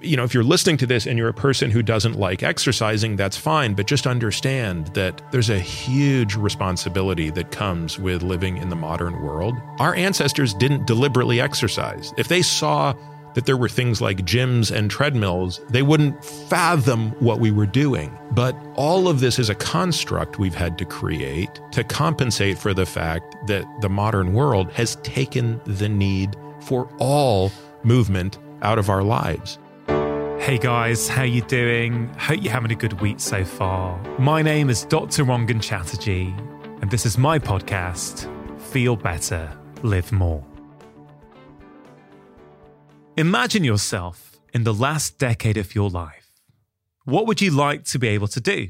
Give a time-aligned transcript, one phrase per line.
[0.00, 3.16] you know, if you're listening to this and you're a person who doesn't like exercising,
[3.16, 3.74] that's fine.
[3.74, 9.20] But just understand that there's a huge responsibility that comes with living in the modern
[9.22, 9.56] world.
[9.78, 12.14] Our ancestors didn't deliberately exercise.
[12.16, 12.94] If they saw
[13.34, 18.16] that there were things like gyms and treadmills, they wouldn't fathom what we were doing.
[18.32, 22.86] But all of this is a construct we've had to create to compensate for the
[22.86, 27.52] fact that the modern world has taken the need for all
[27.84, 29.59] movement out of our lives.
[30.40, 32.08] Hey guys, how you doing?
[32.18, 34.02] Hope you're having a good week so far.
[34.18, 35.22] My name is Dr.
[35.22, 36.34] Rangan Chatterjee,
[36.80, 38.26] and this is my podcast,
[38.58, 39.52] Feel Better,
[39.82, 40.42] Live More.
[43.18, 46.32] Imagine yourself in the last decade of your life.
[47.04, 48.68] What would you like to be able to do?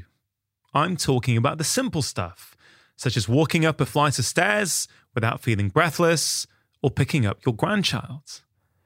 [0.73, 2.53] I'm talking about the simple stuff,
[2.97, 6.45] such as walking up a flight of stairs without feeling breathless
[6.83, 8.41] or picking up your grandchild.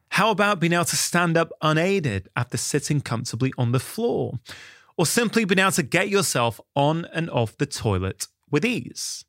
[0.10, 4.40] How about being able to stand up unaided after sitting comfortably on the floor?
[4.98, 9.26] Or simply being able to get yourself on and off the toilet with ease?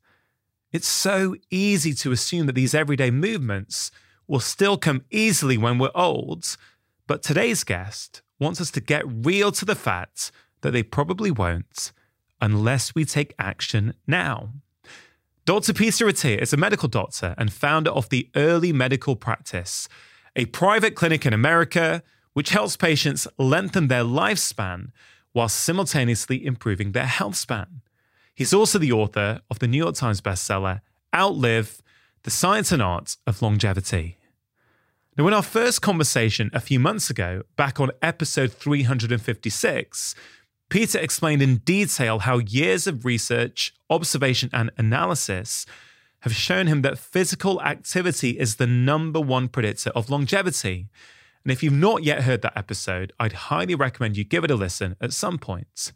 [0.71, 3.91] It's so easy to assume that these everyday movements
[4.27, 6.55] will still come easily when we're old,
[7.05, 11.91] but today's guest wants us to get real to the fact that they probably won't
[12.41, 14.49] unless we take action now.
[15.45, 15.73] Dr.
[15.73, 19.87] Peter Attia is a medical doctor and founder of the Early Medical Practice
[20.37, 24.91] a private clinic in America which helps patients lengthen their lifespan
[25.33, 27.81] while simultaneously improving their health span.
[28.35, 30.81] He's also the author of the New York Times bestseller,
[31.13, 31.81] Outlive
[32.21, 34.17] The Science and Art of Longevity.
[35.17, 40.13] Now, in our first conversation a few months ago, back on episode 356,
[40.69, 45.65] Peter explained in detail how years of research, observation, and analysis
[46.21, 50.87] have shown him that physical activity is the number one predictor of longevity.
[51.43, 54.55] And if you've not yet heard that episode, I'd highly recommend you give it a
[54.55, 55.91] listen at some point.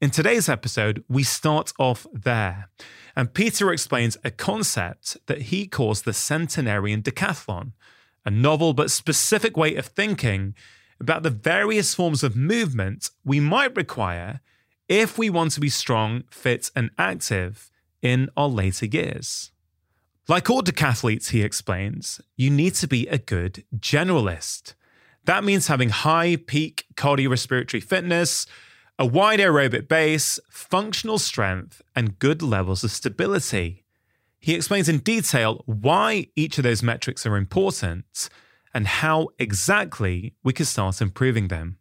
[0.00, 2.68] In today's episode, we start off there,
[3.14, 7.72] and Peter explains a concept that he calls the centenarian decathlon,
[8.24, 10.56] a novel but specific way of thinking
[10.98, 14.40] about the various forms of movement we might require
[14.88, 17.71] if we want to be strong, fit, and active
[18.02, 19.50] in our later years.
[20.28, 24.74] Like all decathletes, he explains, you need to be a good generalist.
[25.24, 28.46] That means having high peak cardiorespiratory fitness,
[28.98, 33.84] a wide aerobic base, functional strength, and good levels of stability.
[34.38, 38.28] He explains in detail why each of those metrics are important
[38.74, 41.78] and how exactly we can start improving them.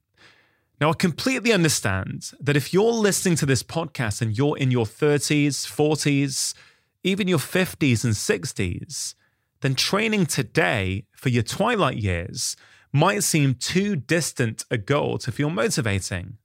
[0.81, 4.85] Now, I completely understand that if you're listening to this podcast and you're in your
[4.85, 6.55] 30s, 40s,
[7.03, 9.13] even your 50s and 60s,
[9.59, 12.57] then training today for your twilight years
[12.91, 16.37] might seem too distant a goal to feel motivating.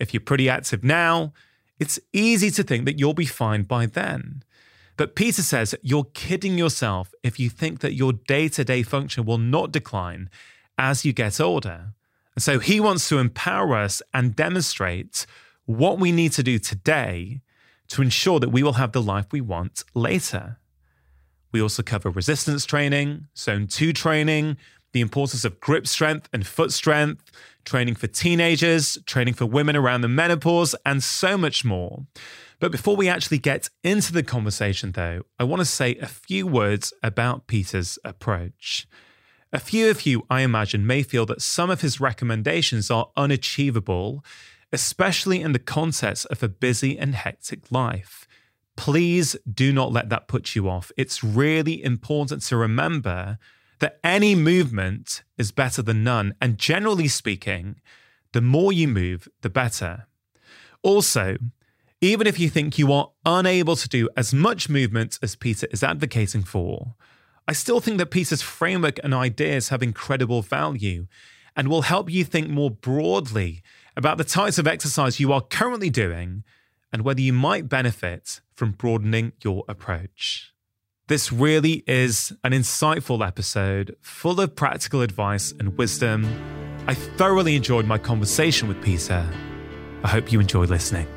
[0.00, 1.32] If you're pretty active now,
[1.78, 4.42] it's easy to think that you'll be fine by then.
[4.96, 9.24] But Peter says you're kidding yourself if you think that your day to day function
[9.24, 10.28] will not decline
[10.76, 11.94] as you get older.
[12.38, 15.26] So he wants to empower us and demonstrate
[15.66, 17.40] what we need to do today
[17.88, 20.58] to ensure that we will have the life we want later.
[21.52, 24.56] We also cover resistance training, zone two training,
[24.92, 27.30] the importance of grip strength and foot strength,
[27.64, 32.06] training for teenagers, training for women around the menopause, and so much more.
[32.58, 36.46] But before we actually get into the conversation, though, I want to say a few
[36.46, 38.86] words about Peter's approach.
[39.52, 44.24] A few of you, I imagine, may feel that some of his recommendations are unachievable,
[44.72, 48.28] especially in the context of a busy and hectic life.
[48.76, 50.92] Please do not let that put you off.
[50.96, 53.38] It's really important to remember
[53.80, 56.34] that any movement is better than none.
[56.40, 57.80] And generally speaking,
[58.32, 60.06] the more you move, the better.
[60.82, 61.36] Also,
[62.00, 65.82] even if you think you are unable to do as much movement as Peter is
[65.82, 66.94] advocating for,
[67.50, 71.08] I still think that Peter's framework and ideas have incredible value
[71.56, 73.64] and will help you think more broadly
[73.96, 76.44] about the types of exercise you are currently doing
[76.92, 80.52] and whether you might benefit from broadening your approach.
[81.08, 86.28] This really is an insightful episode full of practical advice and wisdom.
[86.86, 89.28] I thoroughly enjoyed my conversation with Peter.
[90.04, 91.08] I hope you enjoy listening.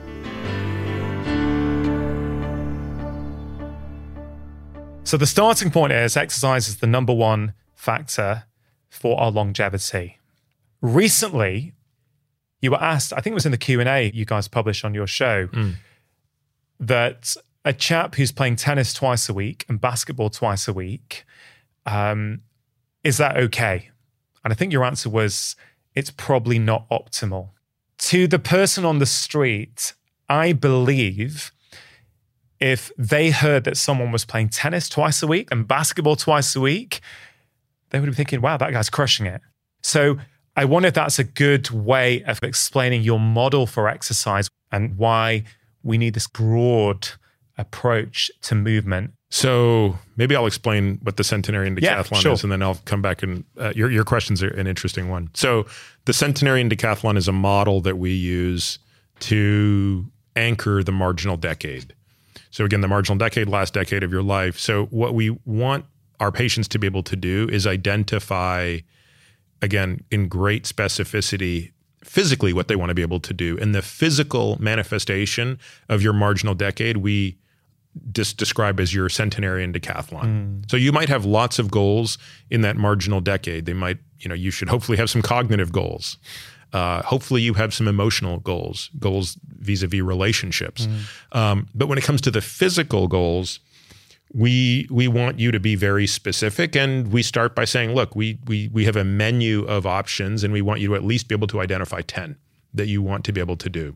[5.06, 8.46] So, the starting point is exercise is the number one factor
[8.90, 10.18] for our longevity.
[10.82, 11.74] Recently,
[12.62, 15.06] you were asked, I think it was in the Q&A you guys published on your
[15.06, 15.76] show, mm.
[16.80, 17.36] that
[17.66, 21.26] a chap who's playing tennis twice a week and basketball twice a week,
[21.86, 22.42] um,
[23.04, 23.90] is that okay?
[24.44, 25.58] And I think your answer was,
[25.96, 27.50] it's probably not optimal.
[28.00, 29.94] To the person on the street,
[30.30, 31.52] I believe
[32.64, 36.62] if they heard that someone was playing tennis twice a week and basketball twice a
[36.62, 37.02] week,
[37.90, 39.42] they would be thinking, wow, that guy's crushing it.
[39.82, 40.18] So
[40.56, 45.44] I wonder if that's a good way of explaining your model for exercise and why
[45.84, 47.10] we need this broad
[47.58, 49.12] approach to movement.
[49.30, 52.32] So maybe I'll explain what the centenarian Yeah, decathlon sure.
[52.32, 55.32] is, and then I'll come back and uh, your your questions are an interesting one.
[55.34, 55.66] So
[56.06, 58.80] the centenarian decathlon is a model that we use
[59.22, 60.06] to
[60.38, 61.94] anchor the marginal decade.
[62.54, 64.60] So again, the marginal decade, last decade of your life.
[64.60, 65.86] So what we want
[66.20, 68.78] our patients to be able to do is identify,
[69.64, 71.72] again, in great specificity,
[72.04, 73.58] physically what they want to be able to do.
[73.58, 75.58] And the physical manifestation
[75.90, 77.40] of your marginal decade, we
[78.12, 80.22] just describe as your centenarian decathlon.
[80.22, 80.62] Hmm.
[80.70, 82.20] So you might have lots of goals
[82.52, 83.66] in that marginal decade.
[83.66, 86.20] They might, you know, you should hopefully have some cognitive goals.
[86.74, 90.88] Uh, hopefully you have some emotional goals, goals vis-a-vis relationships.
[91.32, 93.60] Um, but when it comes to the physical goals,
[94.34, 98.40] we we want you to be very specific and we start by saying look we
[98.48, 101.36] we we have a menu of options and we want you to at least be
[101.36, 102.36] able to identify 10
[102.74, 103.96] that you want to be able to do.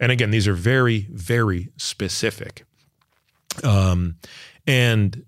[0.00, 2.64] And again these are very very specific.
[3.62, 4.16] Um,
[4.66, 5.24] and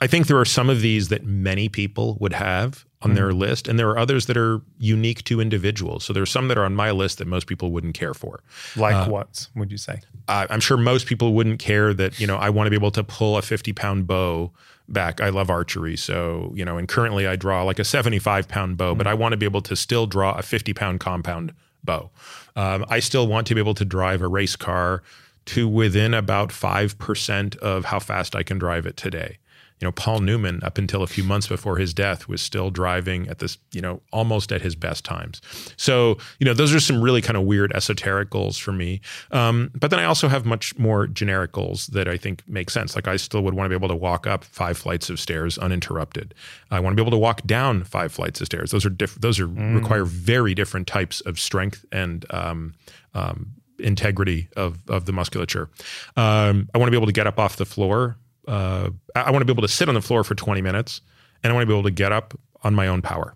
[0.00, 3.68] I think there are some of these that many people would have on their list,
[3.68, 6.04] and there are others that are unique to individuals.
[6.04, 8.42] So there are some that are on my list that most people wouldn't care for.
[8.76, 10.00] Like what would you say?
[10.28, 12.90] Uh, I'm sure most people wouldn't care that you know I want to be able
[12.92, 14.52] to pull a 50 pound bow
[14.88, 15.20] back.
[15.20, 18.94] I love archery, so you know, and currently I draw like a 75 pound bow,
[18.94, 21.52] but I want to be able to still draw a 50 pound compound
[21.84, 22.10] bow.
[22.56, 25.02] Um, I still want to be able to drive a race car
[25.46, 29.38] to within about five percent of how fast I can drive it today.
[29.80, 33.28] You know, Paul Newman, up until a few months before his death, was still driving
[33.28, 35.42] at this, you know, almost at his best times.
[35.76, 39.00] So, you know, those are some really kind of weird esoteric goals for me.
[39.32, 42.96] Um, but then I also have much more generic goals that I think make sense.
[42.96, 45.58] Like I still would want to be able to walk up five flights of stairs
[45.58, 46.34] uninterrupted.
[46.70, 48.70] I want to be able to walk down five flights of stairs.
[48.70, 49.22] Those are different.
[49.22, 52.74] Those are require very different types of strength and um,
[53.14, 55.68] um, integrity of of the musculature.
[56.16, 58.16] Um, I want to be able to get up off the floor.
[58.46, 61.00] Uh, I want to be able to sit on the floor for 20 minutes,
[61.42, 63.34] and I want to be able to get up on my own power.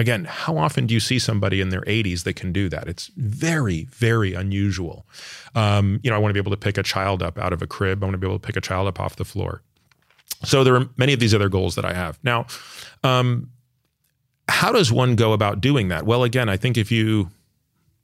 [0.00, 2.88] Again, how often do you see somebody in their 80s that can do that?
[2.88, 5.06] It's very, very unusual.
[5.54, 7.62] Um, you know, I want to be able to pick a child up out of
[7.62, 8.02] a crib.
[8.02, 9.62] I want to be able to pick a child up off the floor.
[10.42, 12.18] So there are many of these other goals that I have.
[12.24, 12.46] Now,
[13.04, 13.50] um,
[14.48, 16.04] how does one go about doing that?
[16.04, 17.30] Well, again, I think if you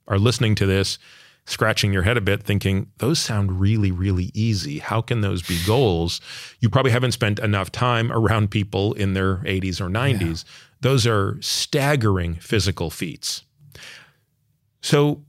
[0.07, 0.97] are listening to this,
[1.45, 4.79] scratching your head a bit, thinking, those sound really, really easy.
[4.79, 6.21] How can those be goals?
[6.59, 10.43] You probably haven't spent enough time around people in their 80s or 90s.
[10.81, 13.43] Those are staggering physical feats.
[14.81, 15.23] So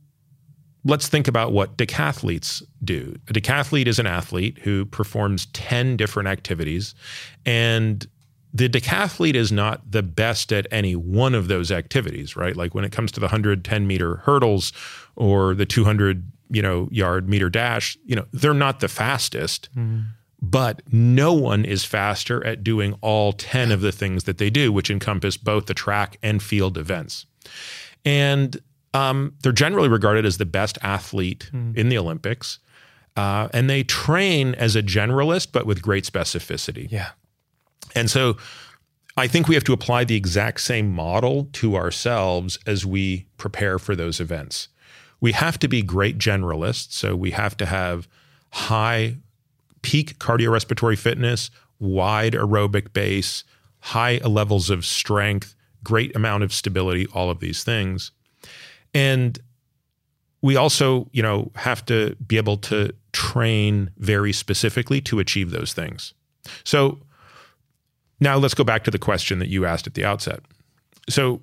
[0.84, 3.16] let's think about what decathletes do.
[3.28, 6.94] A decathlete is an athlete who performs 10 different activities,
[7.46, 8.06] and
[8.54, 12.56] the decathlete is not the best at any one of those activities, right?
[12.56, 14.72] Like when it comes to the 110 meter hurdles
[15.16, 19.68] or the 200 you know yard meter dash, you know, they're not the fastest.
[20.44, 24.72] But no one is faster at doing all 10 of the things that they do,
[24.72, 27.26] which encompass both the track and field events.
[28.04, 28.60] And
[28.92, 32.58] um, they're generally regarded as the best athlete in the Olympics.
[33.16, 36.90] Uh, and they train as a generalist, but with great specificity.
[36.90, 37.10] Yeah.
[37.94, 38.36] And so
[39.16, 43.78] I think we have to apply the exact same model to ourselves as we prepare
[43.78, 44.68] for those events.
[45.20, 46.92] We have to be great generalists.
[46.92, 48.08] So we have to have
[48.50, 49.18] high
[49.82, 53.44] peak cardiorespiratory fitness, wide aerobic base,
[53.80, 58.12] high levels of strength, great amount of stability, all of these things.
[58.94, 59.38] And
[60.40, 65.72] we also, you know, have to be able to train very specifically to achieve those
[65.72, 66.14] things.
[66.64, 66.98] So
[68.22, 70.40] now let's go back to the question that you asked at the outset.
[71.08, 71.42] So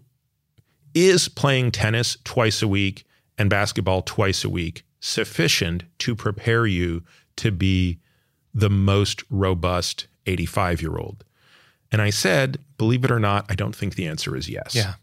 [0.93, 3.05] is playing tennis twice a week
[3.38, 7.03] and basketball twice a week sufficient to prepare you
[7.38, 8.00] to be
[8.53, 11.24] the most robust 85 year old?
[11.91, 14.75] And I said, believe it or not, I don't think the answer is yes.
[14.75, 14.95] Yeah.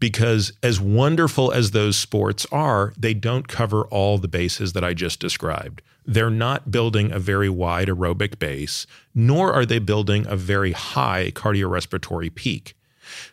[0.00, 4.94] Because as wonderful as those sports are, they don't cover all the bases that I
[4.94, 5.82] just described.
[6.06, 11.32] They're not building a very wide aerobic base, nor are they building a very high
[11.34, 12.74] cardiorespiratory peak.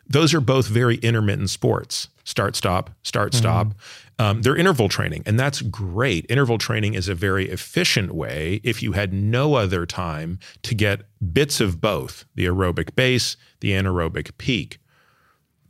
[0.07, 3.74] Those are both very intermittent sports start, stop, start, stop.
[4.17, 6.25] Um, they're interval training, and that's great.
[6.29, 11.01] Interval training is a very efficient way, if you had no other time, to get
[11.34, 14.79] bits of both the aerobic base, the anaerobic peak.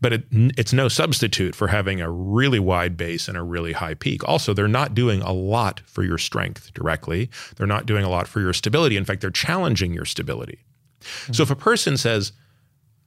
[0.06, 3.96] But it, it's no substitute for having a really wide base and a really high
[3.96, 4.24] peak.
[4.30, 7.28] Also, they're not doing a lot for your strength directly.
[7.56, 8.98] They're not doing a lot for your stability.
[8.98, 10.60] In fact, they're challenging your stability.
[11.02, 11.34] Mm-hmm.
[11.34, 12.34] So if a person says,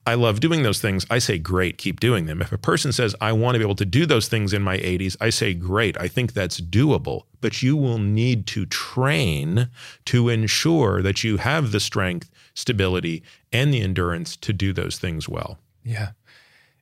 [0.08, 2.42] I love doing those things, I say, great, keep doing them.
[2.42, 4.78] If a person says, I want to be able to do those things in my
[4.78, 7.26] 80s, I say, great, I think that's doable.
[7.40, 9.70] But you will need to train
[10.06, 15.28] to ensure that you have the strength, stability, and the endurance to do those things
[15.28, 15.60] well.
[15.84, 16.10] Yeah.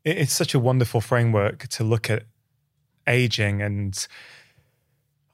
[0.06, 2.22] It's such a wonderful framework to look at
[3.08, 3.60] aging.
[3.60, 4.06] And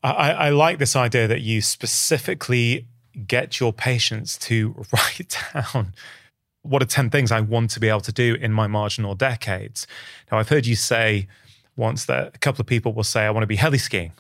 [0.02, 2.87] I, I like this idea that you specifically
[3.26, 5.93] get your patients to write down
[6.62, 9.87] what are 10 things I want to be able to do in my marginal decades.
[10.31, 11.29] Now, I've heard you say
[11.76, 14.12] once that a couple of people will say, I want to be heli skiing.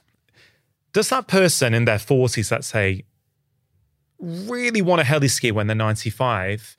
[0.92, 3.04] Does that person in their 40s, let's say,
[4.18, 6.76] really want to heli ski when they're 95?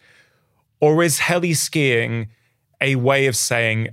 [0.80, 2.27] Or is heli skiing
[2.84, 3.88] a way of saying,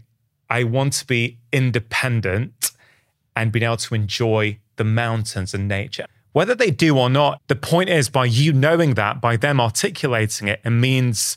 [0.50, 2.72] I want to be independent
[3.34, 6.06] and being able to enjoy the mountains and nature?
[6.32, 10.48] Whether they do or not, the point is by you knowing that, by them articulating
[10.48, 11.36] it, it means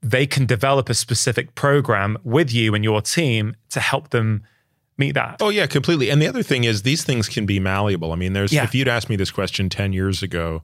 [0.00, 4.44] they can develop a specific program with you and your team to help them
[4.96, 5.38] meet that.
[5.40, 6.10] Oh yeah, completely.
[6.10, 8.12] And the other thing is these things can be malleable.
[8.12, 8.64] I mean, there's yeah.
[8.64, 10.62] if you'd asked me this question 10 years ago,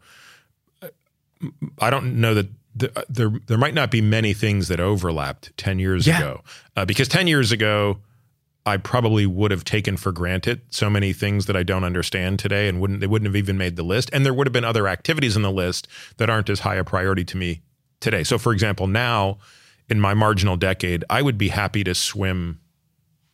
[1.78, 5.78] I don't know that the, there there might not be many things that overlapped 10
[5.78, 6.18] years yeah.
[6.18, 6.40] ago.
[6.76, 7.98] Uh, because 10 years ago
[8.66, 12.68] I probably would have taken for granted so many things that I don't understand today
[12.68, 14.88] and wouldn't they wouldn't have even made the list and there would have been other
[14.88, 17.62] activities in the list that aren't as high a priority to me
[18.00, 18.24] today.
[18.24, 19.38] So, for example, now
[19.88, 22.60] in my marginal decade, I would be happy to swim,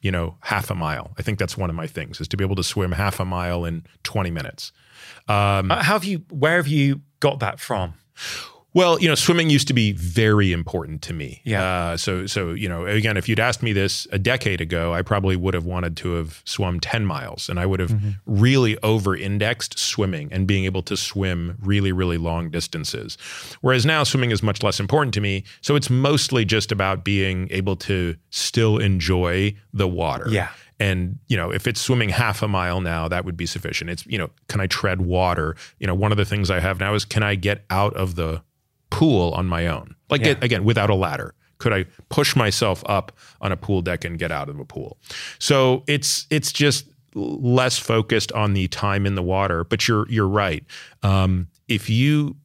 [0.00, 1.12] you know, half a mile.
[1.18, 3.24] I think that's one of my things is to be able to swim half a
[3.24, 4.72] mile in 20 minutes.
[5.28, 7.94] Um, uh, how have you, where have you got that from?
[8.72, 11.40] Well, you know, swimming used to be very important to me.
[11.44, 11.64] Yeah.
[11.64, 15.02] Uh, so, so you know, again, if you'd asked me this a decade ago, I
[15.02, 18.10] probably would have wanted to have swum ten miles, and I would have mm-hmm.
[18.26, 23.18] really over-indexed swimming and being able to swim really, really long distances.
[23.60, 25.42] Whereas now, swimming is much less important to me.
[25.62, 30.26] So it's mostly just about being able to still enjoy the water.
[30.28, 30.50] Yeah.
[30.78, 33.90] And, you know, if it's swimming half a mile now, that would be sufficient.
[33.90, 35.54] It's, you know, can I tread water?
[35.78, 38.14] You know, one of the things I have now is can I get out of
[38.14, 38.42] the
[38.90, 39.94] pool on my own.
[40.08, 40.34] Like yeah.
[40.42, 41.34] again, without a ladder.
[41.58, 44.98] Could I push myself up on a pool deck and get out of a pool?
[45.38, 49.64] So it's it's just less focused on the time in the water.
[49.64, 50.64] But you're you're right.
[51.02, 52.36] Um, if you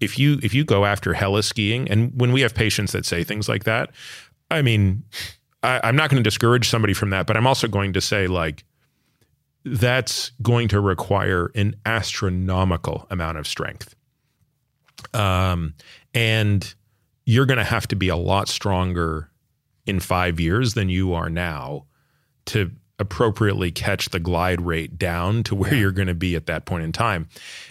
[0.00, 3.22] if you if you go after heli skiing, and when we have patients that say
[3.22, 3.90] things like that,
[4.50, 5.04] I mean,
[5.62, 8.26] I, I'm not going to discourage somebody from that, but I'm also going to say
[8.26, 8.64] like
[9.64, 13.94] that's going to require an astronomical amount of strength.
[15.12, 15.74] Um,
[16.14, 16.74] and
[17.24, 19.30] you're going to have to be a lot stronger
[19.86, 21.86] in five years than you are now
[22.46, 25.80] to appropriately catch the glide rate down to where yeah.
[25.80, 27.28] you're going to be at that point in time.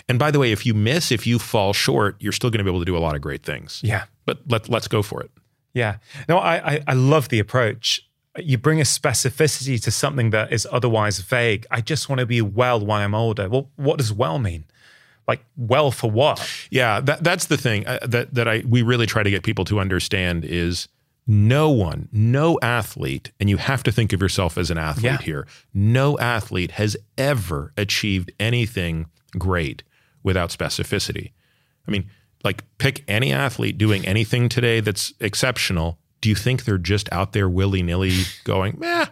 [0.09, 2.63] And by the way, if you miss, if you fall short, you're still going to
[2.63, 3.79] be able to do a lot of great things.
[3.83, 4.05] Yeah.
[4.25, 5.31] But let, let's go for it.
[5.73, 5.97] Yeah.
[6.27, 8.07] No, I, I, I love the approach.
[8.37, 11.65] You bring a specificity to something that is otherwise vague.
[11.71, 13.47] I just want to be well when I'm older.
[13.47, 14.65] Well, what does well mean?
[15.27, 16.47] Like well for what?
[16.69, 19.65] Yeah, that, that's the thing uh, that that I we really try to get people
[19.65, 20.87] to understand is
[21.25, 25.17] no one, no athlete, and you have to think of yourself as an athlete yeah.
[25.21, 25.47] here.
[25.73, 29.05] No athlete has ever achieved anything
[29.37, 29.83] great
[30.21, 31.31] without specificity.
[31.87, 32.09] I mean,
[32.43, 35.97] like pick any athlete doing anything today that's exceptional.
[36.19, 39.07] Do you think they're just out there willy nilly going, "Yeah"?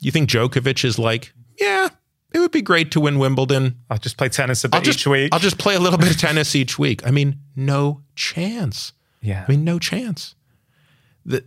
[0.00, 1.88] You think Djokovic is like, yeah,
[2.36, 3.78] it would be great to win Wimbledon.
[3.88, 5.30] I'll just play tennis a bit just, each week.
[5.32, 7.04] I'll just play a little bit of tennis each week.
[7.06, 8.92] I mean, no chance.
[9.22, 9.46] Yeah.
[9.48, 10.34] I mean, no chance.
[11.24, 11.44] The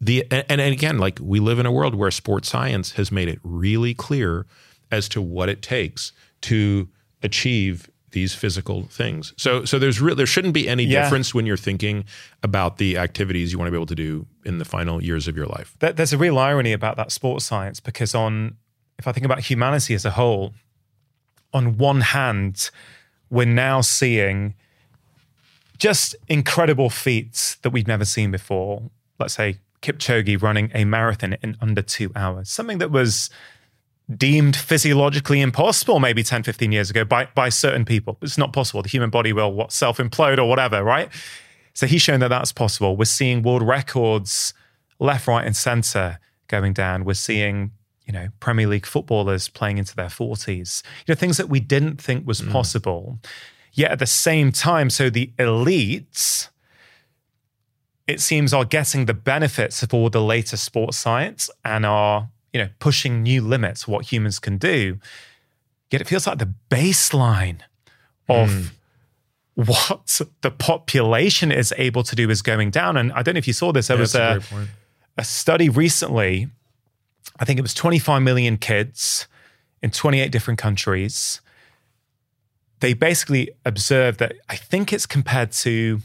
[0.00, 3.28] the and, and again, like we live in a world where sports science has made
[3.28, 4.46] it really clear
[4.90, 6.88] as to what it takes to
[7.22, 9.34] achieve these physical things.
[9.36, 11.02] So so there's real there shouldn't be any yeah.
[11.02, 12.04] difference when you're thinking
[12.42, 15.36] about the activities you want to be able to do in the final years of
[15.36, 15.76] your life.
[15.80, 18.56] There's a real irony about that sports science because on
[19.00, 20.52] if I think about humanity as a whole,
[21.54, 22.70] on one hand,
[23.30, 24.54] we're now seeing
[25.78, 28.82] just incredible feats that we've never seen before.
[29.18, 33.30] Let's say Kipchoge running a marathon in under two hours, something that was
[34.14, 38.18] deemed physiologically impossible maybe 10, 15 years ago by, by certain people.
[38.20, 38.82] It's not possible.
[38.82, 41.08] The human body will what, self implode or whatever, right?
[41.72, 42.96] So he's shown that that's possible.
[42.96, 44.52] We're seeing world records
[44.98, 47.04] left, right, and center going down.
[47.04, 47.70] We're seeing
[48.10, 52.02] you know, Premier League footballers playing into their 40s, you know, things that we didn't
[52.02, 52.50] think was mm.
[52.50, 53.20] possible.
[53.72, 56.48] Yet at the same time, so the elites,
[58.08, 62.60] it seems, are getting the benefits of all the latest sports science and are, you
[62.60, 64.98] know, pushing new limits what humans can do.
[65.92, 67.60] Yet it feels like the baseline
[68.28, 68.70] of mm.
[69.54, 72.96] what the population is able to do is going down.
[72.96, 73.86] And I don't know if you saw this.
[73.86, 74.42] There yeah, was a,
[75.16, 76.48] a study recently.
[77.38, 79.26] I think it was 25 million kids
[79.82, 81.40] in 28 different countries.
[82.80, 86.00] They basically observed that I think it's compared to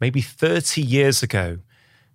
[0.00, 1.58] maybe 30 years ago,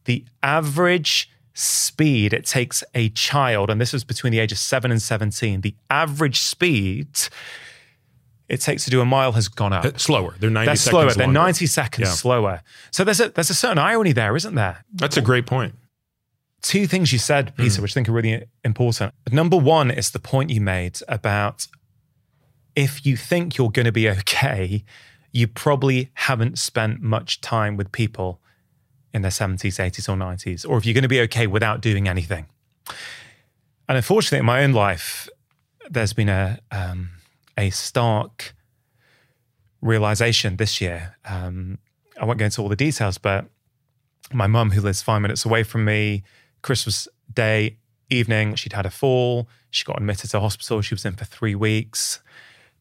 [0.06, 4.92] the average speed it takes a child, and this was between the age of seven
[4.92, 7.08] and 17, the average speed
[8.48, 9.86] it takes to do a mile has gone up.
[9.86, 10.36] It's slower.
[10.38, 11.14] They're 90 They're seconds slower.
[11.14, 12.14] They're 90 seconds yeah.
[12.14, 12.62] slower.
[12.92, 14.84] So there's a, there's a certain irony there, isn't there?
[14.94, 15.74] That's a great point.
[16.62, 17.82] Two things you said, Peter, mm.
[17.82, 19.14] which I think are really important.
[19.32, 21.68] Number one is the point you made about
[22.76, 24.84] if you think you're going to be okay,
[25.32, 28.40] you probably haven't spent much time with people
[29.14, 32.08] in their 70s, 80s, or 90s, or if you're going to be okay without doing
[32.08, 32.46] anything.
[33.90, 35.28] And unfortunately, in my own life,
[35.90, 37.10] there's been a, um,
[37.58, 38.54] a stark
[39.82, 41.18] realization this year.
[41.26, 41.80] Um,
[42.20, 43.46] I won't go into all the details, but
[44.32, 46.24] my mum, who lives five minutes away from me,
[46.62, 47.78] Christmas Day
[48.10, 49.48] evening, she'd had a fall.
[49.70, 50.82] She got admitted to hospital.
[50.82, 52.20] She was in for three weeks.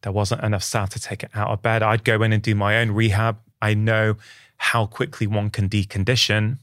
[0.01, 1.83] There wasn't enough staff to take it out of bed.
[1.83, 3.37] I'd go in and do my own rehab.
[3.61, 4.15] I know
[4.57, 6.57] how quickly one can decondition.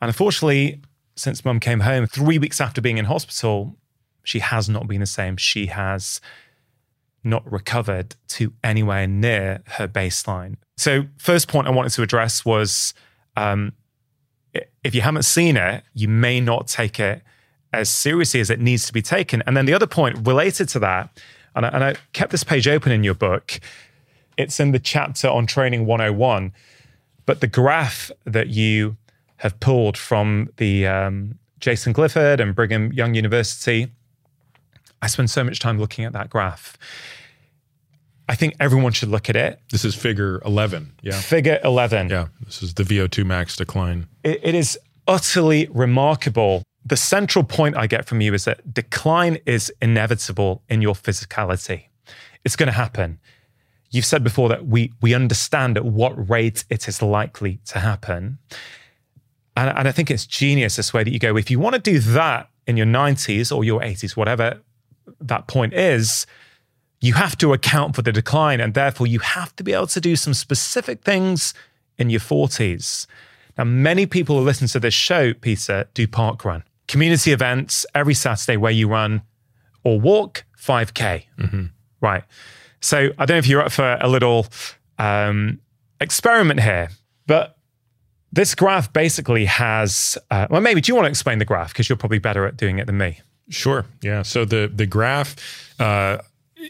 [0.00, 0.80] And unfortunately,
[1.16, 3.76] since mum came home, three weeks after being in hospital,
[4.22, 5.36] she has not been the same.
[5.36, 6.20] She has
[7.24, 10.56] not recovered to anywhere near her baseline.
[10.76, 12.94] So, first point I wanted to address was
[13.36, 13.72] um,
[14.84, 17.22] if you haven't seen it, you may not take it
[17.72, 19.42] as seriously as it needs to be taken.
[19.46, 21.10] And then the other point related to that
[21.56, 23.58] and I, and I kept this page open in your book.
[24.36, 26.52] It's in the chapter on Training 101.
[27.24, 28.96] But the graph that you
[29.38, 33.90] have pulled from the um, Jason Clifford and Brigham Young University,
[35.00, 36.76] I spend so much time looking at that graph.
[38.28, 39.60] I think everyone should look at it.
[39.70, 40.92] This is figure 11.
[41.02, 41.20] Yeah.
[41.20, 42.08] Figure 11.
[42.08, 42.26] Yeah.
[42.44, 44.06] This is the VO2 max decline.
[44.24, 49.38] it, it is utterly remarkable the central point I get from you is that decline
[49.44, 51.86] is inevitable in your physicality.
[52.44, 53.18] It's going to happen.
[53.90, 58.38] You've said before that we we understand at what rate it is likely to happen.
[59.56, 61.80] And, and I think it's genius this way that you go, if you want to
[61.80, 64.60] do that in your 90s or your 80s, whatever
[65.20, 66.26] that point is,
[67.06, 68.60] you have to account for the decline.
[68.60, 71.54] And therefore, you have to be able to do some specific things
[71.98, 73.06] in your 40s.
[73.56, 78.14] Now, many people who listen to this show, Peter, do park run community events every
[78.14, 79.22] Saturday where you run
[79.82, 81.24] or walk 5K.
[81.38, 81.64] Mm-hmm.
[82.00, 82.22] Right.
[82.80, 84.46] So I don't know if you're up for a little
[84.98, 85.60] um,
[86.00, 86.90] experiment here,
[87.26, 87.56] but
[88.32, 91.72] this graph basically has, uh, well, maybe do you want to explain the graph?
[91.72, 93.20] Because you're probably better at doing it than me.
[93.48, 93.86] Sure.
[94.02, 94.22] Yeah.
[94.22, 95.36] So the, the graph,
[95.80, 96.18] uh,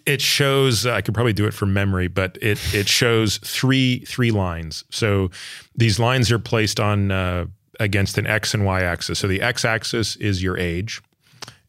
[0.05, 4.31] it shows i could probably do it from memory but it it shows three three
[4.31, 5.31] lines so
[5.75, 7.47] these lines are placed on uh,
[7.81, 9.19] against an x and y axis.
[9.19, 11.03] So the x axis is your age,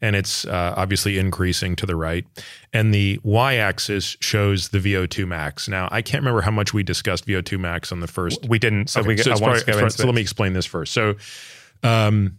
[0.00, 2.24] and it's uh, obviously increasing to the right.
[2.72, 5.68] And the y axis shows the VO2 max.
[5.68, 8.46] Now, I can't remember how much we discussed VO2 max on the first.
[8.48, 8.90] We didn't.
[8.90, 10.92] So, okay, we, so, probably, so, so let me explain this first.
[10.92, 11.16] So,
[11.82, 12.38] um,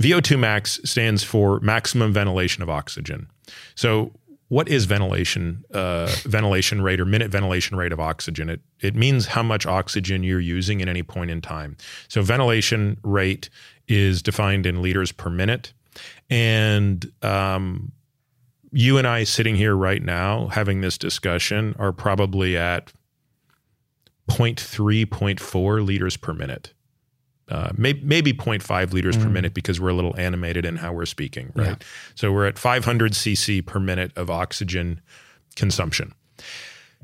[0.00, 3.28] VO2 max stands for maximum ventilation of oxygen.
[3.74, 4.12] So
[4.48, 8.50] what is ventilation uh, ventilation rate or minute ventilation rate of oxygen?
[8.50, 11.76] It it means how much oxygen you're using at any point in time.
[12.08, 13.48] So ventilation rate
[13.88, 15.72] is defined in liters per minute,
[16.28, 17.92] and um,
[18.70, 22.92] you and I sitting here right now having this discussion are probably at
[24.28, 26.73] 0.3, 0.4 liters per minute
[27.48, 29.22] uh, maybe, maybe 0.5 liters mm.
[29.22, 31.68] per minute because we're a little animated in how we're speaking, right?
[31.68, 31.76] Yeah.
[32.14, 35.00] So we're at 500 cc per minute of oxygen
[35.54, 36.14] consumption.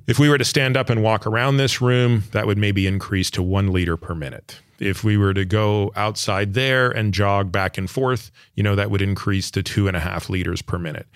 [0.06, 3.30] If we were to stand up and walk around this room, that would maybe increase
[3.32, 4.60] to one liter per minute.
[4.78, 8.90] If we were to go outside there and jog back and forth, you know, that
[8.90, 11.06] would increase to two and a half liters per minute.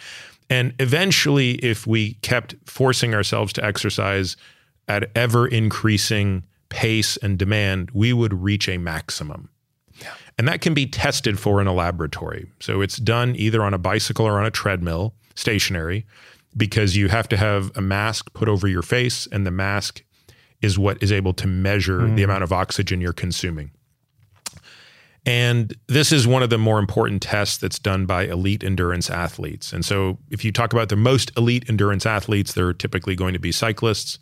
[0.51, 4.37] And eventually, if we kept forcing ourselves to exercise
[4.87, 9.49] at ever increasing pace, and demand, we would reach a maximum.
[10.03, 10.13] Yeah.
[10.37, 12.51] And that can be tested for in a laboratory.
[12.59, 16.05] So it's done either on a bicycle or on a treadmill, stationary,
[16.57, 20.03] because you have to have a mask put over your face, and the mask
[20.63, 22.17] is what is able to measure mm.
[22.17, 23.71] the amount of oxygen you're consuming.
[25.25, 29.73] And this is one of the more important tests that's done by elite endurance athletes.
[29.73, 33.39] And so, if you talk about the most elite endurance athletes, they're typically going to
[33.39, 34.19] be cyclists,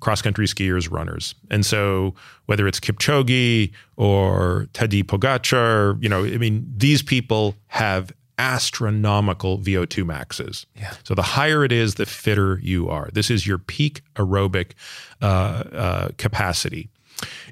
[0.00, 1.34] cross country skiers, runners.
[1.50, 2.14] And so
[2.46, 10.06] whether it's Kipchoge or Tadej Pogacar, you know, I mean, these people have astronomical VO2
[10.06, 10.66] maxes.
[10.74, 10.94] Yeah.
[11.04, 13.10] So the higher it is, the fitter you are.
[13.12, 14.72] This is your peak aerobic
[15.20, 16.88] uh, uh, capacity.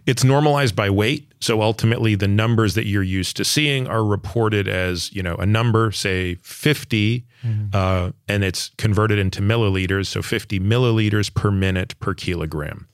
[0.07, 1.28] It's normalized by weight.
[1.41, 5.47] So ultimately, the numbers that you're used to seeing are reported as, you know, a
[5.47, 7.25] number, say 50,
[7.73, 10.07] uh, and it's converted into milliliters.
[10.07, 12.89] So 50 milliliters per minute per kilogram.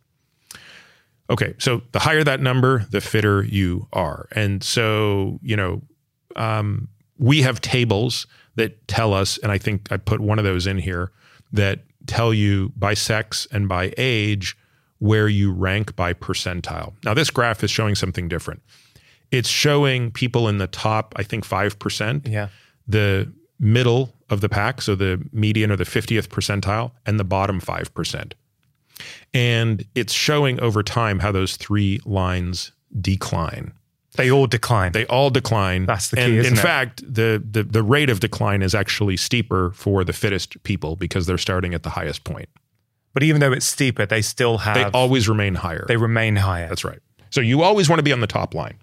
[1.31, 4.29] Okay, so the higher that number, the fitter you are.
[4.33, 5.83] And so, you know,
[6.37, 8.27] um, we have tables
[8.57, 11.13] that tell us, and I think I put one of those in here
[11.53, 14.57] that tell you by sex and by age
[15.05, 16.95] where you rank by percentile.
[17.05, 18.63] Now, this graph is showing something different.
[19.31, 22.49] It's showing people in the top, I think, 5%, Yeah.
[22.89, 27.61] the middle of the pack, so the median or the 50th percentile, and the bottom
[27.61, 28.33] 5%.
[29.35, 33.73] And it's showing over time how those three lines decline.
[34.17, 34.93] They all decline.
[34.93, 35.85] They all decline.
[35.87, 36.59] That's the key, And in it?
[36.59, 41.27] fact, the, the the rate of decline is actually steeper for the fittest people because
[41.27, 42.49] they're starting at the highest point.
[43.15, 45.85] But even though it's steeper, they still have They always remain higher.
[45.89, 46.69] they remain higher.
[46.69, 46.99] That's right.
[47.31, 48.75] So you always want to be on the top line.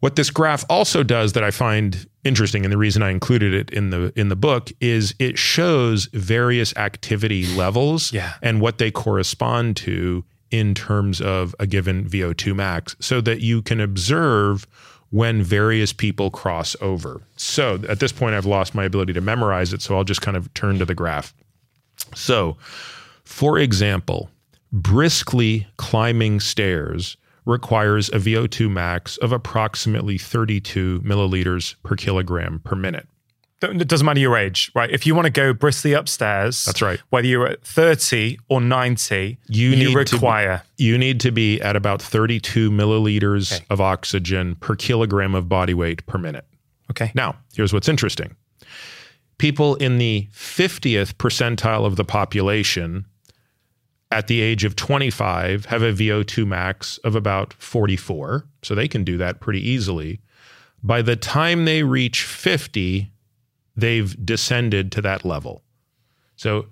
[0.00, 3.70] What this graph also does that I find interesting, and the reason I included it
[3.70, 8.34] in the in the book is it shows various activity levels Yeah.
[8.42, 13.62] and what they correspond to in terms of a given VO2 max, so that you
[13.62, 14.66] can observe
[15.10, 17.22] when various people cross over.
[17.36, 20.36] So at this point, I've lost my ability to memorize it, so I'll just kind
[20.36, 21.32] of turn to the graph.
[22.14, 22.56] So,
[23.24, 24.30] for example,
[24.72, 33.06] briskly climbing stairs requires a VO2 max of approximately 32 milliliters per kilogram per minute.
[33.62, 34.90] It doesn't matter your age, right?
[34.90, 37.00] If you want to go briskly upstairs, That's right.
[37.10, 40.62] Whether you're at 30 or 90, You you, need to be- require.
[40.76, 43.64] You need to be at about 32 milliliters Okay.
[43.70, 46.44] of oxygen per kilogram of body weight per minute.
[46.90, 47.10] okay.
[47.14, 48.34] Now, here's what's interesting
[49.38, 53.04] people in the 50th percentile of the population
[54.14, 58.46] at the age of 25 have a VO2 max of about 44.
[58.62, 60.20] So they can do that pretty easily.
[60.84, 63.10] By the time they reach 50,
[63.74, 65.64] they've descended to that level.
[66.36, 66.66] So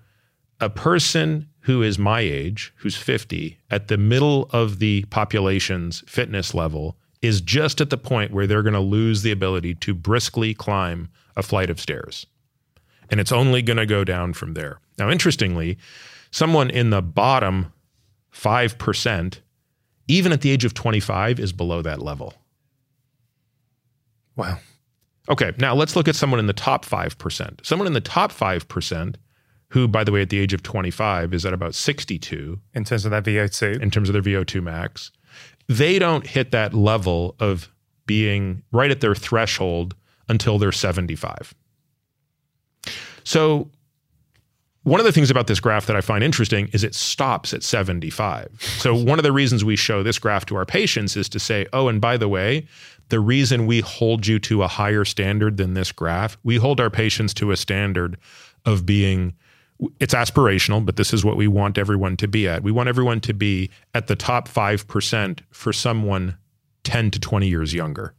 [0.61, 6.55] a person who is my age, who's 50, at the middle of the population's fitness
[6.55, 10.55] level, is just at the point where they're going to lose the ability to briskly
[10.55, 12.25] climb a flight of stairs.
[13.11, 14.79] And it's only going to go down from there.
[14.97, 15.79] Now, interestingly,
[16.33, 17.73] someone in the bottom
[18.35, 19.39] 5%,
[20.09, 22.35] even at the age of 25, is below that level.
[24.35, 24.59] Wow.
[25.29, 27.65] Okay, now let's look at someone in the top 5%.
[27.65, 29.15] Someone in the top 5%,
[29.69, 33.05] who, by the way, at the age of 25 is at about 62 In terms
[33.07, 33.81] of their VO2.
[33.81, 35.13] in terms of their VO2 max,
[35.69, 37.73] they don't hit that level of
[38.05, 39.95] being right at their threshold
[40.29, 41.55] until they're 75.
[43.25, 43.71] So,
[44.85, 47.63] one of the things about this graph that I find interesting is it stops at
[47.63, 48.49] 75.
[48.61, 51.67] So, one of the reasons we show this graph to our patients is to say,
[51.73, 52.67] oh, and by the way,
[53.09, 56.91] the reason we hold you to a higher standard than this graph, we hold our
[56.91, 58.17] patients to a standard
[58.65, 59.35] of being
[59.99, 62.63] it's aspirational, but this is what we want everyone to be at.
[62.63, 66.37] We want everyone to be at the top 5% for someone
[66.85, 68.15] 10 to 20 years younger.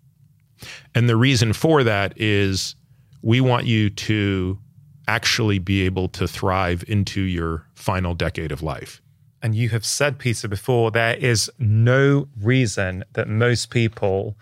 [0.93, 2.75] And the reason for that is
[3.21, 4.59] we want you to
[5.07, 9.01] actually be able to thrive into your final decade of life.
[9.41, 14.37] And you have said, Peter, before, there is no reason that most people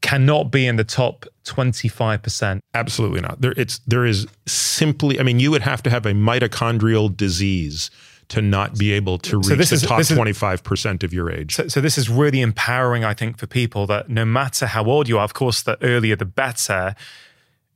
[0.00, 2.60] cannot be in the top 25%.
[2.74, 3.40] Absolutely not.
[3.40, 7.88] There it's there is simply I mean you would have to have a mitochondrial disease
[8.28, 11.54] to not be able to reach So the is- top is- 25% of your age.
[11.54, 15.08] So, so this is really empowering, I think, for people that no matter how old
[15.08, 16.94] you are, of course, the earlier the better,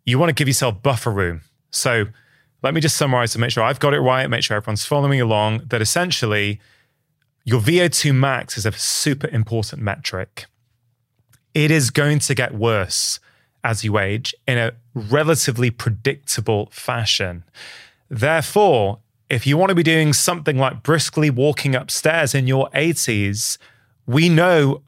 [0.06, 1.42] you want to give yourself buffer room.
[1.70, 2.06] So
[2.62, 5.20] let me just summarize to make sure I've got it right, make sure everyone's following
[5.20, 6.60] along, that essentially
[7.44, 10.46] your VO2 max is a super important metric.
[11.52, 13.20] It is going to get worse
[13.62, 17.44] as you age in a relatively predictable fashion.
[18.08, 23.58] Therefore, if you want to be doing something like briskly walking upstairs in your 80s,
[24.06, 24.82] we know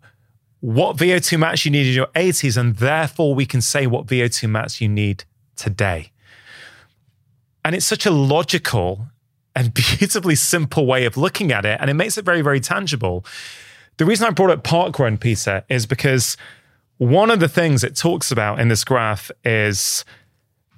[0.60, 4.48] what VO2 max you need in your 80s, and therefore we can say what VO2
[4.48, 5.24] max you need
[5.56, 6.10] today.
[7.64, 9.06] And it's such a logical
[9.54, 13.24] and beautifully simple way of looking at it, and it makes it very, very tangible.
[13.98, 16.36] The reason I brought up parkrun, Peter, is because
[16.98, 20.04] one of the things it talks about in this graph is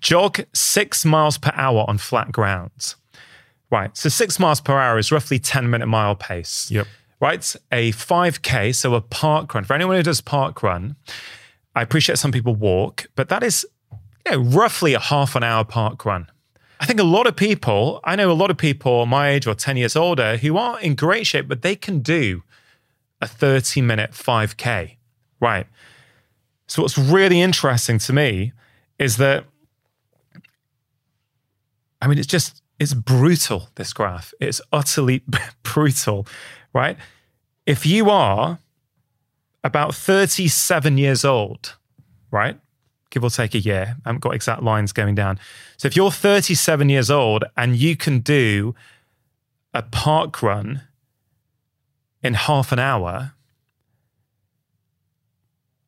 [0.00, 2.94] jog six miles per hour on flat ground.
[3.70, 3.96] Right.
[3.96, 6.70] So six miles per hour is roughly 10 minute mile pace.
[6.70, 6.86] Yep.
[7.20, 7.54] Right.
[7.70, 9.64] A 5K, so a park run.
[9.64, 10.96] For anyone who does park run,
[11.74, 13.66] I appreciate some people walk, but that is
[14.26, 16.26] you know, roughly a half an hour park run.
[16.80, 19.54] I think a lot of people, I know a lot of people my age or
[19.54, 22.42] 10 years older who are in great shape, but they can do
[23.20, 24.96] a 30 minute 5K.
[25.40, 25.66] Right.
[26.66, 28.52] So, what's really interesting to me
[28.98, 29.44] is that,
[32.00, 34.32] I mean, it's just, it's brutal, this graph.
[34.40, 35.22] It's utterly
[35.62, 36.26] brutal,
[36.72, 36.96] right?
[37.66, 38.58] If you are
[39.62, 41.76] about 37 years old,
[42.30, 42.58] right?
[43.10, 43.96] Give or take a year.
[44.04, 45.38] I haven't got exact lines going down.
[45.76, 48.74] So if you're 37 years old and you can do
[49.74, 50.82] a park run
[52.22, 53.32] in half an hour,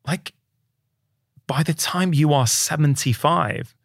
[0.05, 0.33] like
[1.47, 3.75] by the time you are 75,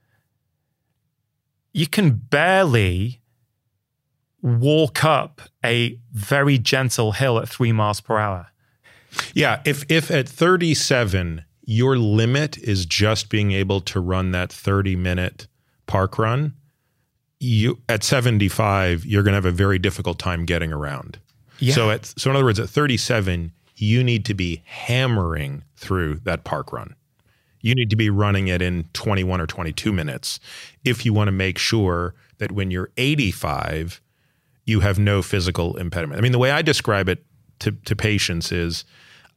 [1.72, 3.17] you can barely
[4.42, 8.48] walk up a very gentle hill at three miles per hour.
[9.34, 14.96] Yeah, if if at 37 your limit is just being able to run that 30
[14.96, 15.46] minute
[15.86, 16.54] park run,
[17.40, 21.18] you at 75 you're going to have a very difficult time getting around.
[21.58, 21.74] Yeah.
[21.74, 26.44] So at so in other words at 37 you need to be hammering through that
[26.44, 26.94] park run.
[27.60, 30.40] You need to be running it in 21 or 22 minutes
[30.84, 34.00] if you want to make sure that when you're 85
[34.68, 36.18] you have no physical impediment.
[36.18, 37.24] I mean the way I describe it
[37.60, 38.84] to, to patients is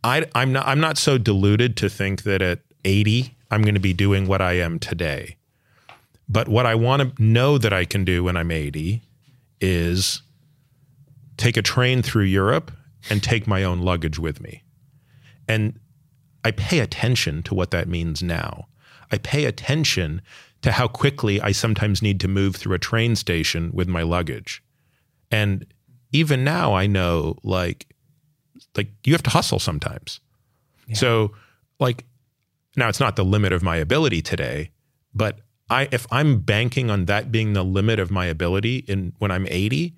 [0.04, 3.82] I, I'm not I'm not so deluded to think that at 80 I'm going to
[3.82, 5.38] be doing what I am today.
[6.28, 9.02] But what I want to know that I can do when I'm 80
[9.60, 10.22] is
[11.38, 12.72] take a train through Europe
[13.10, 14.64] and take my own luggage with me.
[15.48, 15.80] And
[16.44, 18.68] I pay attention to what that means now.
[19.12, 20.22] I pay attention
[20.62, 24.64] to how quickly I sometimes need to move through a train station with my luggage.
[25.32, 25.66] And
[26.12, 27.88] even now I know like
[28.76, 30.20] like you have to hustle sometimes.
[30.88, 30.96] Yeah.
[30.96, 31.32] So
[31.80, 32.06] like
[32.76, 34.72] now it's not the limit of my ability today,
[35.14, 35.40] but
[35.70, 39.48] I if I'm banking on that being the limit of my ability in when I'm
[39.50, 39.96] 80,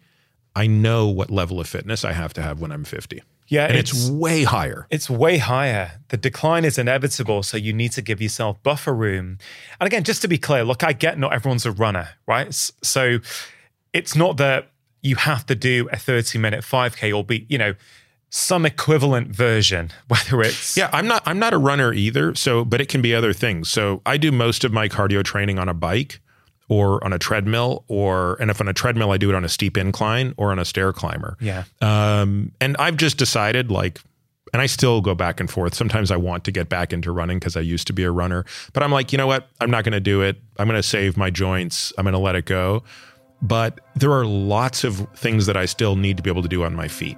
[0.56, 3.22] I know what level of fitness I have to have when I'm 50.
[3.48, 4.88] Yeah, and it's, it's, way higher.
[4.90, 6.00] It's way higher.
[6.08, 9.38] The decline is inevitable, so you need to give yourself buffer room.
[9.80, 12.54] And again, just to be clear, look, I get not everyone's a runner, right?
[12.54, 13.20] So
[13.92, 14.72] it's not that
[15.04, 17.76] you have to do a 30 minute 5K or be, you know,
[18.36, 22.82] some equivalent version whether it's yeah i'm not i'm not a runner either so but
[22.82, 23.70] it can be other things.
[23.70, 26.20] So i do most of my cardio training on a bike
[26.68, 29.50] or on a treadmill or and if on a treadmill i do it on a
[29.50, 31.38] steep incline or on a stair climber.
[31.40, 31.66] Yeah.
[31.80, 34.02] Um and i've just decided like
[34.52, 35.76] and i still go back and forth.
[35.76, 38.46] Sometimes i want to get back into running because i used to be a runner
[38.74, 39.48] but i'm like you know what?
[39.62, 40.42] I'm not going to do it.
[40.58, 41.94] I'm going to save my joints.
[42.00, 42.84] I'm going to let it go
[43.44, 46.64] but there are lots of things that i still need to be able to do
[46.64, 47.18] on my feet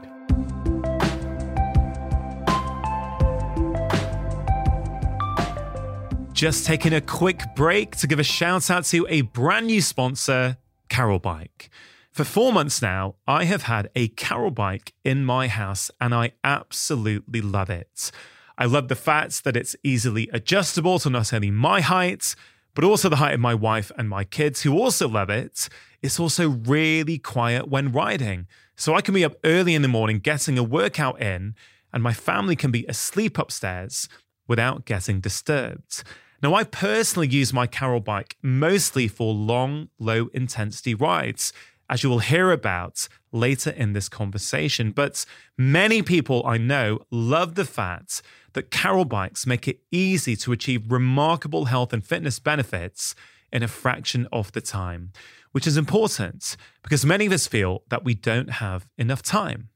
[6.33, 10.57] Just taking a quick break to give a shout out to a brand new sponsor,
[10.89, 11.69] Carol Bike.
[12.11, 16.33] For four months now, I have had a Carol bike in my house and I
[16.43, 18.11] absolutely love it.
[18.57, 22.35] I love the fact that it's easily adjustable to not only my height,
[22.73, 25.69] but also the height of my wife and my kids who also love it.
[26.05, 28.45] It's also really quiet when riding.
[28.75, 31.55] So I can be up early in the morning getting a workout in,
[31.91, 34.07] and my family can be asleep upstairs
[34.47, 36.03] without getting disturbed.
[36.43, 41.51] Now, I personally use my Carol bike mostly for long, low intensity rides,
[41.89, 44.91] as you will hear about later in this conversation.
[44.91, 45.25] But
[45.57, 48.21] many people I know love the fact
[48.53, 53.15] that Carol bikes make it easy to achieve remarkable health and fitness benefits
[53.51, 55.11] in a fraction of the time,
[55.55, 59.69] which is important because many of us feel that we don't have enough time.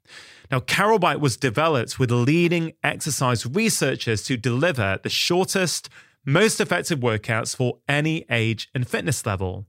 [0.51, 5.87] Now, Carol was developed with leading exercise researchers to deliver the shortest,
[6.25, 9.67] most effective workouts for any age and fitness level.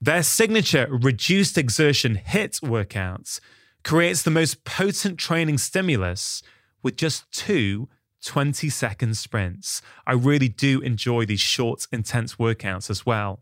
[0.00, 3.40] Their signature reduced exertion HIT workouts
[3.82, 6.40] creates the most potent training stimulus
[6.84, 7.88] with just two
[8.24, 9.82] 20 second sprints.
[10.06, 13.40] I really do enjoy these short, intense workouts as well.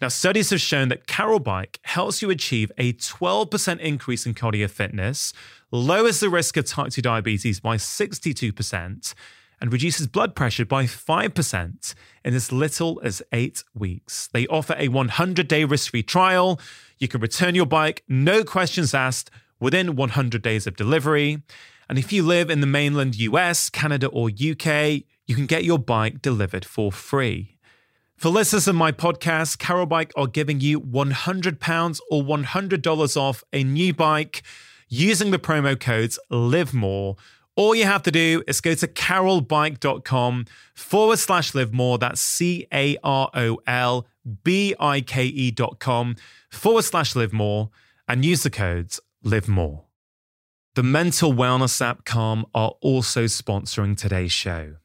[0.00, 4.68] Now, studies have shown that Carol Bike helps you achieve a 12% increase in cardio
[4.68, 5.32] fitness,
[5.70, 9.14] lowers the risk of type 2 diabetes by 62%,
[9.60, 14.28] and reduces blood pressure by 5% in as little as eight weeks.
[14.32, 16.58] They offer a 100 day risk free trial.
[16.98, 19.30] You can return your bike, no questions asked,
[19.60, 21.42] within 100 days of delivery.
[21.90, 25.76] And if you live in the mainland US, Canada, or UK, you can get your
[25.76, 27.58] bike delivered for free.
[28.16, 33.64] For listeners of my podcast, Carol Bike are giving you £100 or $100 off a
[33.64, 34.44] new bike
[34.88, 37.16] using the promo codes live more.
[37.56, 40.44] All you have to do is go to carolbike.com
[40.76, 41.98] forward slash live more.
[41.98, 44.06] That's C A R O L
[44.44, 46.14] B I K E dot com
[46.52, 47.70] forward slash live more
[48.06, 49.89] and use the codes live more.
[50.76, 54.76] The mental wellness app Calm are also sponsoring today's show.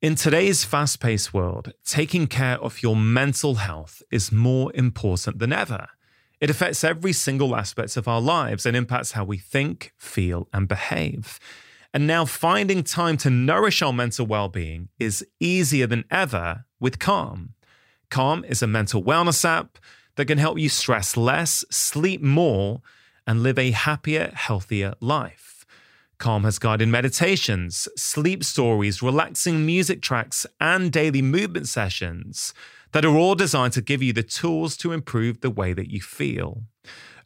[0.00, 5.52] In today's fast paced world, taking care of your mental health is more important than
[5.52, 5.88] ever.
[6.40, 10.68] It affects every single aspect of our lives and impacts how we think, feel, and
[10.68, 11.40] behave.
[11.92, 17.00] And now finding time to nourish our mental well being is easier than ever with
[17.00, 17.54] Calm.
[18.08, 19.78] Calm is a mental wellness app
[20.14, 22.82] that can help you stress less, sleep more,
[23.26, 25.64] and live a happier, healthier life.
[26.18, 32.54] Calm has guided meditations, sleep stories, relaxing music tracks, and daily movement sessions
[32.92, 36.00] that are all designed to give you the tools to improve the way that you
[36.00, 36.62] feel.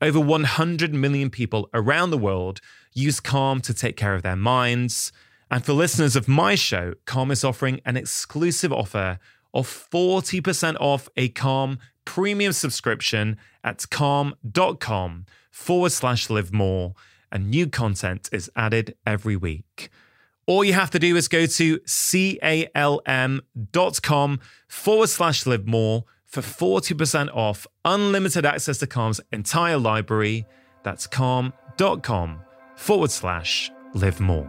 [0.00, 2.60] Over 100 million people around the world
[2.94, 5.12] use Calm to take care of their minds.
[5.50, 9.18] And for listeners of my show, Calm is offering an exclusive offer
[9.52, 16.92] of 40% off a Calm premium subscription at calm.com forward slash live more
[17.32, 19.88] and new content is added every week.
[20.46, 21.80] All you have to do is go to
[22.74, 30.44] calm.com forward slash live more for 40% off unlimited access to Calm's entire library.
[30.84, 32.40] That's calm.com
[32.76, 34.48] forward slash live more.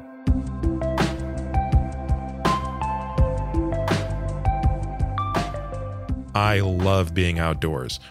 [6.35, 8.01] I love being outdoors.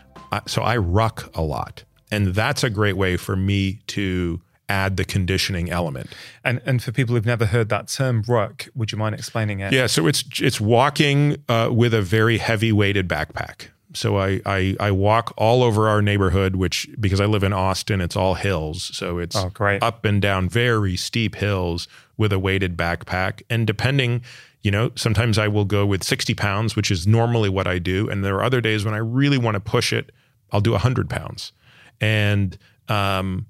[0.46, 1.84] So I ruck a lot.
[2.10, 6.10] And that's a great way for me to add the conditioning element.
[6.44, 9.72] And and for people who've never heard that term ruck, would you mind explaining it?
[9.72, 13.68] Yeah, so it's it's walking uh, with a very heavy weighted backpack.
[13.94, 18.00] So I, I I walk all over our neighborhood, which because I live in Austin,
[18.00, 18.90] it's all hills.
[18.94, 23.42] So it's oh, up and down very steep hills with a weighted backpack.
[23.48, 24.22] And depending,
[24.62, 28.08] you know, sometimes I will go with 60 pounds, which is normally what I do.
[28.08, 30.12] And there are other days when I really want to push it,
[30.50, 31.52] I'll do 100 pounds.
[32.00, 32.56] And
[32.88, 33.46] um,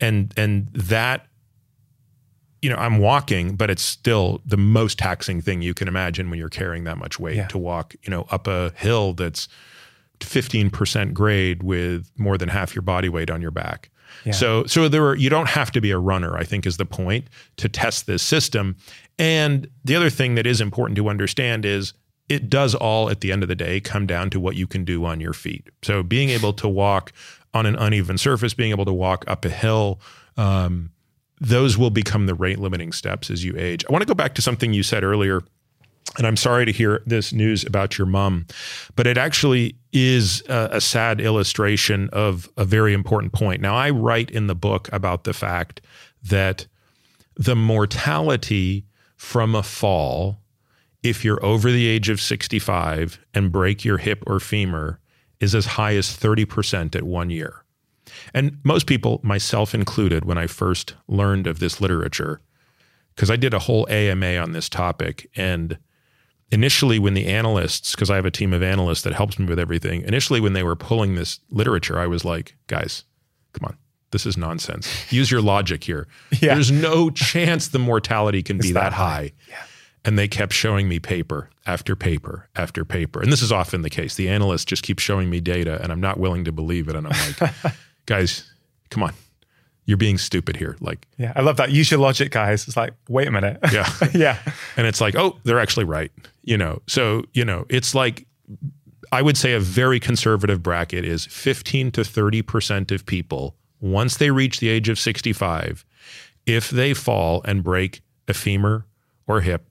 [0.00, 1.26] and and that
[2.62, 6.38] you know i'm walking but it's still the most taxing thing you can imagine when
[6.38, 7.46] you're carrying that much weight yeah.
[7.48, 9.48] to walk you know up a hill that's
[10.20, 13.90] 15% grade with more than half your body weight on your back
[14.24, 14.32] yeah.
[14.32, 16.86] so so there are you don't have to be a runner i think is the
[16.86, 18.76] point to test this system
[19.18, 21.92] and the other thing that is important to understand is
[22.28, 24.84] it does all at the end of the day come down to what you can
[24.84, 27.12] do on your feet so being able to walk
[27.56, 30.00] on an uneven surface, being able to walk up a hill.
[30.36, 30.90] Um,
[31.40, 33.84] those will become the rate limiting steps as you age.
[33.88, 35.42] I want to go back to something you said earlier.
[36.18, 38.46] And I'm sorry to hear this news about your mom,
[38.94, 43.60] but it actually is a, a sad illustration of a very important point.
[43.60, 45.80] Now, I write in the book about the fact
[46.22, 46.66] that
[47.36, 50.38] the mortality from a fall,
[51.02, 55.00] if you're over the age of 65 and break your hip or femur,
[55.40, 57.64] is as high as 30% at one year.
[58.32, 62.40] And most people, myself included, when I first learned of this literature,
[63.14, 65.28] because I did a whole AMA on this topic.
[65.36, 65.78] And
[66.50, 69.58] initially, when the analysts, because I have a team of analysts that helps me with
[69.58, 73.04] everything, initially, when they were pulling this literature, I was like, guys,
[73.52, 73.76] come on.
[74.12, 75.12] This is nonsense.
[75.12, 76.06] Use your logic here.
[76.40, 76.54] Yeah.
[76.54, 79.04] There's no chance the mortality can it's be that, high.
[79.04, 79.32] high.
[79.48, 79.64] Yeah.
[80.06, 83.20] And they kept showing me paper after paper after paper.
[83.20, 84.14] And this is often the case.
[84.14, 86.94] The analysts just keep showing me data and I'm not willing to believe it.
[86.94, 87.52] And I'm like,
[88.06, 88.48] guys,
[88.88, 89.12] come on.
[89.84, 90.76] You're being stupid here.
[90.80, 91.72] Like, yeah, I love that.
[91.72, 92.68] Use your logic, guys.
[92.68, 93.58] It's like, wait a minute.
[93.72, 93.92] Yeah.
[94.14, 94.38] yeah.
[94.76, 96.12] And it's like, oh, they're actually right.
[96.44, 98.26] You know, so, you know, it's like,
[99.10, 104.30] I would say a very conservative bracket is 15 to 30% of people, once they
[104.30, 105.84] reach the age of 65,
[106.46, 108.86] if they fall and break a femur
[109.26, 109.66] or hip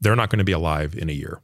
[0.00, 1.40] they're not going to be alive in a year.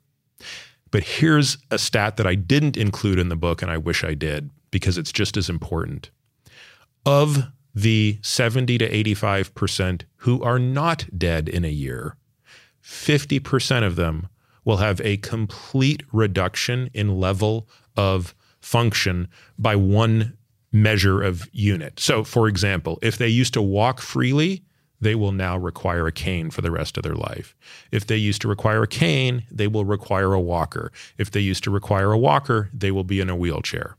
[0.90, 4.14] But here's a stat that I didn't include in the book, and I wish I
[4.14, 6.10] did because it's just as important.
[7.04, 12.16] Of the 70 to 85% who are not dead in a year,
[12.82, 14.28] 50% of them
[14.64, 19.28] will have a complete reduction in level of function
[19.59, 20.36] by one
[20.72, 22.00] measure of unit.
[22.00, 24.64] So, for example, if they used to walk freely,
[25.01, 27.55] they will now require a cane for the rest of their life.
[27.90, 30.92] If they used to require a cane, they will require a walker.
[31.18, 33.97] If they used to require a walker, they will be in a wheelchair.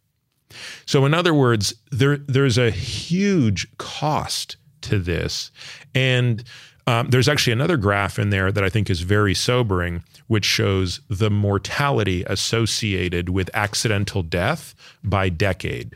[0.86, 5.52] So, in other words, there, there's a huge cost to this.
[5.93, 6.43] And
[6.88, 11.02] um, there's actually another graph in there that I think is very sobering which shows
[11.10, 15.96] the mortality associated with accidental death by decade.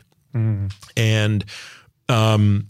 [0.96, 1.44] And
[2.08, 2.66] um,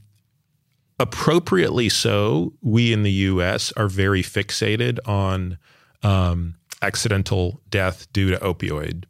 [1.00, 5.58] appropriately so, we in the US are very fixated on
[6.02, 9.04] um, accidental death due to opioid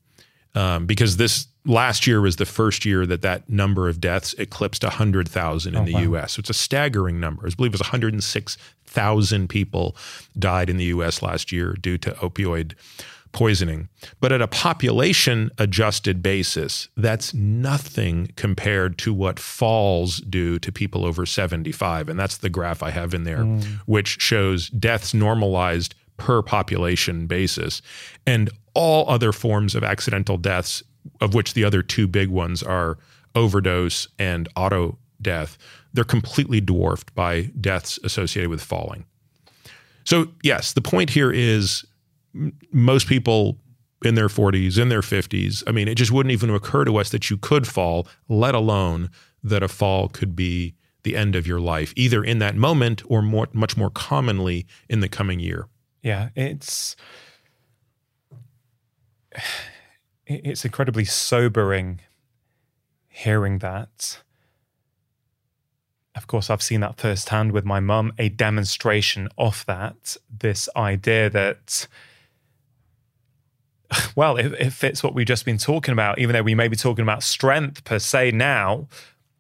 [0.55, 4.82] um, because this last year was the first year that that number of deaths eclipsed
[4.82, 6.01] 100,000 in Oh, the wow.
[6.22, 6.32] US.
[6.32, 7.47] So it's a staggering number.
[7.47, 9.97] I believe it was 106,000 people
[10.38, 12.72] died in the US last year due to opioid
[13.33, 13.89] poisoning.
[14.20, 21.07] But at a population adjusted basis, that's nothing compared to what falls do to people
[21.07, 22.09] over 75.
[22.09, 23.64] And that's the graph I have in there, mm.
[23.87, 27.83] which shows deaths normalized per population basis.
[28.26, 30.83] And all other forms of accidental deaths,
[31.20, 32.99] of which the other two big ones are
[33.35, 35.57] overdose and auto death,
[35.93, 39.05] they're completely dwarfed by deaths associated with falling.
[40.05, 41.85] So, yes, the point here is
[42.72, 43.59] most people
[44.05, 47.11] in their 40s, in their 50s, I mean, it just wouldn't even occur to us
[47.11, 49.11] that you could fall, let alone
[49.43, 53.22] that a fall could be the end of your life, either in that moment or
[53.22, 55.66] more, much more commonly in the coming year.
[56.03, 56.97] Yeah, it's
[60.26, 62.01] it's incredibly sobering
[63.09, 64.20] hearing that.
[66.14, 71.31] Of course, I've seen that firsthand with my mum, a demonstration of that, this idea
[71.31, 71.87] that
[74.16, 76.76] well, it, it fits what we've just been talking about, even though we may be
[76.76, 78.88] talking about strength per se now,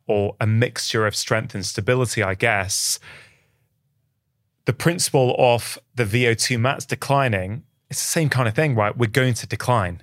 [0.06, 2.98] or a mixture of strength and stability, I guess
[4.66, 8.96] the principle of the VO2 max declining, it's the same kind of thing, right?
[8.96, 10.02] We're going to decline.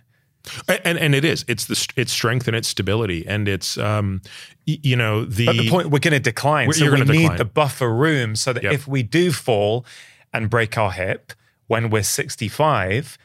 [0.69, 1.43] And and it is.
[1.49, 4.21] It's the it's strength and its stability and it's um
[4.65, 6.67] you know the But the point we're going to decline.
[6.67, 8.71] We're- So we gonna need the buffer room so that Yep.
[8.73, 9.85] if we do fall
[10.33, 11.33] and break our hip
[11.67, 13.17] when we're 65,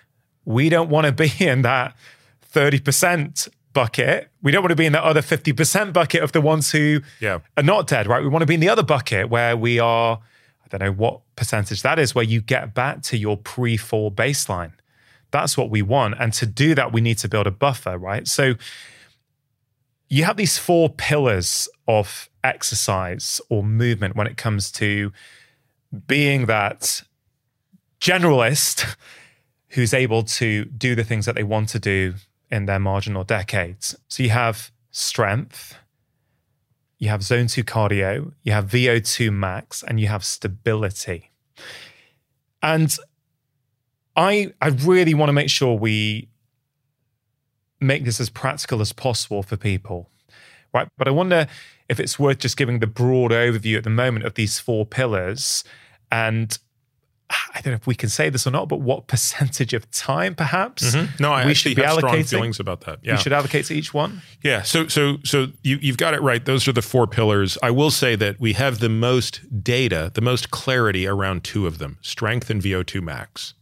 [0.45, 1.95] we don't want to be in that
[2.53, 4.29] 30% bucket.
[4.43, 7.39] We don't want to be in that other 50% bucket of the ones who Yeah.
[7.57, 8.23] are not dead, right?
[8.23, 10.19] We want to be in the other bucket where we are,
[10.65, 14.11] I don't know what percentage that is, where you get back to your pre fall
[14.11, 14.73] baseline.
[15.31, 16.17] That's what we want.
[16.19, 18.29] And to do that, we need to build a buffer, right?
[18.29, 18.55] So
[20.11, 25.11] you have these four pillars of exercise or movement when it comes to
[26.07, 27.03] being that
[27.99, 28.95] generalist
[29.73, 32.15] who's able to do the things that they want to do
[32.51, 33.97] in their marginal decades.
[34.09, 35.77] So you have strength,
[36.99, 41.31] you have zone two cardio, you have VO2 max, and you have stability.
[42.63, 42.95] And
[44.15, 46.29] I I really want to make sure we
[47.81, 50.09] make this as practical as possible for people.
[50.73, 50.89] Right.
[50.97, 51.49] But I wonder
[51.89, 55.65] if it's worth just giving the broad overview at the moment of these four pillars.
[56.11, 56.57] And
[57.55, 60.35] I don't know if we can say this or not, but what percentage of time
[60.35, 63.01] perhaps no, I we actually should be have strong feelings about that.
[63.03, 63.15] Yeah.
[63.15, 64.23] we should allocate to each one?
[64.43, 64.63] Yeah.
[64.63, 66.45] So so so you you've got it right.
[66.45, 67.59] Those are the four pillars.
[67.63, 71.79] I will say that we have the most data, the most clarity around two of
[71.79, 73.55] them: strength and VO2 max.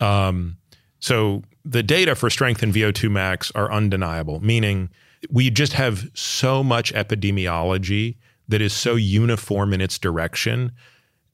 [0.00, 0.58] Um,
[0.98, 4.90] so the data for strength and VO2 max are undeniable, meaning
[5.30, 8.16] we just have so much epidemiology
[8.48, 10.72] that is so uniform in its direction,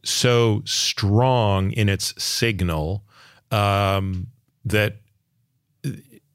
[0.04, 3.04] so strong in its signal
[3.50, 4.28] um,
[4.64, 4.96] that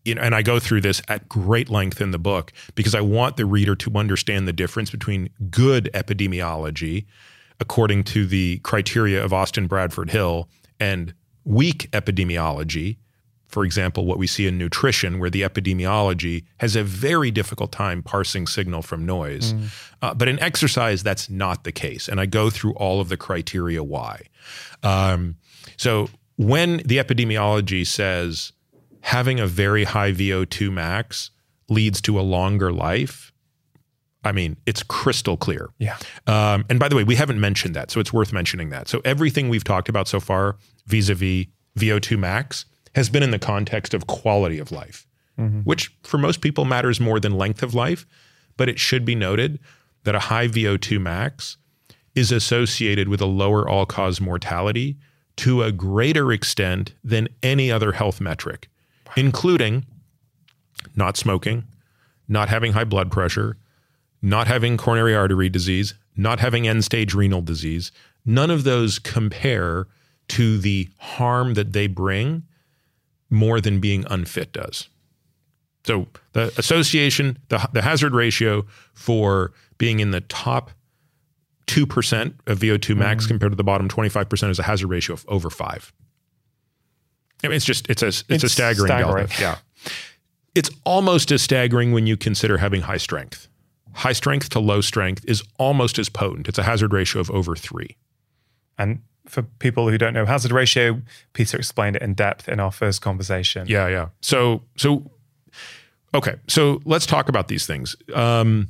[0.07, 3.01] you know, and I go through this at great length in the book because I
[3.01, 7.05] want the reader to understand the difference between good epidemiology,
[7.59, 10.47] according to the criteria of Austin Bradford Hill,
[10.80, 11.13] and
[11.43, 12.97] weak epidemiology.
[13.48, 18.04] For example, what we see in nutrition, where the epidemiology has a very difficult time
[18.04, 19.54] parsing signal from noise.
[20.02, 22.08] Uh, but in exercise, that's not the case.
[22.08, 24.24] And I go through all of the criteria why.
[24.84, 25.38] Um,
[25.78, 28.52] so when the epidemiology says,
[29.02, 31.32] having a very high VO2 max
[31.70, 33.32] leads to a longer life.
[34.24, 35.70] I mean, it's crystal clear.
[35.80, 35.98] Yeah.
[36.26, 38.89] Um, and by the way, we haven't mentioned that, so it's worth mentioning that.
[38.89, 41.45] So everything we've talked about so far vis-a-vis
[41.80, 42.66] VO2 max
[42.98, 45.06] has been in the context of quality of life,
[45.38, 45.60] mm-hmm.
[45.60, 48.08] which for most people matters more than length of life.
[48.58, 49.60] But it should be noted
[50.04, 51.58] that a high VO2 max
[52.16, 54.98] is associated with a lower all-cause mortality
[55.36, 58.68] to a greater extent than any other health metric,
[59.16, 59.86] including
[60.95, 61.66] not smoking,
[62.28, 63.58] not having high blood pressure,
[64.24, 67.91] not having coronary artery disease, not having end stage renal disease.
[68.26, 69.86] None of those compare
[70.30, 72.41] to the harm that they bring
[73.30, 74.90] more than being unfit does.
[75.86, 80.72] So the association, the, the hazard ratio for being in the top
[81.68, 83.30] 2% of VO2 max mm-hmm.
[83.30, 85.94] compared to the bottom 25% is a hazard ratio of over five.
[87.44, 89.28] I mean, it's just it's a it's, a staggering, staggering.
[89.28, 89.42] delta.
[89.42, 89.58] Yeah,
[90.56, 93.48] it's almost as staggering when you consider having high strength.
[93.94, 96.48] High strength to low strength is almost as potent.
[96.48, 97.96] It's a hazard ratio of over three.
[98.78, 101.02] And for people who don't know hazard ratio,
[101.34, 103.68] Peter explained it in depth in our first conversation.
[103.68, 104.10] Yeah, yeah.
[104.22, 105.10] So so
[106.14, 106.36] okay.
[106.48, 107.96] So let's talk about these things.
[108.14, 108.70] Um,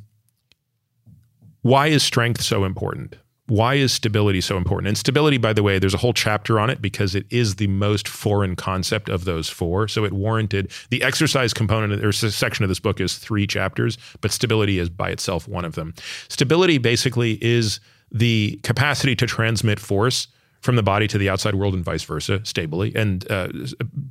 [1.62, 3.16] why is strength so important?
[3.48, 4.90] Why is stability so important?
[4.90, 7.68] And stability, by the way, there's a whole chapter on it because it is the
[7.68, 9.88] most foreign concept of those four.
[9.88, 14.32] So it warranted the exercise component or section of this book is three chapters, but
[14.32, 15.94] stability is by itself one of them.
[16.28, 17.80] Stability basically is
[18.12, 20.28] the capacity to transmit force
[20.62, 23.48] from the body to the outside world and vice versa stably and uh,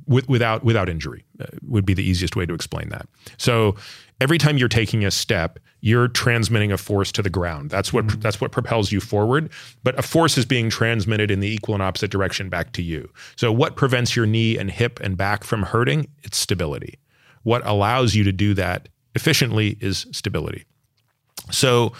[0.07, 3.07] with, without without injury uh, would be the easiest way to explain that.
[3.37, 3.75] So
[4.21, 7.69] every time you're taking a step, you're transmitting a force to the ground.
[7.69, 9.49] That's what that's what propels you forward.
[9.83, 13.09] But a force is being transmitted in the equal and opposite direction back to you.
[13.35, 16.07] So what prevents your knee and hip and back from hurting?
[16.23, 16.99] It's stability.
[17.43, 20.65] What allows you to do that efficiently is stability.
[21.51, 21.93] So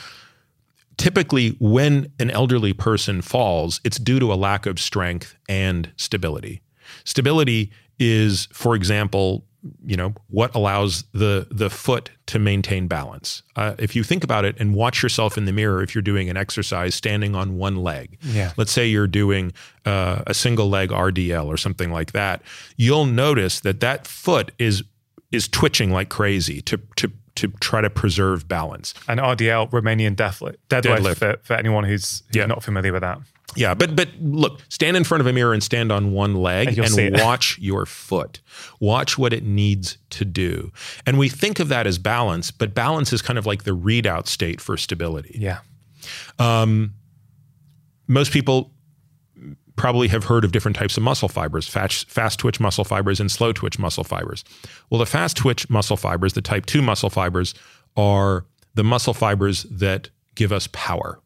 [0.98, 6.62] typically when an elderly person falls, it's due to a lack of strength and stability.
[7.04, 9.44] Stability is, for example,
[9.86, 13.42] you know what allows the the foot to maintain balance.
[13.56, 16.30] Uh, if you think about it and watch yourself in the mirror, if you're doing
[16.30, 18.54] an exercise standing on one leg, Yeah.
[18.56, 19.52] let's say you're doing
[19.86, 22.44] uh, a single leg RDL or something like that,
[22.78, 24.84] you'll notice that that foot is
[25.32, 28.94] is twitching like crazy to to to try to preserve balance.
[29.08, 31.18] And RDL, Romanian deadlift, deadlift, Deadlift.
[31.18, 32.46] For, for anyone who's, who's Yeah.
[32.46, 33.20] not familiar with that.
[33.56, 36.78] Yeah, but but look, stand in front of a mirror and stand on one leg
[36.78, 38.42] And and watch your foot.
[38.80, 40.72] Watch what it needs to do.
[41.06, 44.28] And we think of that as balance, but balance is kind of like the readout
[44.28, 45.38] state for stability.
[45.40, 45.60] Yeah.
[46.38, 46.94] Um,
[48.08, 48.72] most people
[49.78, 53.54] probably have heard of different types of muscle fibers, fast, twitch muscle fibers and slow
[53.54, 54.44] twitch muscle fibers.
[54.90, 57.54] Well, the fast twitch muscle fibers, the type 2 muscle fibers
[57.96, 61.20] are the muscle fibers that give us power.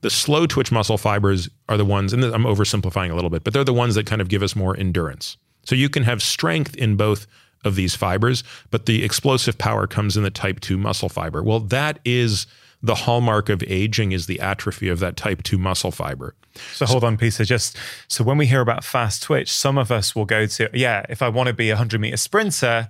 [0.00, 3.52] The slow twitch muscle fibers are the ones, and I'm oversimplifying a little bit, but
[3.52, 5.36] they're the ones that kind of give us more endurance.
[5.64, 7.26] So you can have strength in both
[7.64, 11.42] of these fibers, but the explosive power comes in the type 2 muscle fiber.
[11.42, 12.46] Well, that is
[12.82, 16.34] the hallmark of aging is the atrophy of that type 2 muscle fiber.
[16.74, 17.44] So hold on, Peter.
[17.44, 17.76] Just
[18.08, 21.22] so when we hear about fast twitch, some of us will go to, yeah, if
[21.22, 22.88] I want to be a 100 meter sprinter,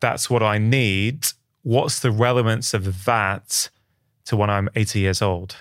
[0.00, 1.26] that's what I need.
[1.62, 3.70] What's the relevance of that
[4.26, 5.56] to when I'm 80 years old?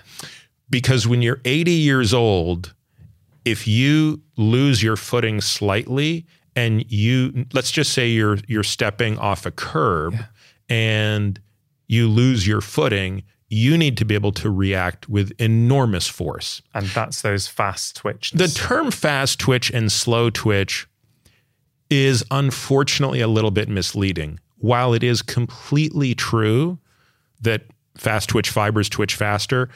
[0.70, 2.74] because when you're 80 years old,
[3.46, 6.26] if you lose your footing slightly
[6.56, 10.16] and you let's just say you're you're stepping off a curb
[10.68, 11.40] and
[11.88, 16.62] you lose your footing, you need to be able to react with enormous force.
[16.74, 18.32] And that's those fast twitch.
[18.32, 20.88] The term fast twitch and slow twitch
[21.90, 24.40] is unfortunately a little bit misleading.
[24.58, 26.78] While it is completely true
[27.42, 27.64] that
[27.98, 29.70] fast twitch fibers twitch faster,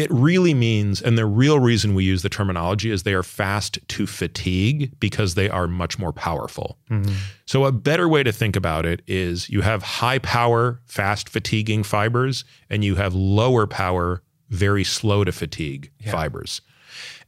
[0.00, 3.78] it really means, and the real reason we use the terminology is they are fast
[3.88, 6.78] to fatigue because they are much more powerful.
[6.90, 7.12] Mm-hmm.
[7.46, 11.82] So, a better way to think about it is you have high power, fast fatiguing
[11.82, 16.60] fibers, and you have lower power, very slow to fatigue fibers.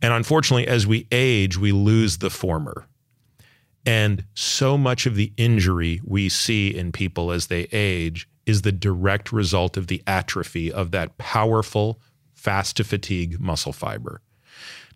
[0.00, 2.86] And unfortunately, as we age, we lose the former.
[3.84, 8.72] And so much of the injury we see in people as they age is the
[8.72, 12.00] direct result of the atrophy of that powerful,
[12.42, 14.20] fast to fatigue muscle fiber.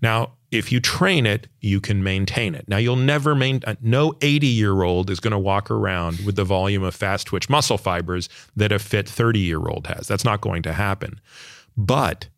[0.02, 2.68] Now, if you train it, you can maintain it.
[2.68, 6.36] Now, you'll never maintain, uh, no 80 year old is going to walk around with
[6.36, 10.08] the volume of fast twitch muscle fibers that a fit 30 year old has.
[10.08, 11.20] That's not going to happen.
[11.76, 12.28] But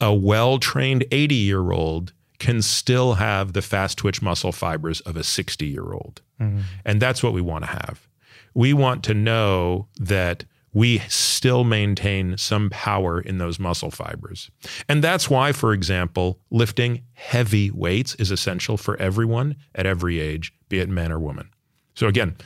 [0.00, 5.16] a well trained 80 year old can still have the fast twitch muscle fibers of
[5.16, 6.20] a 60 year old.
[6.40, 6.60] Mm-hmm.
[6.84, 8.06] And that's what we want to have.
[8.54, 10.44] We want to know that
[10.74, 14.50] we still maintain some power in those muscle fibers.
[14.88, 20.52] And that's why, for example, lifting heavy weights is essential for everyone at every age,
[20.68, 21.50] be it man or woman.
[21.94, 22.36] So, again,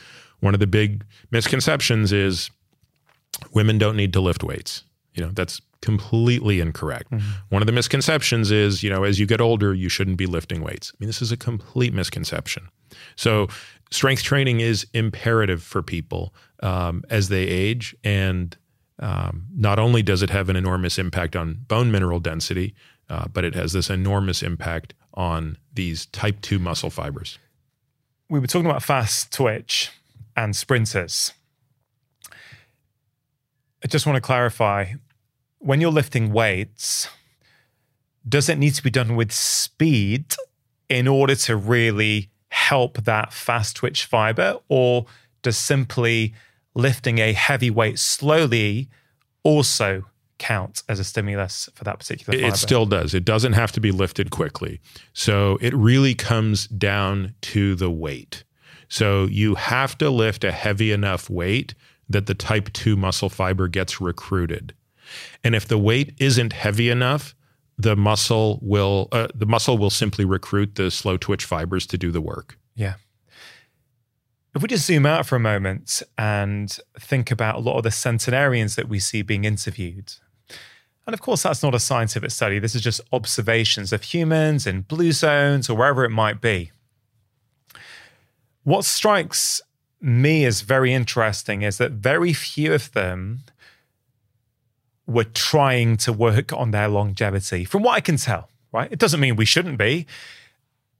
[0.40, 2.50] one of the big misconceptions is
[3.52, 4.82] women don't need to lift weights.
[5.14, 7.10] You know, that's completely incorrect.
[7.10, 7.30] Mm-hmm.
[7.50, 10.62] One of the misconceptions is, you know, as you get older, you shouldn't be lifting
[10.62, 10.92] weights.
[10.92, 12.68] I mean, this is a complete misconception.
[13.14, 13.48] So,
[13.90, 17.96] strength training is imperative for people um, as they age.
[18.04, 18.56] And
[18.98, 22.74] um, not only does it have an enormous impact on bone mineral density,
[23.08, 27.38] uh, but it has this enormous impact on these type 2 muscle fibers.
[28.28, 29.90] we were talking about fast twitch
[30.36, 31.32] and sprinters.
[33.84, 34.94] I just want to clarify
[35.58, 37.08] when you're lifting weights,
[38.28, 40.34] does it need to be done with speed
[40.88, 45.06] in order to really help that fast twitch fiber, or
[45.42, 46.34] does simply
[46.76, 48.88] lifting a heavy weight slowly
[49.42, 50.04] also
[50.38, 52.54] count as a stimulus for that particular fiber?
[52.54, 53.14] It still does.
[53.14, 54.80] It doesn't have to be lifted quickly.
[55.12, 58.44] So it really comes down to the weight.
[58.88, 61.74] So you have to lift a heavy enough weight
[62.08, 64.74] that the type 2 muscle fiber gets recruited.
[65.42, 67.34] And if the weight isn't heavy enough,
[67.78, 72.10] the muscle will uh, the muscle will simply recruit the slow twitch fibers to do
[72.10, 72.58] the work.
[72.74, 72.94] Yeah.
[74.56, 77.90] If we just zoom out for a moment and think about a lot of the
[77.90, 80.14] centenarians that we see being interviewed,
[81.06, 82.58] and of course, that's not a scientific study.
[82.58, 86.70] This is just observations of humans in blue zones or wherever it might be.
[88.64, 89.60] What strikes
[90.00, 93.40] me as very interesting is that very few of them
[95.06, 98.90] were trying to work on their longevity, from what I can tell, right?
[98.90, 100.06] It doesn't mean we shouldn't be.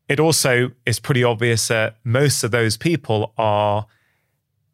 [0.09, 3.87] It also is pretty obvious that most of those people are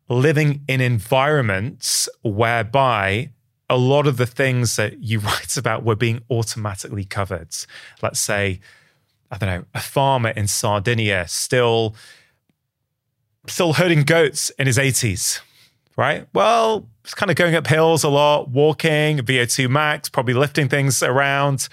[0.08, 3.30] living in environments whereby
[3.70, 7.54] a lot of the things that you write about were being automatically covered.
[8.02, 8.60] Let's say,
[9.30, 11.94] I don't know, a farmer in Sardinia still
[13.48, 15.40] still herding goats in his 80s,
[15.96, 16.28] right?
[16.32, 21.02] Well, it's kind of going up hills a lot, walking, VO2 max, probably lifting things
[21.02, 21.68] around.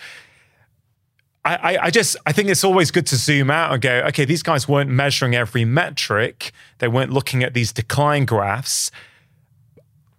[1.45, 4.43] I, I, just I think it's always good to zoom out and go, okay, these
[4.43, 6.51] guys weren't measuring every metric.
[6.79, 8.91] They weren't looking at these decline graphs.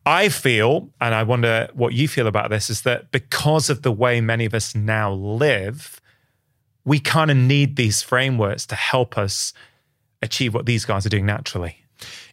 [0.07, 3.93] I feel, and I wonder what you feel about this, is that because of the
[3.93, 6.01] way many of us now live,
[6.85, 9.53] we kind of need these frameworks to help us
[10.23, 11.77] achieve what these guys are doing naturally.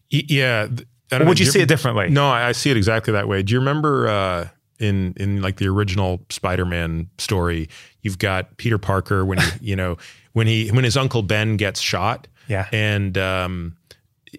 [0.09, 0.69] Yeah.
[1.11, 2.09] Or would you see it differently?
[2.09, 3.43] No, I see it exactly that way.
[3.43, 4.47] Do you remember uh,
[4.79, 7.69] in in like the original Spider-Man story,
[8.01, 9.97] you've got Peter Parker when he, you know
[10.33, 13.77] when he when his uncle Ben gets shot, yeah, and um,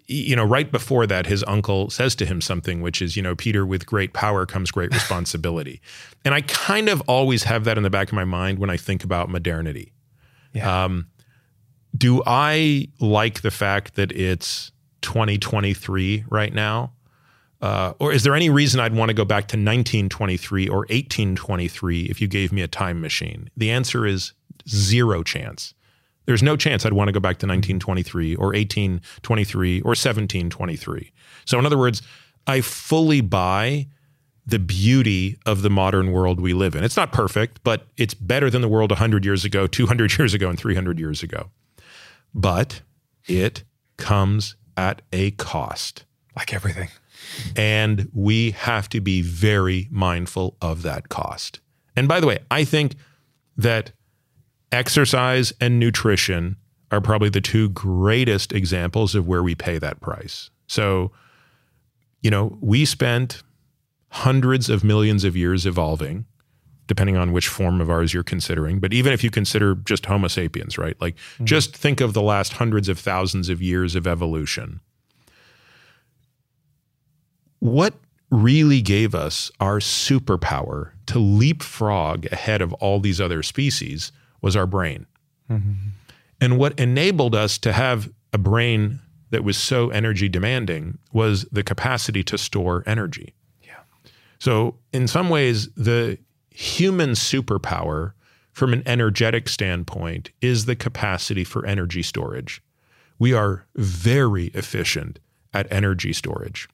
[0.07, 3.34] you know right before that, his uncle says to him something, which is you know
[3.34, 5.80] Peter, with great power comes great responsibility,
[6.24, 8.76] and I kind of always have that in the back of my mind when I
[8.76, 9.93] think about modernity.
[10.53, 10.84] Yeah.
[10.84, 11.09] Um,
[11.97, 14.72] do I like the fact that it's
[15.03, 16.93] 2023 right now?
[17.61, 22.03] Uh, or is there any reason I'd want to go back to 1923 or 1823
[22.03, 23.51] if you gave me a time machine?
[23.57, 24.33] The answer is
[24.69, 25.75] zero chance.
[26.27, 31.13] There's no chance I'd want to go back to 1923 or 1823 or 1723.
[31.47, 32.03] So, in other words,
[32.47, 33.87] I fully buy
[34.47, 36.85] the beauty of the modern world we live in.
[36.85, 40.49] It's not perfect, but it's better than the world 100 years ago, 200 years ago,
[40.49, 41.51] and 300 years ago.
[42.35, 42.83] But
[43.27, 43.65] it
[43.97, 46.05] comes at a cost.
[46.37, 46.89] Like everything.
[47.57, 51.61] And we have to be very mindful of that cost.
[51.97, 52.95] And by the way, I think
[53.57, 53.93] that
[54.73, 56.57] exercise and nutrition
[56.91, 60.51] are probably the two greatest examples of where we pay that price.
[60.66, 61.12] So,
[62.23, 63.43] you know, we spent
[64.11, 66.25] hundreds of millions of years evolving,
[66.87, 68.81] depending on which form of ours you're considering.
[68.81, 70.97] But even if you consider just Homo sapiens, right?
[71.01, 71.45] Like, mm-hmm.
[71.45, 74.81] just think of the last hundreds of thousands of years of evolution
[77.61, 77.95] what
[78.31, 84.67] really gave us our superpower to leapfrog ahead of all these other species was our
[84.67, 85.07] brain.
[85.51, 85.73] Mm-hmm.
[86.41, 89.01] And what enabled us to have a brain
[89.31, 93.35] that was so energy demanding was the capacity to store energy.
[93.63, 93.81] Yeah.
[94.39, 96.19] So, in some ways, the
[96.51, 98.13] human superpower
[98.53, 102.63] from an energetic standpoint is the capacity for energy storage.
[103.19, 105.19] We are very efficient
[105.53, 106.69] at energy storage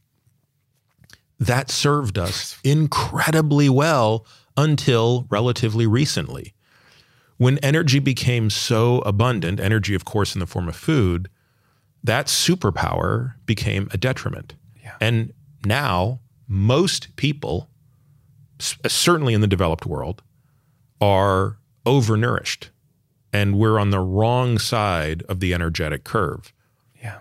[1.38, 4.26] that served us incredibly well
[4.56, 6.54] until relatively recently.
[7.36, 11.28] When energy became so abundant, energy, of course, in the form of food,
[12.04, 14.54] that superpower became a detriment.
[14.82, 14.94] Yeah.
[15.00, 15.32] And
[15.64, 17.68] now, most people,
[18.60, 20.22] uh, certainly in the developed world,
[21.00, 22.68] are overnourished.
[23.32, 26.52] And we're on the wrong side of the energetic curve.
[27.02, 27.18] Yeah.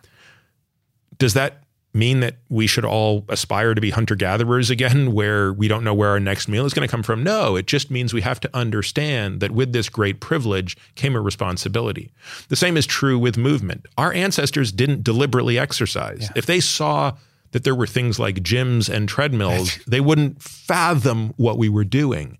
[1.18, 1.63] Does that
[1.94, 5.94] mean that we should all aspire to be hunter gatherers again, where we don't know
[5.94, 7.24] where our next meal is going to come from?
[7.24, 11.22] No, it just means we have to understand that with this great privilege came a
[11.22, 12.12] responsibility.
[12.50, 13.86] The same is true with movement.
[13.98, 16.22] Our ancestors didn't deliberately exercise.
[16.22, 16.30] Yeah.
[16.36, 17.14] If they saw
[17.52, 22.40] that there were things like gyms and treadmills, they wouldn't fathom what we were doing.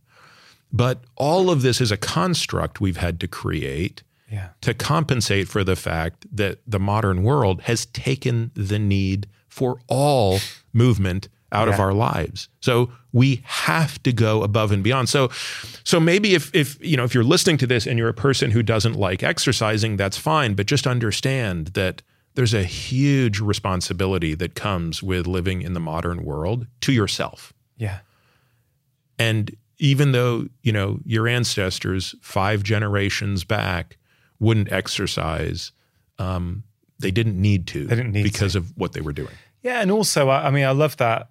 [0.72, 4.02] But all of this is a construct we've had to create
[4.34, 4.50] yeah.
[4.62, 10.40] to compensate for the fact that the modern world has taken the need for all
[10.74, 12.50] movement out of our lives.
[12.60, 15.10] So we have to go above and beyond.
[15.10, 15.30] So
[15.84, 18.50] so maybe if if you know if you're listening to this and you're a person
[18.50, 22.02] who doesn't like exercising, that's fine, but just understand that
[22.34, 27.54] there's a huge responsibility that comes with living in the modern world to yourself.
[27.78, 28.00] Yeah.
[29.20, 33.98] And even though, you know, your ancestors 5 generations back
[34.40, 35.72] wouldn't exercise,
[36.18, 36.64] um,
[37.04, 39.34] they didn't need to They didn't need because of what they were doing.
[39.62, 41.30] Yeah, and also, I I mean, I love that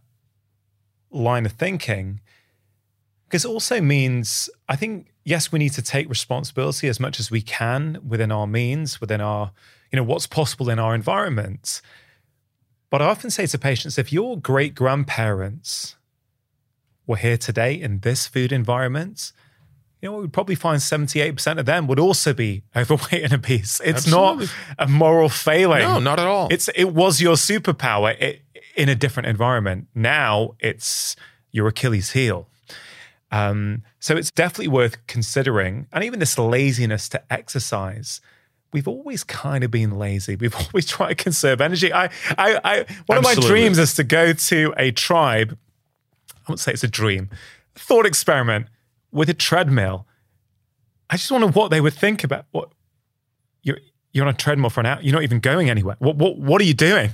[1.11, 2.21] line of thinking
[3.25, 7.31] because it also means I think yes, we need to take responsibility as much as
[7.31, 9.53] we can within our means, within our
[9.91, 11.83] you know what's possible in our environment.
[12.91, 15.97] But I often say to patients, if your great grandparents
[17.07, 19.33] were here today in this food environment,
[20.03, 23.81] you know, we'd probably find 78% of them would also be overweight and obese.
[23.85, 24.47] It's Absolutely.
[24.47, 25.83] not a moral failing.
[25.83, 26.49] No, not at all.
[26.51, 28.43] It's it was your superpower it,
[28.77, 29.87] in a different environment.
[29.95, 31.15] Now it's
[31.53, 32.49] your Achilles heel.
[33.31, 35.87] Um, so it's definitely worth considering.
[35.93, 38.21] And even this laziness to exercise,
[38.73, 40.35] we've always kind of been lazy.
[40.35, 41.93] We've always tried to conserve energy.
[41.93, 45.57] I, I, I one of my dreams is to go to a tribe.
[46.35, 47.31] I won't say it's a dream,
[47.77, 48.67] thought experiment
[49.13, 50.07] with a treadmill.
[51.11, 52.71] I just wonder what they would think about what
[53.63, 53.79] you're
[54.13, 54.99] you're on a treadmill for an hour.
[55.03, 55.97] You're not even going anywhere.
[55.99, 57.11] What what what are you doing?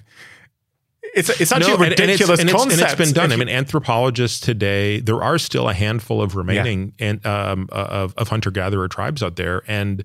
[1.14, 2.82] It's it's actually No, a and- and it's- ridiculous and it's, concept.
[2.82, 3.32] And it's been done.
[3.32, 8.28] I mean, anthropologists today, there are still a handful of remaining and um, of, of
[8.28, 10.04] hunter gatherer tribes out there, and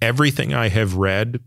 [0.00, 1.40] everything I have read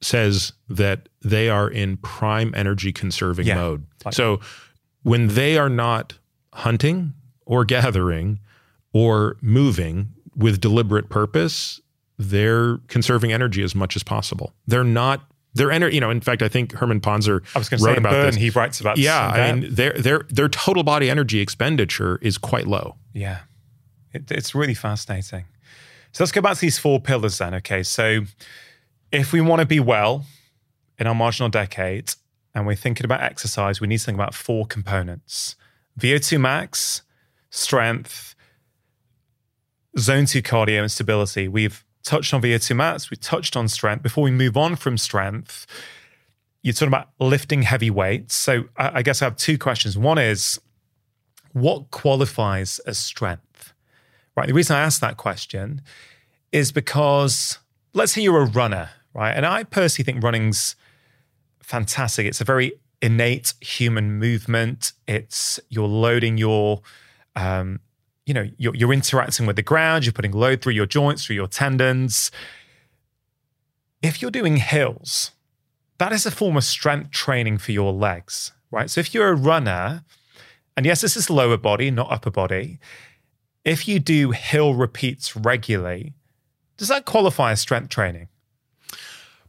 [0.00, 3.56] says that they are in prime energy conserving Yeah.
[3.56, 3.86] mode.
[4.04, 4.40] Like- so
[5.02, 6.14] when they are not
[6.54, 7.12] hunting
[7.44, 8.40] or gathering
[8.92, 11.80] or moving with deliberate purpose,
[12.18, 14.52] they're conserving energy as much as possible.
[14.66, 15.24] They're not.
[15.54, 18.12] They're ener- You know, in fact, I think Herman Pontzer I was wrote say about
[18.12, 18.26] Burn.
[18.26, 18.36] this.
[18.36, 19.26] He writes about Yeah.
[19.28, 22.96] I mean, their their their total body energy expenditure is quite low.
[23.12, 23.40] Yeah,
[24.12, 25.44] it, it's really fascinating.
[26.12, 27.54] So let's go back to these four pillars then.
[27.54, 28.20] Okay, so
[29.10, 30.24] if we want to be well
[30.98, 32.12] in our marginal decade
[32.54, 35.56] and we're thinking about exercise, we need to think about four components
[35.98, 37.02] VO2 max,
[37.50, 38.34] strength,
[39.96, 41.48] zone two cardio, and stability.
[41.48, 44.02] We've touched on VO2 max, we've touched on strength.
[44.02, 45.66] Before we move on from strength,
[46.62, 48.34] you're talking about lifting heavy weights.
[48.34, 49.96] So I, I guess I have two questions.
[49.96, 50.60] One is,
[51.52, 53.72] what qualifies as strength?
[54.36, 54.46] Right.
[54.46, 55.82] The reason I ask that question
[56.52, 57.58] is because
[57.94, 59.32] let's say you're a runner, right?
[59.32, 60.76] And I personally think running's
[61.60, 62.26] fantastic.
[62.26, 62.72] It's a very
[63.02, 64.92] innate human movement.
[65.06, 66.82] It's you're loading your,
[67.36, 67.80] um,
[68.28, 70.04] you know, you're, you're interacting with the ground.
[70.04, 72.30] You're putting load through your joints, through your tendons.
[74.02, 75.30] If you're doing hills,
[75.96, 78.90] that is a form of strength training for your legs, right?
[78.90, 80.04] So if you're a runner,
[80.76, 82.78] and yes, this is lower body, not upper body.
[83.64, 86.12] If you do hill repeats regularly,
[86.76, 88.28] does that qualify as strength training?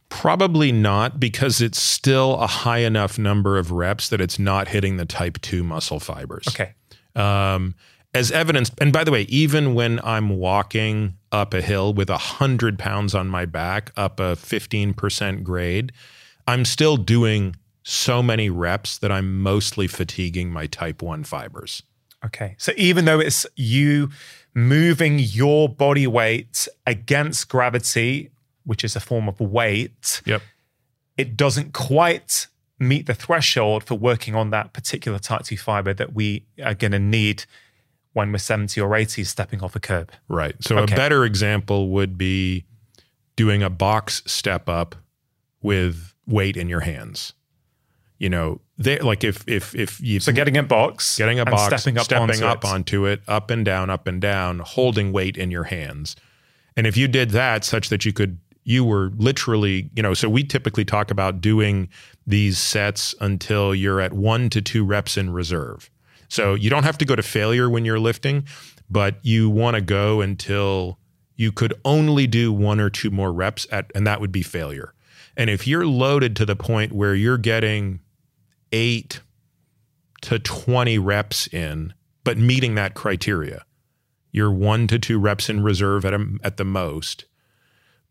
[0.08, 4.96] Probably not because it's still a high enough number of reps that it's not hitting
[4.96, 6.48] the type 2 muscle fibers.
[6.48, 6.72] Okay.
[7.14, 7.74] Um,
[8.12, 12.78] as evidence, and by the way, even when I'm walking up a hill with 100
[12.78, 15.92] pounds on my back, up a 15% grade,
[16.46, 21.82] I'm still doing so many reps that I'm mostly fatiguing my type 1 fibers.
[22.24, 22.54] Okay.
[22.58, 24.10] So even though it's you
[24.54, 28.30] moving your body weight against gravity,
[28.64, 30.42] which is a form of weight, Yep.
[31.16, 32.48] it doesn't quite
[32.78, 36.92] meet the threshold for working on that particular type 2 fiber that we are going
[36.92, 37.44] to need
[38.12, 40.10] when we're 70 or 80 stepping off a curb.
[40.28, 40.54] Right.
[40.60, 40.92] So Okay.
[40.92, 42.64] a better example would be
[43.36, 44.96] doing a box step up
[45.62, 47.32] with weight in your hands.
[48.18, 51.82] You know, they like if if if you So getting a box, getting a box,
[51.82, 52.70] stepping up, onto up it.
[52.70, 56.16] onto it, up and down, up and down, holding weight in your hands.
[56.76, 60.28] And if you did that such that you could, you were literally, you know, so
[60.28, 61.88] we typically talk about doing
[62.26, 65.90] these sets until you're at one to two reps in reserve.
[66.30, 68.46] So you don't have to go to failure when you're lifting,
[68.88, 70.98] but you want to go until
[71.36, 74.94] you could only do one or two more reps at, and that would be failure.
[75.36, 78.00] And if you're loaded to the point where you're getting
[78.72, 79.20] eight
[80.22, 83.64] to 20 reps in, but meeting that criteria.
[84.32, 87.24] You're one to two reps in reserve at, a, at the most.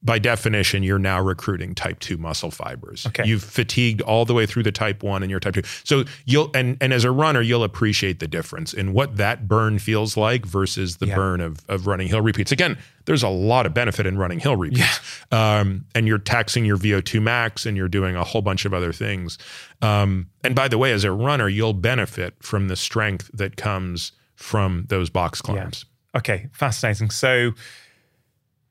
[0.02, 3.06] By definition, you're now recruiting type two muscle fibers.
[3.06, 3.26] Okay.
[3.26, 5.64] You've fatigued all the way through the type one and you're type two.
[5.84, 9.78] So you'll and and as a runner, you'll appreciate the difference in what that burn
[9.78, 11.16] feels like versus the Yeah.
[11.16, 12.52] burn of of running hill repeats.
[12.54, 15.00] Again, there's a lot of benefit in running hill repeats.
[15.32, 18.94] Um, and you're taxing your VO2 max and you're doing a whole bunch of other
[18.94, 19.38] things.
[19.82, 24.12] Um, and by the way, as a runner, you'll benefit from the strength that comes
[24.36, 25.86] from those box climbs.
[26.16, 27.10] Okay, fascinating.
[27.10, 27.52] So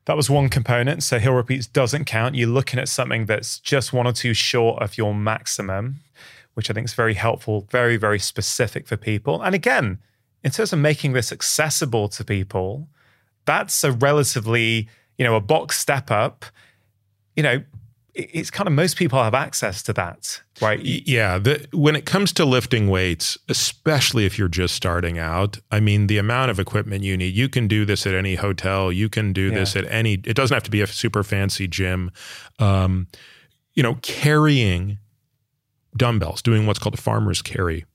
[0.05, 1.03] that was one component.
[1.03, 2.35] So hill repeats doesn't count.
[2.35, 5.97] You're looking at something that's just one or two short of your maximum,
[6.53, 9.41] which I think is very helpful, very, very specific for people.
[9.41, 9.99] And again,
[10.43, 12.87] in terms of making this accessible to people,
[13.45, 14.87] that's a relatively,
[15.17, 16.45] you know, a box step up.
[17.35, 17.63] You know,
[18.13, 20.79] it's kind of most people have access to that, right?
[20.81, 25.79] Yeah, the, when it comes to lifting weights, especially if you're just starting out, I
[25.79, 28.91] mean, the amount of equipment you need, you can do this at any hotel.
[28.91, 32.11] You can do this at any, it doesn't have to be a super fancy gym.
[32.59, 33.07] Um,
[33.73, 34.97] you know, carrying
[35.95, 37.85] dumbbells, doing what's called a farmer's carry,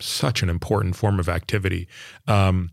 [0.00, 1.88] such an important form of activity,
[2.26, 2.70] um,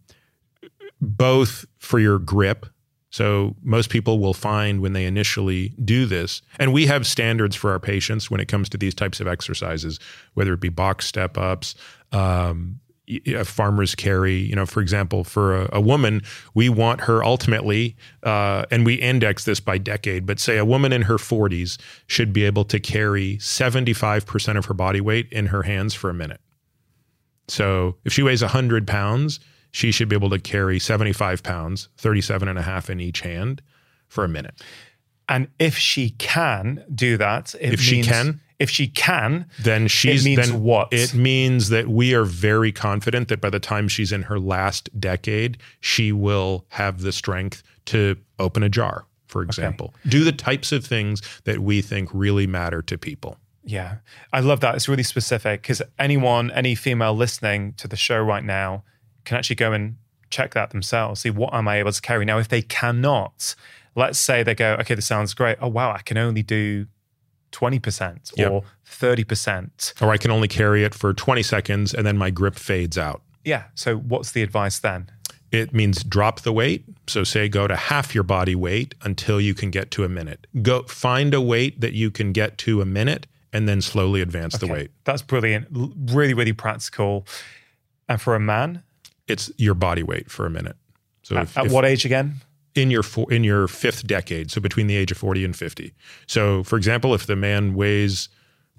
[1.02, 2.66] both for your grip.
[3.12, 7.72] So most people will find when they initially do this, and we have standards for
[7.72, 10.00] our patients when it comes to these types of exercises,
[10.34, 11.76] whether it be box step ups,
[12.14, 12.80] um,
[13.26, 14.38] a farmer's carry.
[14.38, 16.22] You know, for example, for a, a woman,
[16.54, 20.94] we want her ultimately, uh, and we index this by decade, but say a woman
[20.94, 25.64] in her 40s should be able to carry 75% of her body weight in her
[25.64, 26.40] hands for a minute.
[27.50, 29.42] So if she weighs 100 pounds,
[29.72, 33.62] she should be able to carry 75 pounds, 37 and a half in each hand
[34.08, 34.62] for a minute.
[35.30, 38.42] And if she can do that, it If she can?
[38.60, 40.90] if she can, Then she's means then what?
[40.92, 44.90] It means that we are very confident that by the time she's in her last
[45.00, 49.96] decade, she will have the strength to open a jar, for example.
[50.08, 53.38] Do the types of things that we think really matter to people.
[53.64, 53.98] Yeah,
[54.34, 54.76] I love that.
[54.76, 58.84] It's really specific because anyone, any female listening to the show right now
[59.26, 59.98] can actually go and
[60.30, 61.22] check that themselves.
[61.22, 62.38] See what am I able to carry now?
[62.38, 63.56] If they cannot,
[63.96, 65.58] let's say they go, okay, this sounds great.
[65.62, 66.88] Oh wow, I can only do
[67.52, 68.52] twenty percent Yep.
[68.52, 69.94] or thirty percent.
[70.02, 73.22] Or I can only carry it for 20 seconds and then my grip fades out.
[73.44, 73.64] Yeah.
[73.76, 75.10] So what's the advice then?
[75.52, 76.86] It means drop the weight.
[77.08, 80.48] So say go to half your body weight until you can get to a minute.
[80.62, 84.58] Go find a weight that you can get to a minute and then slowly advance
[84.58, 84.92] the weight.
[85.04, 85.68] That's brilliant.
[86.14, 87.26] Really, really practical.
[88.08, 88.84] And for a man,
[89.28, 90.76] It's your body weight for a minute.
[91.24, 92.42] So at, if, at if what age again?
[92.76, 95.94] in your four, in your fifth decade, so between the age of 40 and 50.
[96.28, 98.30] So for example, if the man weighs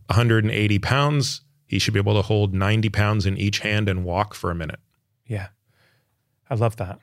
[0.07, 4.35] 180 pounds, he should be able to hold 90 pounds in each hand and walk
[4.35, 4.81] for a minute.
[5.27, 5.49] Yeah,
[6.49, 6.99] I love that.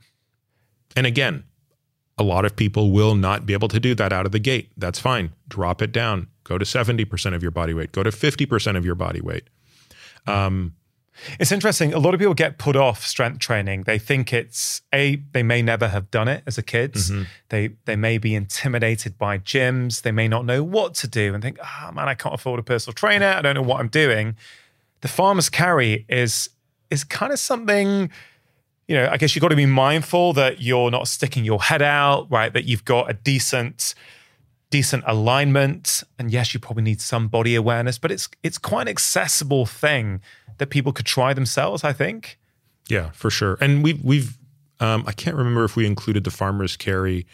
[0.96, 1.44] And again,
[2.18, 4.72] a lot of people will not be able to do that out of the gate.
[4.76, 5.32] That's fine.
[5.48, 6.28] Drop it down.
[6.44, 7.92] Go to 70% of your body weight.
[7.92, 9.50] Go to 50% of your body weight.
[10.28, 10.76] Um,
[11.39, 11.93] It's interesting.
[11.93, 13.84] A lot of people get put off strength training.
[13.84, 17.11] They think it's a they may never have done it as a kids.
[17.49, 20.01] They they may be intimidated by gyms.
[20.01, 22.63] They may not know what to do and think, "Ah, man, I can't afford a
[22.63, 23.28] personal trainer.
[23.28, 24.36] I don't know what I'm doing."
[25.01, 26.49] The farmer's carry is
[26.89, 28.09] is kind of something
[28.88, 31.84] you know, I guess you've got to be mindful that you're not sticking your head
[31.84, 32.51] out, right?
[32.51, 33.93] That you've got a decent
[34.72, 38.88] decent alignment and yes you probably need some body awareness but it's it's quite an
[38.88, 40.22] accessible thing
[40.60, 42.38] that people could try themselves i think
[42.89, 43.57] yeah, for sure.
[43.62, 44.38] And we've, we've
[44.80, 47.28] um, I can't remember if we included the farmer's carry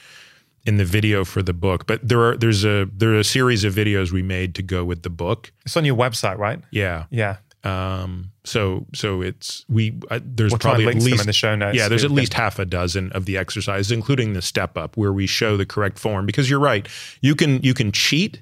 [0.65, 3.63] in the video for the book, but there are, there's a, there are a series
[3.63, 5.53] of videos we made to go with the book.
[5.65, 7.05] it's on your website right Yeah.
[7.09, 11.55] yeah Um, so so it's we uh, there's We'll probably at least in the show
[11.55, 11.77] notes.
[11.77, 15.11] Yeah, there's at least half a dozen of the exercises, including the step up, where
[15.13, 16.25] we show the correct form.
[16.25, 16.87] Because you're right,
[17.21, 18.41] you can you can cheat.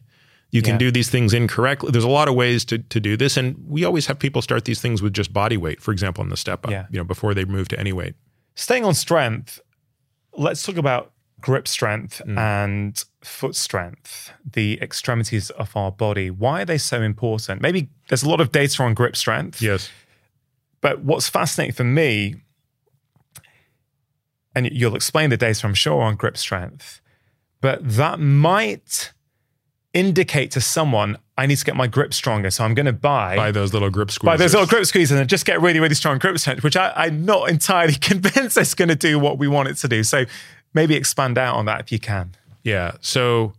[0.54, 0.78] You can Yeah.
[0.86, 1.90] do these things incorrectly.
[1.92, 4.66] There's a lot of ways to, to do this, and we always have people start
[4.66, 5.82] these things with just body weight.
[5.82, 6.86] For example, in the step up, Yeah.
[6.92, 8.14] you know, before they move to any weight.
[8.56, 9.60] staying on strength
[10.38, 12.38] let's talk about grip strength Mm.
[12.38, 18.22] and foot strength the extremities of our body why are they so important maybe there's
[18.24, 19.90] a lot of data on grip strength Yes.
[20.82, 22.36] But what's fascinating for me,
[24.56, 27.02] and you'll explain the data, I'm sure, on grip strength,
[27.62, 29.14] but that might
[29.94, 32.50] indicate to someone, I need to get my grip stronger.
[32.50, 34.26] So I'm going to buy, Buy those little grip squeezers.
[34.26, 36.92] buy those little grip squeezers and just get really, really strong grip strength, which I,
[36.96, 40.04] I'm not entirely convinced it's going to do what we want it to do.
[40.04, 40.26] So
[40.74, 42.32] maybe expand out on that if you can.
[42.64, 42.94] Yeah.
[43.02, 43.54] So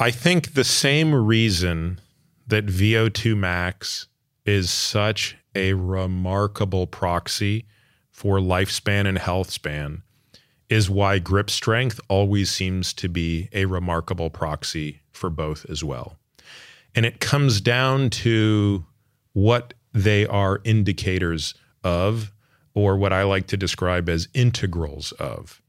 [0.00, 2.00] I think the same reason
[2.46, 4.08] that VO2 max
[4.44, 7.66] is such a remarkable proxy
[8.10, 10.02] for lifespan and health span
[10.68, 16.16] is why grip strength always seems to be a remarkable proxy for both as well.
[16.94, 18.84] And it comes down to
[19.32, 21.54] what they are indicators
[21.84, 22.32] of,
[22.74, 25.62] or what I like to describe as integrals of.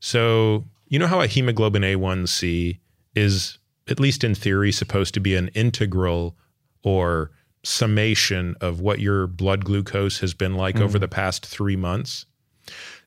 [0.00, 2.78] So, you know how a hemoglobin A1C
[3.14, 6.36] is, at least in theory, supposed to be an integral
[6.82, 7.30] or
[7.62, 10.82] summation of what your blood glucose has been like mm.
[10.82, 12.26] over the past three months?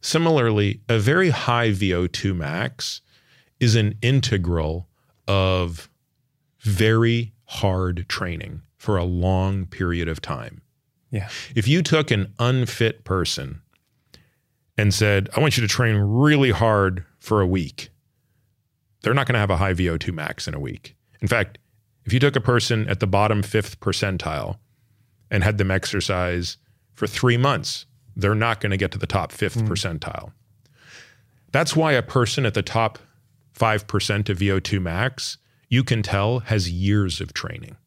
[0.04, 3.01] Similarly, a very high VO2 max
[3.62, 4.89] is an integral
[5.30, 5.89] of
[6.60, 10.62] very hard training for a long period of time.
[11.10, 11.30] Yeah.
[11.56, 13.62] If you took an unfit person
[14.78, 17.89] and said, I want you to train really hard for a week,
[19.01, 20.97] they're not going to have a high VO2 max in a week.
[21.22, 21.60] In fact,
[22.06, 24.58] if you took a person at the bottom fifth percentile
[25.32, 26.58] and had them exercise
[26.93, 27.86] for three months,
[28.16, 29.68] they're not going to get to the top fifth mm.
[29.68, 30.32] percentile.
[31.51, 32.99] That's why a person at the top
[33.57, 35.38] 5% of VO2 max,
[35.70, 37.78] you can tell, has years of training.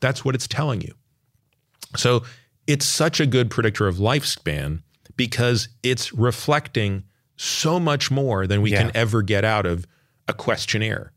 [0.00, 0.94] That's what it's telling you.
[1.96, 2.24] So
[2.66, 4.82] it's such a good predictor of lifespan
[5.16, 7.04] because it's reflecting
[7.36, 8.82] so much more than we yeah.
[8.82, 9.86] can ever get out of
[10.28, 11.13] a questionnaire.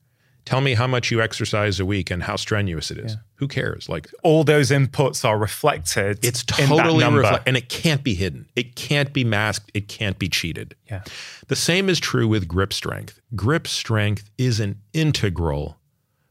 [0.47, 3.15] Tell me how much you exercise a week and how strenuous it is.
[3.15, 3.19] Yeah.
[3.35, 3.89] Who cares?
[3.89, 6.23] Like all those inputs are reflected.
[6.23, 8.47] It's totally reflected, and it can't be hidden.
[8.55, 9.69] It can't be masked.
[9.73, 10.73] It can't be cheated.
[10.89, 11.03] Yeah.
[11.49, 13.19] The same is true with grip strength.
[13.35, 15.79] Grip strength is an integral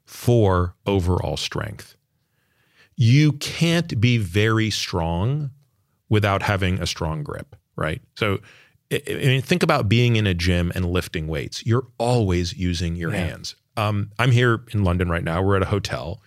[0.06, 1.94] for overall strength.
[2.96, 5.50] You can't be very strong
[6.08, 8.00] without having a strong grip, right?
[8.14, 8.38] So
[8.90, 11.66] I mean, think about being in a gym and lifting weights.
[11.66, 13.26] You're always using your yeah.
[13.26, 13.56] hands.
[13.76, 15.42] Um, I'm here in London right now.
[15.42, 16.20] We're at a hotel.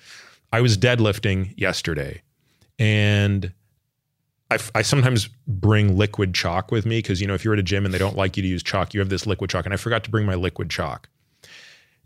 [0.52, 2.22] I was deadlifting yesterday,
[2.78, 3.52] and
[4.52, 7.64] I, I sometimes bring liquid chalk with me because you know if you're at a
[7.64, 9.74] gym and they don't like you to use chalk, you have this liquid chalk, and
[9.74, 11.10] I forgot to bring my liquid chalk,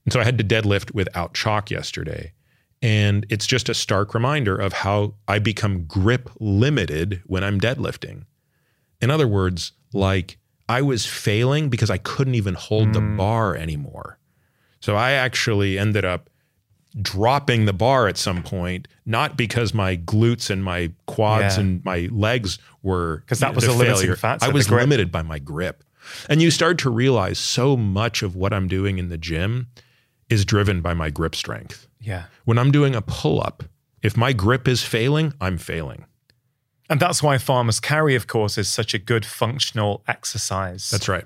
[0.06, 2.34] and so I had to deadlift without chalk yesterday.
[2.82, 8.26] And it's just a stark reminder of how I become grip limited when I'm deadlifting.
[9.02, 10.38] In other words, like
[10.68, 12.94] I was failing because I couldn't even hold mm.
[12.94, 14.18] the bar anymore.
[14.84, 16.29] So I actually ended up
[17.01, 21.61] dropping the bar at some point, not because my glutes and my quads yeah.
[21.61, 24.17] and my legs were because that was a failure.
[24.21, 25.86] I was limited by my grip.
[26.27, 29.67] And you start to realize so much of what I'm doing in the gym
[30.29, 31.88] is driven by my grip strength.
[32.01, 32.25] Yeah.
[32.43, 33.63] When I'm doing a pull up,
[34.01, 36.03] if my grip is failing, I'm failing.
[36.89, 40.89] And that's why farmers carry, of course, is such a good functional exercise.
[40.89, 41.23] That's right.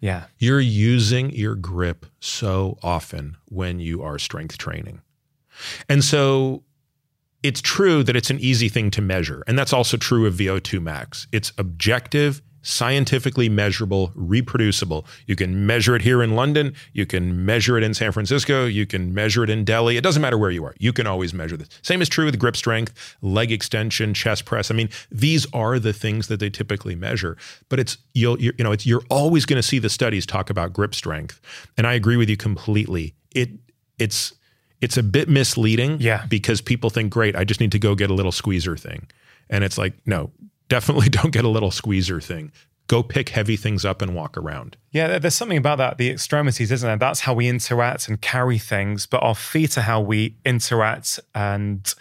[0.00, 0.24] Yeah.
[0.38, 5.02] You're using your grip so often when you are strength training.
[5.88, 6.62] And so
[7.42, 9.42] it's true that it's an easy thing to measure.
[9.46, 11.26] And that's also true of VO2 max.
[11.32, 15.06] It's objective, scientifically measurable, reproducible.
[15.26, 16.74] You can measure it here in London.
[16.92, 18.66] You can measure it in San Francisco.
[18.66, 19.96] You can measure it in Delhi.
[19.96, 20.74] It doesn't matter where you are.
[20.78, 21.68] You can always measure this.
[21.80, 24.70] Same is true with grip strength, leg extension, chest press.
[24.70, 27.38] I mean, these are the things that they typically measure.
[27.70, 30.74] But it's you'll you know it's you're always going to see the studies talk about
[30.74, 31.40] grip strength.
[31.78, 33.14] And I agree with you completely.
[33.34, 33.48] It
[33.98, 34.34] it's
[34.80, 36.26] it's a bit misleading yeah.
[36.26, 39.08] because people think, great, I just need to go get a little squeezer thing.
[39.50, 40.30] And it's like, no,
[40.68, 42.52] definitely don't get a little squeezer thing.
[42.86, 44.78] Go pick heavy things up and walk around.
[44.92, 46.96] Yeah, there's something about that, the extremities, isn't there?
[46.96, 51.94] That's how we interact and carry things, but our feet are how we interact and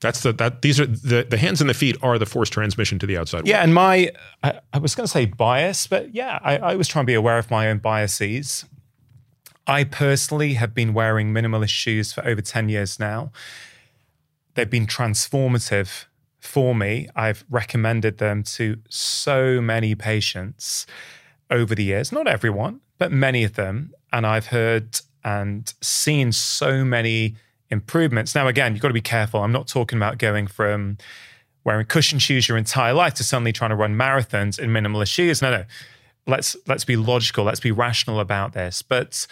[0.00, 2.98] that's the that these are the the hands and the feet are the force transmission
[2.98, 3.46] to the outside.
[3.46, 3.64] Yeah, world.
[3.64, 4.10] and my
[4.42, 7.14] I, I was going to say bias, but yeah, I, I was trying to be
[7.14, 8.64] aware of my own biases.
[9.66, 13.30] I personally have been wearing minimalist shoes for over ten years now.
[14.54, 16.06] They've been transformative
[16.40, 17.08] for me.
[17.14, 20.86] I've recommended them to so many patients
[21.50, 23.92] over the years, not everyone, but many of them.
[24.12, 27.36] And I've heard and seen so many
[27.70, 28.34] improvements.
[28.34, 29.42] Now, again, you've got to be careful.
[29.42, 30.98] I'm not talking about going from
[31.64, 35.42] wearing cushion shoes your entire life to suddenly trying to run marathons in minimalist shoes.
[35.42, 35.64] No, no.
[36.26, 37.44] Let's let's be logical.
[37.44, 38.82] Let's be rational about this.
[38.82, 39.26] But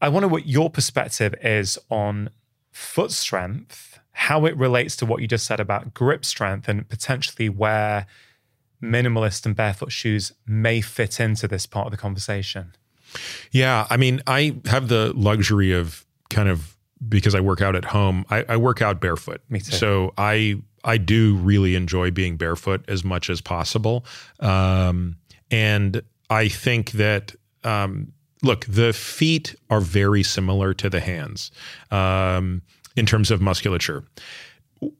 [0.00, 2.30] I wonder what your perspective is on
[2.72, 7.50] foot strength how it relates to what you just said about grip strength and potentially
[7.50, 8.06] where
[8.82, 12.74] minimalist and barefoot shoes may fit into this part of the conversation.
[13.52, 13.86] Yeah.
[13.90, 18.24] I mean, I have the luxury of kind of because I work out at home,
[18.30, 19.42] I, I work out barefoot.
[19.50, 19.72] Me too.
[19.72, 24.06] So I I do really enjoy being barefoot as much as possible.
[24.40, 25.16] Um,
[25.50, 26.00] and
[26.30, 28.12] I think that um,
[28.42, 31.50] look, the feet are very similar to the hands.
[31.90, 32.62] Um,
[32.96, 34.04] in terms of musculature.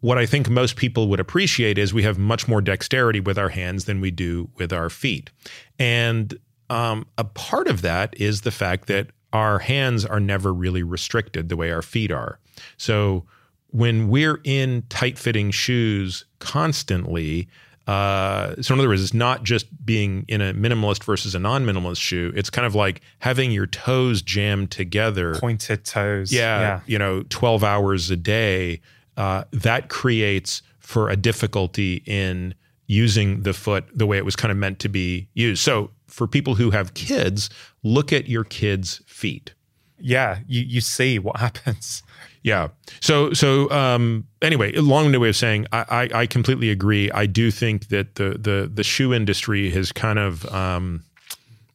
[0.01, 3.51] What I think most people would appreciate is we have much more dexterity with our
[3.51, 5.30] hands than we do with our feet.
[5.78, 6.38] And
[6.70, 11.49] um, a part of that is the fact that our hands are never really restricted
[11.49, 12.38] the way our feet are.
[12.78, 13.26] So
[13.68, 17.49] when we're in tight fitting shoes constantly,
[17.87, 22.01] uh, so in other words, it's not just being in a minimalist versus a non-minimalist
[22.01, 22.32] shoe.
[22.34, 26.32] It's kind of like having your toes jammed together, pointed toes.
[26.32, 26.80] Yeah, yeah.
[26.87, 28.80] you know, twelve hours a day.
[29.16, 32.55] Uh, that creates for a difficulty in
[32.87, 35.62] using the foot the way it was kind of meant to be used.
[35.62, 37.51] So for people who have kids,
[37.82, 39.55] look at your kids' feet.
[39.99, 42.03] Yeah, you you see what happens.
[42.47, 42.68] Yeah.
[43.01, 45.84] So so um, anyway, long-winded way of saying I,
[46.14, 47.11] I, I completely agree.
[47.11, 51.03] I do think that the the the shoe industry has kind of um,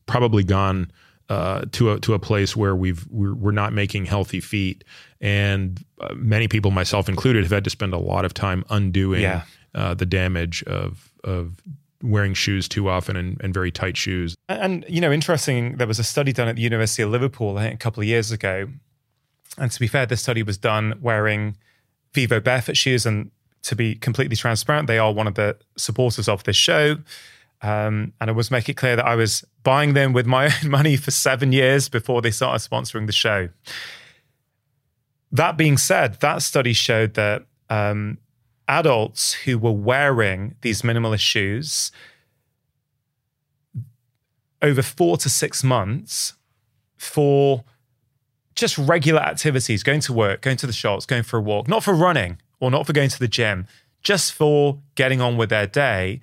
[0.06, 0.90] probably gone
[1.28, 4.86] uh, to a to a place where we've we're, we're not making healthy feet,
[5.20, 9.24] and uh, many people, myself included, have had to spend a lot of time undoing
[9.24, 9.44] yeah.
[9.76, 11.62] uh, the damage of of
[12.02, 14.36] wearing shoes too often and, and very tight shoes.
[14.48, 17.64] And, you know, interesting, there was a study done at the University of Liverpool, I
[17.64, 18.70] think a couple of years ago.
[19.58, 21.58] And to be fair, this study was done wearing
[22.14, 23.06] Vivo barefoot shoes.
[23.06, 23.32] And
[23.64, 26.98] to be completely transparent, they are one of the supporters of this show.
[27.62, 30.70] Um, and I was make it clear that I was buying them with my own
[30.70, 33.50] money for seven years before they started sponsoring the show.
[35.32, 38.18] That being said, that study showed that um,
[38.68, 41.92] adults who were wearing these minimalist shoes
[44.62, 46.34] over four to six months
[46.98, 47.64] for
[48.56, 51.84] just regular activities, going to work, going to the shops, going for a walk, not
[51.84, 53.68] for running or not for going to the gym,
[54.04, 56.22] just for getting on with their day.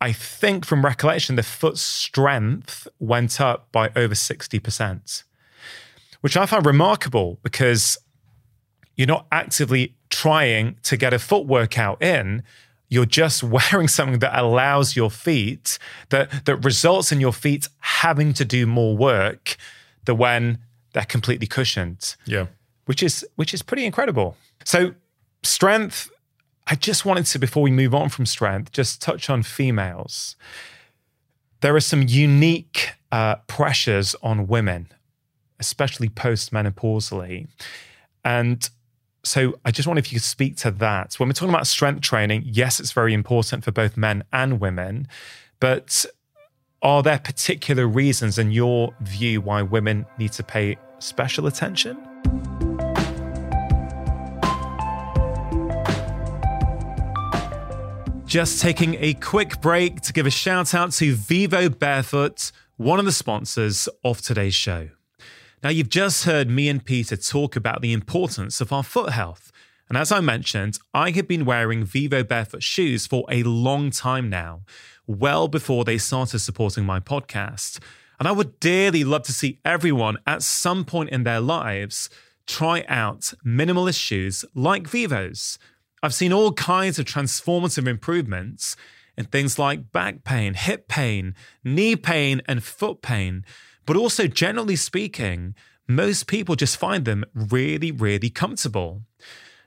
[0.00, 5.22] I think from recollection, the foot strength went up by over 60%,
[6.20, 7.96] which I found remarkable because
[8.96, 12.42] you're not actively trying to get a foot workout in.
[12.88, 13.42] You're just
[13.72, 15.78] wearing something that allows your feet,
[16.10, 19.56] that, that results in your feet having to do more work
[20.04, 20.58] than when
[20.94, 22.16] they're completely cushioned.
[22.24, 22.46] Yeah.
[22.86, 24.36] Which is which is pretty incredible.
[24.64, 24.94] So
[25.42, 26.10] strength,
[26.66, 30.36] I just wanted to, before we move on from strength, just touch on females.
[31.60, 34.88] There are some unique uh, pressures on women,
[35.60, 37.48] especially post-menopausally.
[38.24, 38.68] And
[39.22, 41.14] so I just wonder if you could speak to that.
[41.14, 45.08] When we're talking about strength training, yes, it's very important for both men and women,
[45.60, 46.04] but
[46.84, 51.96] are there particular reasons in your view why women need to pay special attention?
[58.26, 63.06] Just taking a quick break to give a shout out to Vivo Barefoot, one of
[63.06, 64.90] the sponsors of today's show.
[65.62, 69.50] Now, you've just heard me and Peter talk about the importance of our foot health.
[69.88, 74.28] And as I mentioned, I have been wearing Vivo barefoot shoes for a long time
[74.28, 74.62] now,
[75.06, 77.78] well before they started supporting my podcast.
[78.18, 82.08] And I would dearly love to see everyone at some point in their lives
[82.46, 85.58] try out minimalist shoes like Vivo's.
[86.02, 88.76] I've seen all kinds of transformative improvements
[89.16, 91.34] in things like back pain, hip pain,
[91.64, 93.44] knee pain, and foot pain
[93.86, 95.54] but also, generally speaking,
[95.86, 99.02] most people just find them really, really comfortable.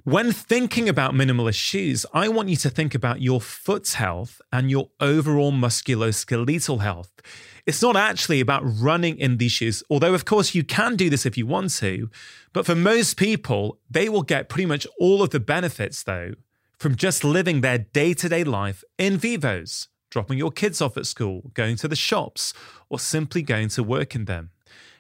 [0.08, 4.72] When thinking about minimalist shoes, I want you to think about your foot's health and
[4.72, 7.12] your overall musculoskeletal health.
[7.66, 11.26] It's not actually about running in these shoes, although, of course, you can do this
[11.26, 12.10] if you want to.
[12.54, 16.36] But for most people, they will get pretty much all of the benefits, though,
[16.78, 21.06] from just living their day to day life in Vivos dropping your kids off at
[21.06, 22.54] school, going to the shops,
[22.90, 24.52] or simply going to work in them.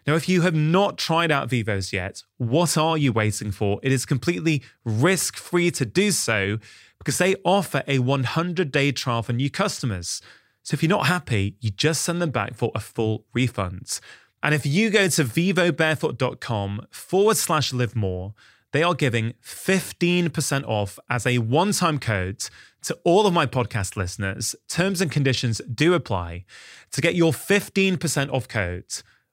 [0.07, 3.81] Now, if you have not tried out Vivos yet, what are you waiting for?
[3.83, 6.59] It is completely risk free to do so
[6.97, 10.21] because they offer a 100 day trial for new customers.
[10.63, 13.99] So if you're not happy, you just send them back for a full refund.
[14.41, 18.33] And if you go to vivobarefoot.com forward slash live more,
[18.71, 22.43] they are giving 15% off as a one time code
[22.83, 24.55] to all of my podcast listeners.
[24.69, 26.45] Terms and conditions do apply.
[26.91, 28.85] To get your 15% off code,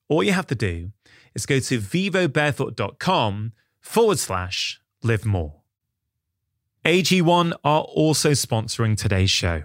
[0.08, 0.90] all you have to do
[1.34, 5.60] is go to vivobarefoot.com forward slash live more.
[6.84, 9.64] AG1 are also sponsoring today's show.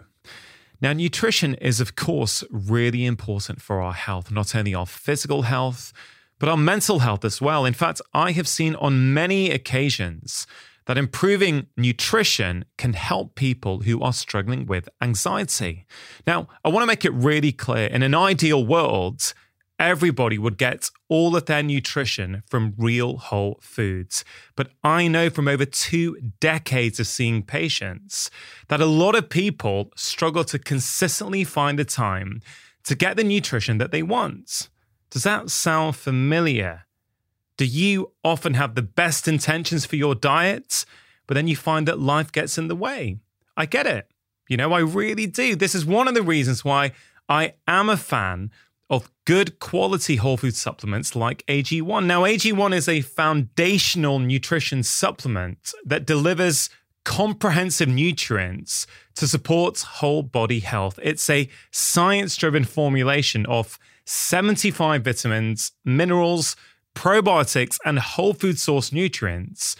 [0.81, 5.91] Now, nutrition is, of course, really important for our health, not only our physical health
[6.39, 7.65] but our mental health as well.
[7.65, 10.47] In fact, I have seen on many occasions
[10.85, 15.85] that improving nutrition can help people who are struggling with anxiety.
[16.25, 19.33] Now, I want to make it really clear in an ideal world,
[19.80, 24.26] everybody would get all of their nutrition from real whole foods.
[24.56, 28.30] But I know from over two decades of seeing patients
[28.68, 32.41] that a lot of people struggle to consistently find the time
[32.84, 34.69] to get the nutrition that they want.
[35.10, 36.85] Does that sound familiar?
[37.57, 40.85] Do you often have the best intentions for your diet,
[41.26, 43.18] but then you find that life gets in the way?
[43.57, 44.07] I get it.
[44.47, 45.56] You know, I really do.
[45.56, 46.91] This is one of the reasons why
[47.27, 48.49] I am a fan
[48.89, 52.05] of good quality whole food supplements like AG1.
[52.05, 56.69] Now, AG1 is a foundational nutrition supplement that delivers
[57.05, 60.99] comprehensive nutrients to support whole body health.
[61.01, 66.55] It's a science driven formulation of 75 vitamins, minerals,
[66.95, 69.75] probiotics, and whole food source nutrients.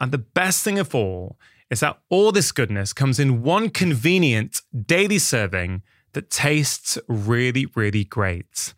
[0.00, 1.38] And the best thing of all
[1.70, 5.82] is that all this goodness comes in one convenient daily serving
[6.14, 8.74] that tastes really, really great.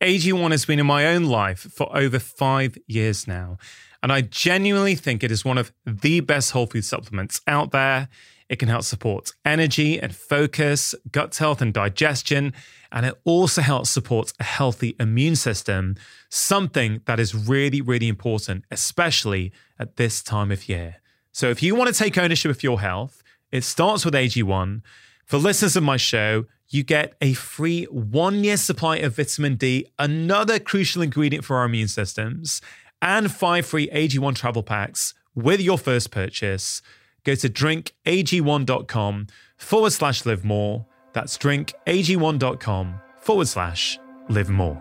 [0.00, 3.58] AG1 has been in my own life for over five years now,
[4.02, 8.08] and I genuinely think it is one of the best whole food supplements out there.
[8.48, 12.52] It can help support energy and focus, gut health and digestion,
[12.92, 15.96] and it also helps support a healthy immune system,
[16.28, 20.96] something that is really, really important, especially at this time of year.
[21.32, 24.82] So if you want to take ownership of your health, it starts with AG1.
[25.26, 29.84] For listeners of my show, you get a free one year supply of vitamin D,
[29.98, 32.62] another crucial ingredient for our immune systems,
[33.02, 36.80] and five free AG1 travel packs with your first purchase.
[37.24, 39.26] Go to drinkag1.com
[39.56, 40.86] forward slash live more.
[41.12, 43.98] That's drinkag1.com forward slash
[44.28, 44.80] live more.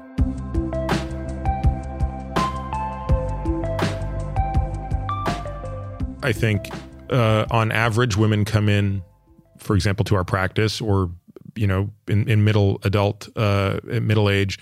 [6.21, 6.69] I think
[7.09, 9.01] uh, on average, women come in,
[9.65, 11.11] for example, to our practice or
[11.55, 14.59] you know, in, in middle adult, uh, middle age,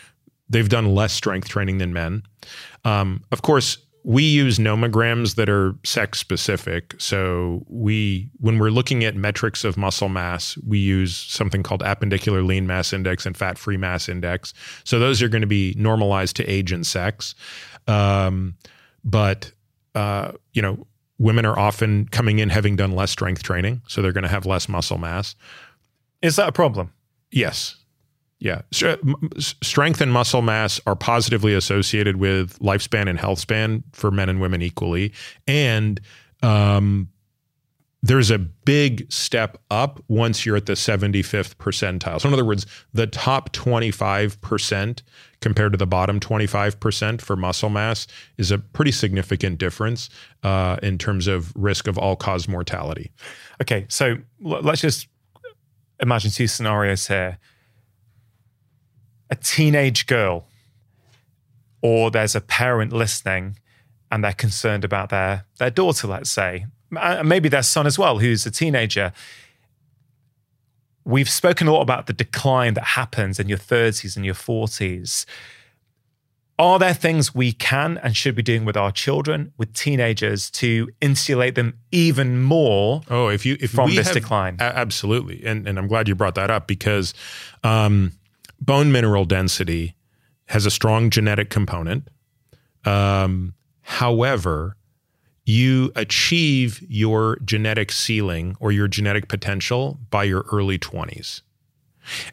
[0.49, 2.23] they've done less strength training than men.
[2.85, 6.93] Um, of course, we use nomograms that are sex specific.
[6.99, 12.45] So we, when we're looking at metrics of muscle mass, we use something called appendicular
[12.45, 14.53] lean mass index and fat free mass index.
[14.83, 17.33] So those are going to be normalized to age and sex.
[17.87, 18.55] Um,
[19.05, 19.51] but
[19.95, 20.85] uh, you know,
[21.23, 24.45] women are often coming in having done less strength training, so they're going to have
[24.45, 25.35] less muscle mass.
[26.21, 26.91] Is that a problem?
[27.31, 27.77] Yes.
[28.39, 28.61] Yeah.
[29.39, 34.41] Strength and muscle mass are positively associated with lifespan and health span for men and
[34.41, 35.13] women equally.
[35.47, 36.01] And
[36.41, 37.07] um,
[38.01, 42.19] there's a big step up once you're at the 75th percentile.
[42.19, 45.01] So, in other words, the top 25%
[45.43, 48.07] compared to the bottom 25% for muscle mass
[48.37, 50.09] is a pretty significant difference
[50.41, 53.11] uh, in terms of risk of all cause mortality.
[53.61, 53.85] Okay.
[53.89, 55.07] So, let's just
[55.99, 57.37] imagine two scenarios here
[59.29, 60.47] a teenage girl,
[61.81, 63.57] or there's a parent listening
[64.11, 66.67] and they're concerned about their, their daughter, let's say,
[67.01, 69.11] and maybe their son as well, who's a teenager.
[71.05, 75.25] We've spoken a lot about the decline that happens in your 30s and your 40s.
[76.59, 80.87] Are there things we can and should be doing with our children, with teenagers, to
[81.01, 83.01] insulate them even more?
[83.09, 86.35] Oh, if you if from this have, decline, absolutely, and and I'm glad you brought
[86.35, 87.15] that up because
[87.63, 88.11] um,
[88.61, 89.95] bone mineral density
[90.45, 92.07] has a strong genetic component.
[92.85, 94.75] Um, however,
[95.45, 101.41] you achieve your genetic ceiling or your genetic potential by your early 20s.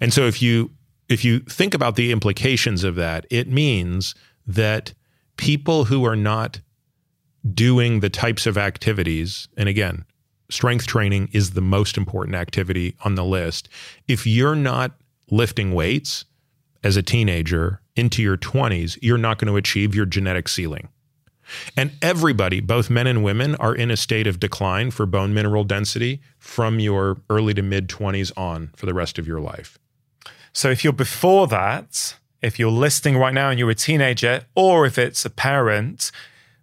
[0.00, 0.70] And so if you
[1.08, 4.14] if you think about the implications of that, it means
[4.46, 4.94] that
[5.36, 6.60] people who are not
[7.52, 10.04] doing the types of activities, and again,
[10.50, 13.68] strength training is the most important activity on the list.
[14.06, 14.92] If you're not
[15.30, 16.24] lifting weights
[16.84, 20.88] as a teenager into your 20s, you're not going to achieve your genetic ceiling.
[21.76, 25.64] And everybody, both men and women, are in a state of decline for bone mineral
[25.64, 29.78] density from your early to mid 20s on for the rest of your life.
[30.52, 34.86] So if you're before that, if you're listening right now and you're a teenager, or
[34.86, 36.10] if it's a parent,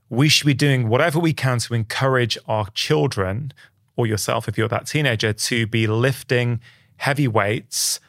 [0.09, 3.53] we should be doing whatever we can to encourage our children
[3.95, 6.59] or yourself, if you're that teenager, to be lifting
[6.97, 7.99] heavy weights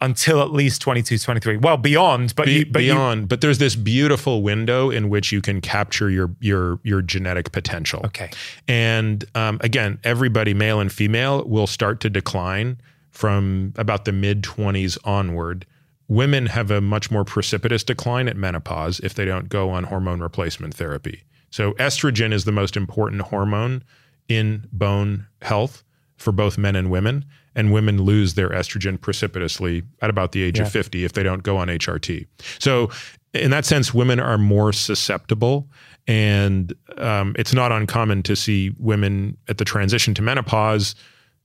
[0.00, 3.58] until at least 22 23 well beyond but, Be, you, but beyond you, but there's
[3.58, 8.30] this beautiful window in which you can capture your your your genetic potential okay
[8.68, 12.78] and um, again everybody male and female will start to decline
[13.18, 15.66] from about the mid 20s onward.
[16.06, 20.20] Women have a much more precipitous decline at menopause if they don't go on hormone
[20.20, 21.24] replacement therapy.
[21.50, 23.82] So, estrogen is the most important hormone
[24.28, 25.82] in bone health
[26.16, 27.24] for both men and women.
[27.58, 30.66] And women lose their estrogen precipitously at about the age yeah.
[30.66, 32.26] of 50 if they don't go on HRT.
[32.58, 32.90] So,
[33.34, 35.68] in that sense, women are more susceptible.
[36.06, 40.94] And um, it's not uncommon to see women at the transition to menopause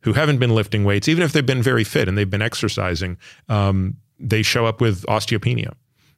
[0.01, 3.17] who haven't been lifting weights, even if they've been very fit and they've been exercising,
[3.49, 5.71] um, they show up with osteopenia.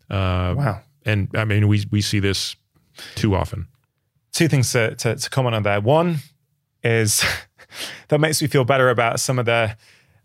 [0.10, 0.82] Uh, Wow.
[1.06, 2.56] And I mean, we we see this
[3.16, 3.68] too often.
[4.32, 5.80] Two things to, to, to comment on there.
[5.80, 6.18] One
[6.84, 7.24] is
[8.08, 9.76] that makes me feel better about some of the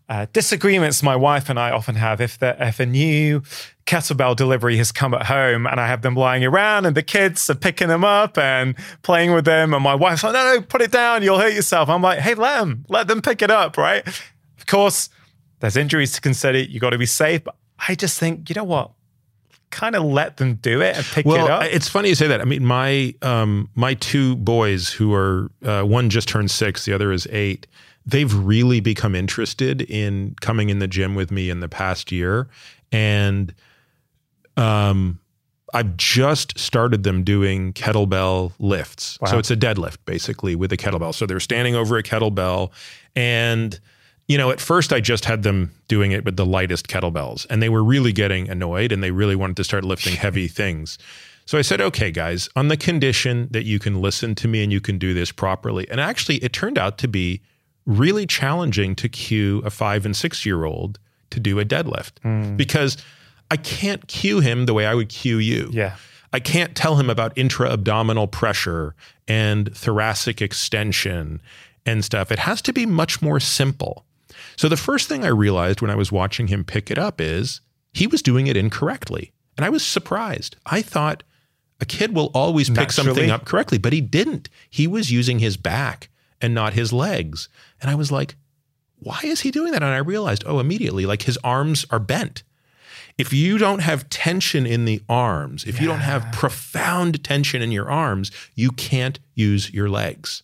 [0.09, 2.19] uh, disagreements my wife and I often have.
[2.19, 3.43] If the, if a new
[3.85, 7.49] kettlebell delivery has come at home and I have them lying around and the kids
[7.49, 10.81] are picking them up and playing with them, and my wife's like, "No, no, put
[10.81, 13.77] it down, you'll hurt yourself." I'm like, "Hey, let them, let them pick it up."
[13.77, 14.05] Right?
[14.05, 15.09] Of course,
[15.61, 16.59] there's injuries to consider.
[16.59, 17.45] You got to be safe.
[17.45, 17.55] But
[17.87, 18.91] I just think, you know what?
[19.71, 21.63] Kind of let them do it and pick Well, it up.
[21.63, 22.41] it's funny you say that.
[22.41, 26.93] I mean, my um, my two boys, who are uh, one just turned six, the
[26.93, 27.67] other is eight.
[28.05, 32.47] They've really become interested in coming in the gym with me in the past year,
[32.91, 33.53] and
[34.57, 35.19] um,
[35.73, 39.17] I've just started them doing kettlebell lifts.
[39.27, 41.13] So it's a deadlift basically with a kettlebell.
[41.13, 42.71] So they're standing over a kettlebell
[43.15, 43.79] and
[44.27, 47.61] you know, at first I just had them doing it with the lightest kettlebells and
[47.61, 50.97] they were really getting annoyed and they really wanted to start lifting heavy things.
[51.45, 54.71] So I said, okay, guys, on the condition that you can listen to me and
[54.71, 55.89] you can do this properly.
[55.89, 57.41] And actually, it turned out to be
[57.85, 60.99] really challenging to cue a five and six year old
[61.31, 62.55] to do a deadlift hmm.
[62.55, 62.97] because
[63.49, 65.69] I can't cue him the way I would cue you.
[65.73, 65.95] yeah.
[66.33, 68.95] I can't tell him about intra abdominal pressure
[69.27, 71.41] and thoracic extension
[71.85, 72.31] and stuff.
[72.31, 74.05] It has to be much more simple.
[74.61, 77.61] So the first thing I realized when I was watching him pick it up is
[77.93, 79.31] he was doing it incorrectly.
[79.57, 80.55] And I was surprised.
[80.67, 81.23] I thought
[81.79, 84.49] a kid will always pick something up correctly, but he didn't.
[84.69, 86.09] He was using his back
[86.39, 87.49] and not his legs.
[87.81, 88.35] And I was like,
[88.99, 89.81] why is he doing that?
[89.81, 92.43] And I realized, oh, immediately, like his arms are bent.
[93.17, 97.71] If you don't have tension in the arms, if you don't have profound tension in
[97.71, 100.43] your arms, you can't use your legs.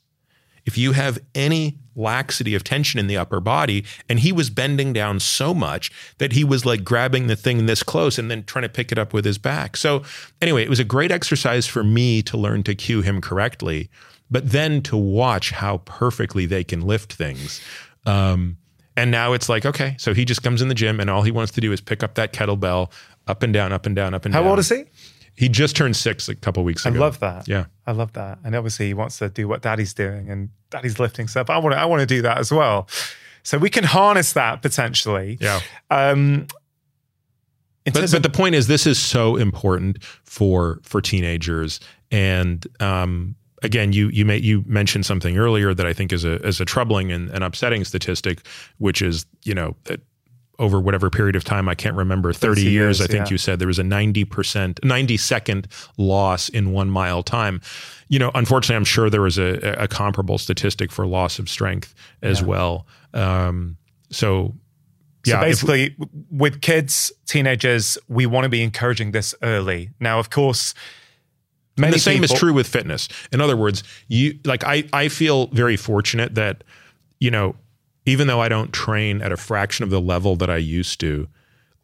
[0.66, 4.94] If you have any laxity of tension in the upper body, and he was bending
[4.94, 8.64] down so much that he was like grabbing the thing this close and then trying
[8.64, 9.76] to pick it up with his back.
[9.76, 10.04] So,
[10.42, 13.90] anyway, it was a great exercise for me to learn to cue him correctly,
[14.30, 17.62] but then to watch how perfectly they can lift things.
[18.06, 18.58] Um,
[18.96, 21.32] and now it's like, okay, so he just comes in the gym and all he
[21.32, 22.92] wants to do is pick up that kettlebell
[23.28, 24.46] up and down, up and down, up and How down.
[24.46, 24.86] How old is he?
[25.38, 26.98] He just turned six a couple weeks ago.
[26.98, 27.48] I love that.
[27.48, 27.66] Yeah.
[27.86, 28.40] I love that.
[28.44, 31.50] And obviously he wants to do what daddy's doing and daddy's lifting stuff.
[31.50, 32.90] I want to, I want to do that as well.
[33.44, 35.38] So we can harness that potentially.
[35.40, 35.62] Yeah.
[35.90, 36.48] Um,
[37.94, 41.80] But, but the point is, this is so important for for teenagers.
[42.12, 46.46] And um, again, you you may you mentioned something earlier that I think is a
[46.46, 48.46] is a troubling and, and upsetting statistic,
[48.78, 50.02] which is you know that
[50.60, 53.32] over whatever period of time I can't remember 30, 30 years, years, I think yeah.
[53.32, 55.68] you said there was a 90% 90 second
[55.98, 57.62] loss in 1 mile time.
[58.08, 61.94] You know, unfortunately I'm sure there was a, a comparable statistic for loss of strength
[62.22, 62.88] as well.
[63.14, 63.78] Um,
[64.10, 64.54] so
[65.26, 69.90] so yeah, if- basically w- with kids, teenagers, we want to be encouraging this early.
[70.00, 70.74] Now, of course,
[71.78, 73.10] many And the same people, is true with fitness.
[73.34, 76.64] In other words, you like I I feel very fortunate that
[77.20, 77.56] you know
[78.08, 81.28] even though I don't train at a fraction of the level that I used to,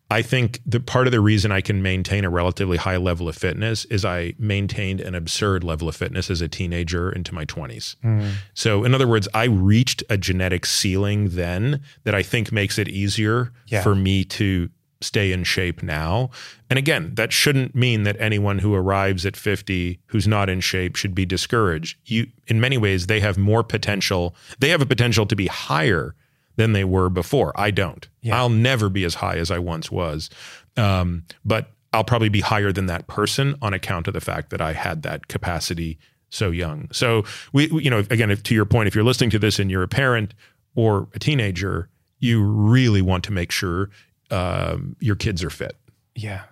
[0.10, 3.36] I think the part of the reason I can maintain a relatively high level of
[3.36, 7.96] fitness is I maintained an absurd level of fitness as a teenager into my 20s.
[8.04, 8.34] Mm.
[8.54, 12.88] So in other words, I reached a genetic ceiling then that I think makes it
[12.88, 13.82] easier Yeah.
[13.82, 14.70] for me to
[15.04, 16.30] stay in shape now.
[16.70, 20.96] And again, that shouldn't mean that anyone who arrives at 50 who's not in shape
[20.96, 21.98] should be discouraged.
[22.06, 24.36] You in many ways they have more potential.
[24.60, 26.16] They have a potential to be higher
[26.56, 27.52] than they were before.
[27.60, 28.08] I don't.
[28.32, 30.30] I'll never be as high as I once was.
[30.78, 34.62] Um, but I'll probably be higher than that person on account of the fact that
[34.62, 36.00] I had that capacity
[36.30, 36.88] so young.
[36.92, 37.24] So
[37.54, 39.70] we, we- you know, again, if, to your point, if you're listening to this and
[39.70, 40.34] you're a parent
[40.76, 41.90] or a teenager,
[42.20, 43.90] you really want to make sure
[44.34, 45.78] um, your kids are fit.
[46.16, 46.44] Yeah.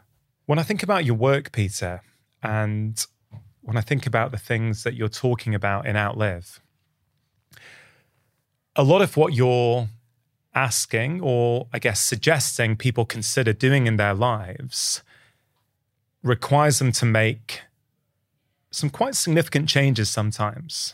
[0.45, 2.01] When I think about your work, Peter,
[2.43, 3.05] and
[3.61, 6.59] when I think about the things that you're talking about in Outlive,
[8.75, 9.87] a lot of what you're
[10.53, 15.01] asking, or I guess suggesting people consider doing in their lives,
[16.23, 17.61] requires them to make
[18.69, 20.93] some quite significant changes sometimes.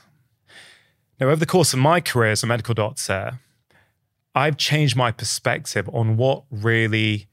[1.20, 3.40] Now, over the course of my career as a medical doctor,
[4.38, 7.28] I've changed my perspective on what really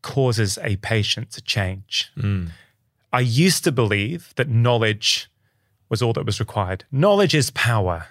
[0.00, 2.10] causes a patient to change.
[3.12, 5.30] I used to believe that knowledge
[5.90, 6.84] was all that was required.
[6.90, 8.06] Knowledge is power.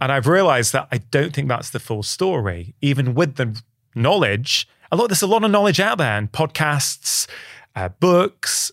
[0.00, 2.74] And I've realized that I don't think that's the full story.
[2.80, 3.60] Even with the
[3.94, 7.28] knowledge, a lot, there's a lot of knowledge out there and podcasts,
[7.76, 8.72] uh, books.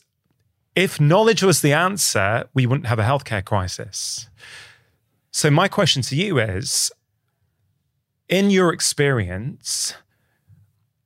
[0.74, 4.30] If knowledge was the answer, we wouldn't have a healthcare crisis.
[5.32, 6.92] So, my question to you is
[8.32, 9.94] in your experience,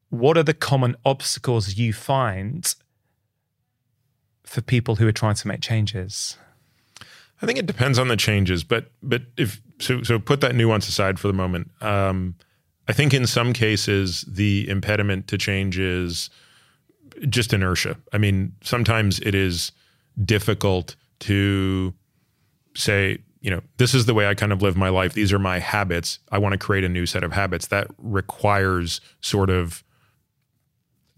[0.09, 2.73] what are the common obstacles you find
[4.43, 6.37] for people who are trying to make changes?
[7.41, 10.87] I think it depends on the changes, but but if so, so put that nuance
[10.87, 11.69] aside for the moment.
[11.81, 12.35] Um,
[12.87, 16.29] I think in some cases the impediment to change is
[17.27, 17.97] just inertia.
[18.13, 19.71] I mean, sometimes it is
[20.23, 21.93] difficult to
[22.75, 25.13] say, you know, this is the way I kind of live my life.
[25.13, 26.17] These are my habits.
[26.31, 27.67] I want to create a new set of habits.
[27.67, 29.83] That requires sort of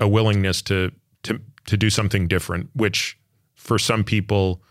[0.02, 0.91] a willingness to
[1.24, 3.18] to to do something different, which
[3.56, 4.62] for some people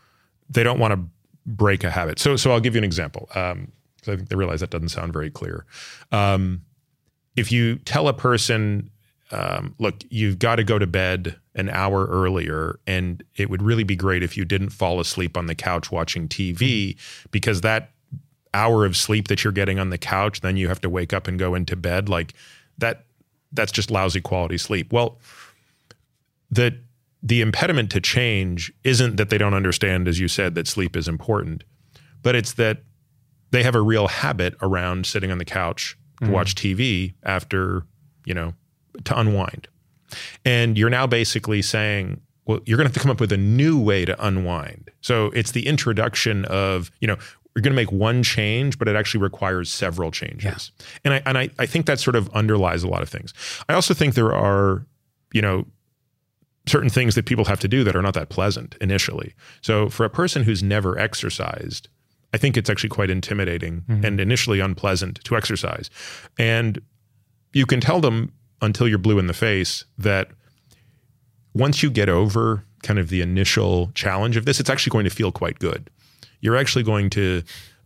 [0.51, 1.01] they don't want to
[1.47, 2.19] break a habit.
[2.19, 3.27] So so I'll give you an example.
[3.35, 3.73] Um,
[4.03, 5.65] I think they realize that doesn't sound very clear.
[6.13, 6.61] Um,
[7.37, 8.91] if you tell a person,
[9.31, 13.85] um, look, you've got to go to bed an hour earlier, and it would really
[13.85, 16.97] be great if you didn't fall asleep on the couch watching TV,
[17.31, 17.91] because that
[18.55, 21.27] hour of sleep that you're getting on the couch, then you have to wake up
[21.27, 22.09] and go into bed.
[22.09, 22.35] Like
[22.79, 23.05] that,
[23.53, 24.93] that's just lousy quality sleep.
[24.93, 25.19] Well,
[26.51, 26.79] the
[27.23, 31.09] the impediment to change isn't that they don't understand, as you said, that sleep is
[31.09, 31.65] important,
[32.23, 32.85] but it's that
[33.51, 36.31] they have a real habit around sitting on the couch to mm.
[36.31, 37.83] watch TV after,
[38.25, 38.55] you know,
[39.05, 39.69] to unwind.
[40.45, 43.37] And you're now basically saying, well, you're going to have to come up with a
[43.37, 44.91] new way to unwind.
[45.01, 47.17] So it's the introduction of, you know,
[47.55, 50.71] you're going to make one change, but it actually requires several changes.
[50.79, 50.87] Yeah.
[51.05, 53.33] And I and I, I think that sort of underlies a lot of things.
[53.69, 54.87] I also think there are,
[55.33, 55.65] you know,
[56.69, 59.35] certain things that people have to do that are not that pleasant initially.
[59.63, 61.89] So for a person who's never exercised,
[62.35, 64.05] I think it's actually quite intimidating mm-hmm.
[64.05, 65.91] and initially unpleasant to exercise.
[66.39, 66.81] And
[67.55, 68.33] you can tell them
[68.63, 70.31] until you're blue in the face that
[71.55, 75.11] once you get over kind of the initial challenge of this, it's actually going to
[75.11, 75.91] feel quite good.
[76.41, 77.43] You're actually going to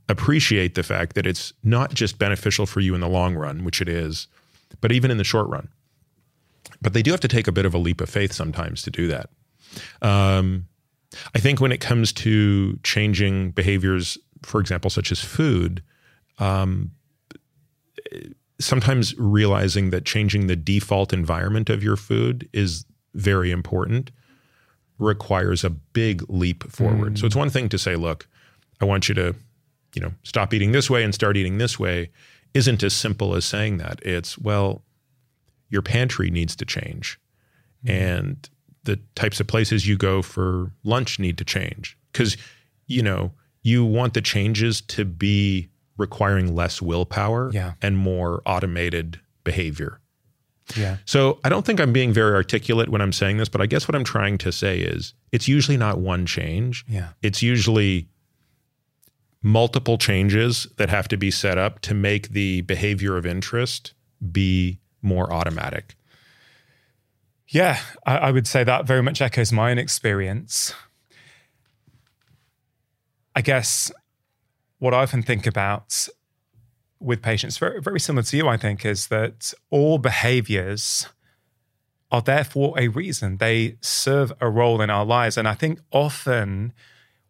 [0.09, 3.81] appreciate the fact that it's not just beneficial for you in the long run, which
[3.81, 4.27] it is,
[4.81, 5.69] but even in the short run.
[6.83, 8.91] But they do have to take a bit of a leap of faith sometimes to
[8.91, 9.31] do that.
[10.03, 10.67] Um,
[11.35, 15.83] I think when it comes to changing behaviors for example, such as food,
[16.39, 16.93] um,
[18.61, 22.85] sometimes realizing that changing the default environment of your food is
[23.15, 24.11] very important
[24.99, 27.15] requires a big leap forward.
[27.15, 27.19] Mm.
[27.19, 28.29] So it's one thing to say, look,
[28.81, 29.35] I want you to,
[29.95, 32.11] you know, stop eating this way and start eating this way
[32.53, 34.01] isn't as simple as saying that.
[34.03, 34.83] It's, well,
[35.71, 37.19] your pantry needs to change.
[37.85, 37.91] Mm.
[37.91, 38.51] And
[38.85, 41.97] the types of places you go for lunch need to change.
[42.13, 42.37] Because,
[42.87, 43.33] you know,
[43.63, 45.69] you want the changes to be
[46.01, 47.75] requiring less willpower yeah.
[47.81, 50.01] and more automated behavior.
[50.77, 50.97] Yeah.
[51.05, 53.87] So I don't think I'm being very articulate when I'm saying this, but I guess
[53.87, 56.85] what I'm trying to say is it's usually not one change.
[56.89, 57.11] Yeah.
[57.23, 58.09] It's usually
[59.43, 63.95] multiple changes that have to be set up to make the behavior of interest
[64.33, 65.97] be more automatic.
[67.49, 70.73] Yeah, I, I would say that very much echoes my own experience.
[73.35, 73.91] I guess
[74.81, 76.09] what I often think about
[76.99, 81.09] with patients, very, very similar to you, I think, is that all behaviors
[82.11, 83.37] are there for a reason.
[83.37, 85.39] They serve a role in our lives.
[85.39, 86.73] And I think often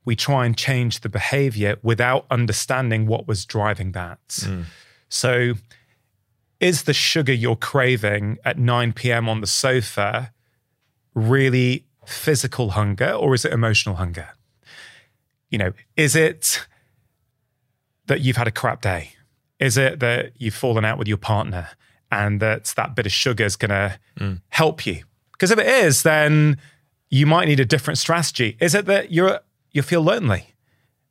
[0.04, 4.26] we try and change the behavior without understanding what was driving that.
[4.28, 4.64] Mm.
[5.08, 5.52] So,
[6.58, 9.28] is the sugar you're craving at 9 p.m.
[9.28, 10.32] on the sofa
[11.14, 14.30] really physical hunger or is it emotional hunger?
[15.50, 16.66] you know, is it
[18.10, 19.12] that you've had a crap day?
[19.60, 21.68] Is it that you've fallen out with your partner
[22.10, 24.40] and that that bit of sugar is going to mm.
[24.48, 25.04] help you?
[25.32, 26.58] Because if it is, then
[27.08, 28.56] you might need a different strategy.
[28.60, 30.54] Is it that you're you feel lonely,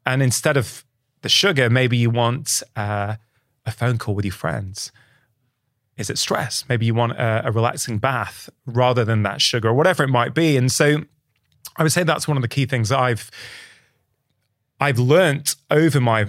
[0.05, 0.83] and instead of
[1.21, 3.15] the sugar, maybe you want uh,
[3.65, 4.91] a phone call with your friends?
[5.97, 6.65] Is it stress?
[6.67, 10.33] Maybe you want a, a relaxing bath rather than that sugar, or whatever it might
[10.33, 10.57] be.
[10.57, 11.05] And so,
[11.77, 13.31] I would say that's one of the key things I've
[14.79, 16.27] I've learnt over my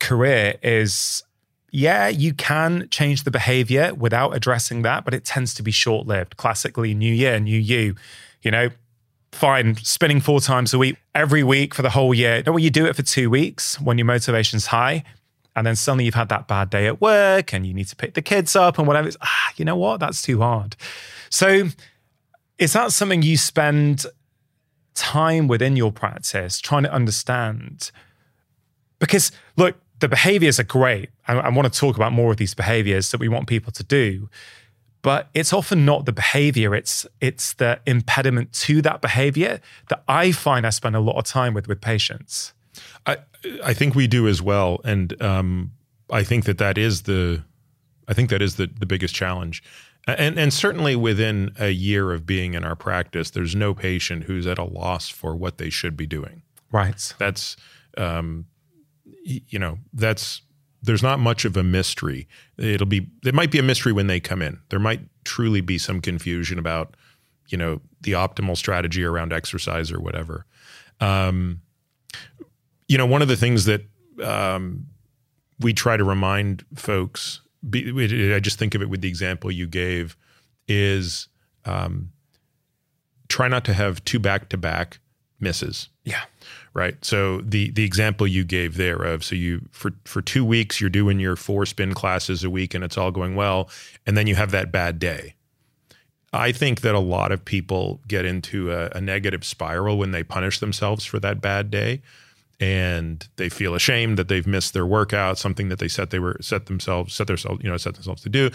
[0.00, 1.22] career is
[1.70, 6.06] yeah, you can change the behavior without addressing that, but it tends to be short
[6.06, 6.36] lived.
[6.38, 7.94] Classically, new year, new you,
[8.42, 8.70] you know,
[9.32, 12.42] fine, spinning four times a week every week for the whole year.
[12.46, 15.04] No, well, you do it for two weeks when your motivation's high.
[15.54, 18.14] And then suddenly you've had that bad day at work and you need to pick
[18.14, 19.08] the kids up and whatever.
[19.08, 20.00] It's, ah, you know what?
[20.00, 20.76] That's too hard.
[21.30, 21.64] So
[22.58, 24.06] is that something you spend
[24.98, 27.90] time within your practice trying to understand.
[28.98, 31.10] Because, look, the behaviors are great.
[31.26, 33.84] I, I want to talk about more of these behaviors that we want people to
[33.84, 34.28] do.
[35.02, 40.32] But it's often not the behavior, it's it's the impediment to that behavior that I
[40.32, 42.52] find I spend a lot of time with with patients.
[43.06, 43.18] I
[43.64, 45.72] I think we do as well, and um,
[46.10, 47.44] I think that that is the
[48.08, 49.62] I think that is the the biggest challenge.
[50.06, 54.46] And and certainly within a year of being in our practice, there's no patient who's
[54.46, 56.42] at a loss for what they should be doing.
[56.72, 57.14] Right.
[57.18, 57.56] That's
[57.96, 58.46] um,
[59.28, 60.42] you know that's
[60.82, 62.28] there's not much of a mystery.
[62.56, 64.60] It'll be it might be a mystery when they come in.
[64.70, 66.96] There might truly be some confusion about
[67.48, 70.46] you know the optimal strategy around exercise or whatever.
[71.00, 71.60] Um,
[72.88, 73.82] you know, one of the things that
[74.22, 74.86] um,
[75.60, 77.40] we try to remind folks,
[77.72, 80.16] I just think of it with the example you gave,
[80.66, 81.28] is
[81.64, 82.12] um,
[83.28, 85.00] try not to have two back to back
[85.40, 85.88] misses.
[86.04, 86.22] Yeah.
[86.74, 87.02] Right.
[87.04, 90.90] So the the example you gave there of so you for for two weeks you're
[90.90, 93.68] doing your four spin classes a week and it's all going well,
[94.06, 95.34] and then you have that bad day.
[96.32, 100.22] I think that a lot of people get into a, a negative spiral when they
[100.22, 102.02] punish themselves for that bad day
[102.60, 106.36] and they feel ashamed that they've missed their workout, something that they set they were
[106.40, 108.50] set themselves set themselves you know set themselves to do,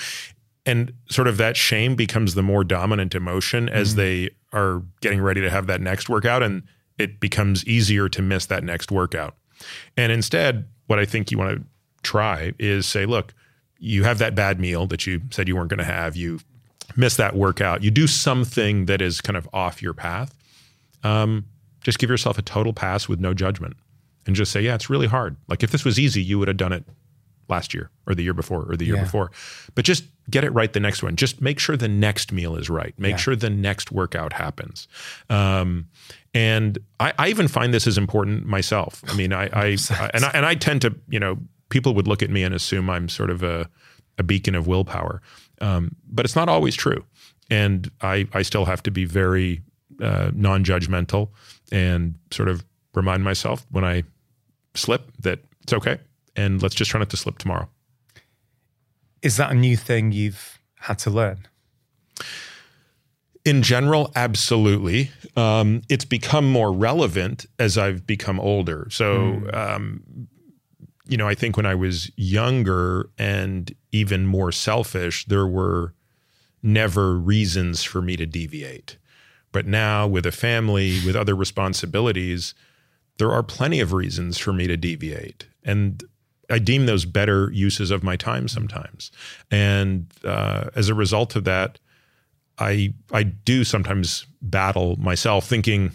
[0.66, 4.00] and sort of that shame becomes the more dominant emotion as mm-hmm.
[4.00, 6.64] they are getting ready to have that next workout, and
[6.98, 9.36] it becomes easier to miss that next workout.
[9.98, 11.64] And instead, what I think you want to
[12.04, 13.34] try is say, look,
[13.80, 16.40] you have that bad meal that you said you weren't going to have, you
[16.96, 20.34] miss that workout, you do something that is kind of off your path.
[21.04, 21.46] Um,
[21.82, 23.76] just give yourself a total pass with no judgment
[24.26, 25.36] and just say, yeah, it's really hard.
[25.48, 26.86] Like if this was easy, you would have done it
[27.50, 29.04] last year or the year before or the year yeah.
[29.04, 29.32] before.
[29.76, 31.16] But just get it right the next one.
[31.16, 32.94] Just make sure the next meal is right.
[32.98, 33.18] Make yeah.
[33.18, 34.88] sure the next workout happens.
[35.30, 35.88] Um,
[36.34, 39.04] and I, I, even find this is important myself.
[39.08, 41.38] I mean, I, I, I, and I and I tend to, you know,
[41.70, 43.70] people would look at me and assume I'm sort of a,
[44.18, 45.22] a beacon of willpower,
[45.62, 47.04] um, but it's not always true.
[47.50, 49.62] And I I still have to be very
[50.02, 51.30] uh, non-judgmental
[51.72, 52.64] and sort of
[52.94, 54.04] remind myself when I
[54.76, 56.00] slip that it's okay
[56.36, 57.70] and let's just try not to slip tomorrow.
[59.22, 61.48] Is that a new thing you've had to learn?
[63.46, 65.12] In general, absolutely.
[65.36, 68.88] Um, it's become more relevant as I've become older.
[68.90, 69.56] So, mm.
[69.56, 70.28] um,
[71.08, 75.94] you know, I think when I was younger and even more selfish, there were
[76.62, 78.98] never reasons for me to deviate.
[79.52, 82.54] But now, with a family, with other responsibilities,
[83.18, 85.48] there are plenty of reasons for me to deviate.
[85.64, 86.04] And
[86.54, 89.12] I deem those better uses of my time sometimes.
[89.50, 91.80] And uh, as a result of that,
[92.60, 95.92] I I do sometimes battle myself thinking,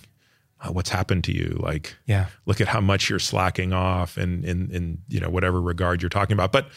[0.65, 1.57] oh, what's happened to you?
[1.61, 5.61] Like, yeah, look at how much you're slacking off and in, in, you know whatever
[5.61, 6.51] regard you're talking about.
[6.51, 6.69] But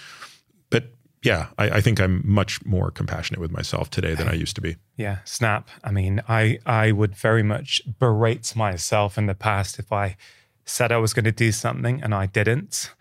[0.69, 0.93] but
[1.23, 4.61] yeah, I, I, think I'm much more compassionate with myself today than I used to
[4.61, 4.75] be.
[4.97, 5.69] Yeah, snap.
[5.83, 10.17] I mean, I I would very much berate myself in the past if I
[10.65, 12.91] said I was going to do something and I didn't.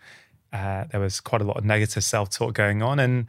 [0.51, 3.27] Uh, there was quite a lot of negative self talk going on, and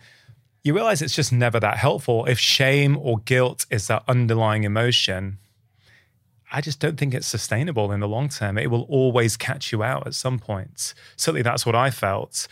[0.62, 2.24] you realize it's just never that helpful.
[2.26, 5.38] If shame or guilt is that underlying emotion,
[6.52, 8.58] I just don't think it's sustainable in the long term.
[8.58, 10.94] It will always catch you out at some point.
[11.16, 12.46] Certainly, that's what I felt.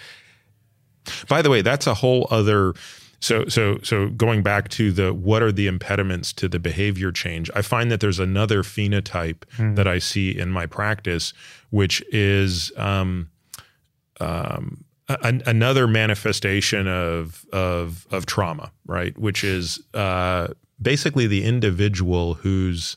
[1.28, 2.74] By the way, that's a whole other
[3.20, 7.50] so so so going back to the what are the impediments to the behavior change?
[7.54, 9.76] I find that there's another phenotype mm.
[9.76, 11.32] that I see in my practice,
[11.68, 13.30] which is um,
[14.20, 19.16] um, another manifestation of of of trauma, right?
[19.18, 20.48] Which is uh,
[20.80, 22.96] basically the individual who's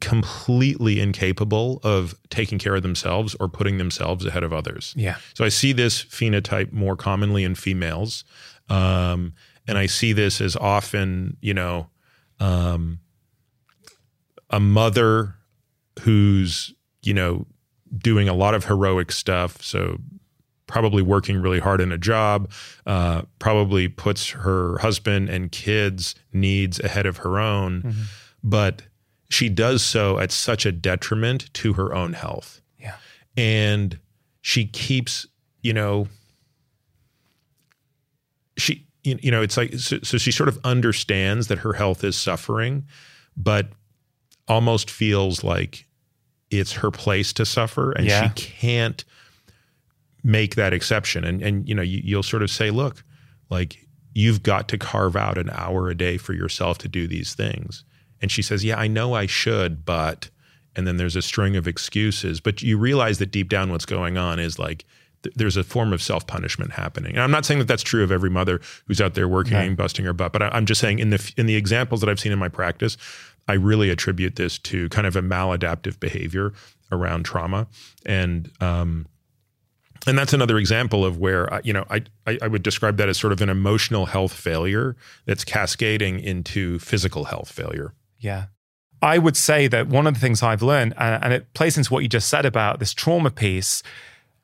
[0.00, 4.94] completely incapable of taking care of themselves or putting themselves ahead of others.
[4.96, 5.16] Yeah.
[5.34, 8.24] So I see this phenotype more commonly in females.
[8.68, 9.32] Um,
[9.66, 11.88] and I see this as often, you know,
[12.38, 13.00] um,
[14.50, 15.34] a mother
[16.00, 16.72] who's,
[17.02, 17.46] you know,
[17.96, 19.62] doing a lot of heroic stuff.
[19.62, 19.98] So
[20.66, 22.50] probably working really hard in a job,
[22.86, 27.82] uh, probably puts her husband and kids' needs ahead of her own.
[27.82, 28.02] Mm-hmm.
[28.44, 28.82] But
[29.30, 32.60] she does so at such a detriment to her own health.
[32.78, 32.96] Yeah.
[33.36, 33.98] And
[34.42, 35.26] she keeps,
[35.62, 36.08] you know,
[38.56, 42.16] she, you know, it's like, so, so she sort of understands that her health is
[42.16, 42.86] suffering,
[43.36, 43.68] but
[44.46, 45.86] almost feels like
[46.50, 48.28] it's her place to suffer and yeah.
[48.28, 49.04] she can't
[50.24, 51.24] make that exception.
[51.24, 53.04] And, and, you know, you, you'll sort of say, look,
[53.50, 57.34] like, you've got to carve out an hour a day for yourself to do these
[57.34, 57.84] things
[58.20, 60.30] and she says, Yeah, I know I should, but,
[60.76, 62.40] and then there's a string of excuses.
[62.40, 64.84] But you realize that deep down what's going on is like,
[65.22, 67.12] th- there's a form of self punishment happening.
[67.12, 69.76] And I'm not saying that that's true of every mother who's out there working and
[69.76, 72.20] busting her butt, but I, I'm just saying in the in the examples that I've
[72.20, 72.96] seen in my practice,
[73.48, 76.52] I really attribute this to kind of a maladaptive behavior
[76.92, 77.66] around trauma.
[78.06, 79.06] And um,
[80.06, 83.18] and that's another example of where uh, you know I, I, would describe that as
[83.18, 84.96] sort of an emotional health failure
[85.26, 87.94] that's cascading into physical health failure.
[88.18, 88.46] Yeah.
[89.00, 91.92] I would say that one of the things I've learned, and, and it plays into
[91.92, 93.82] what you just said about this trauma piece,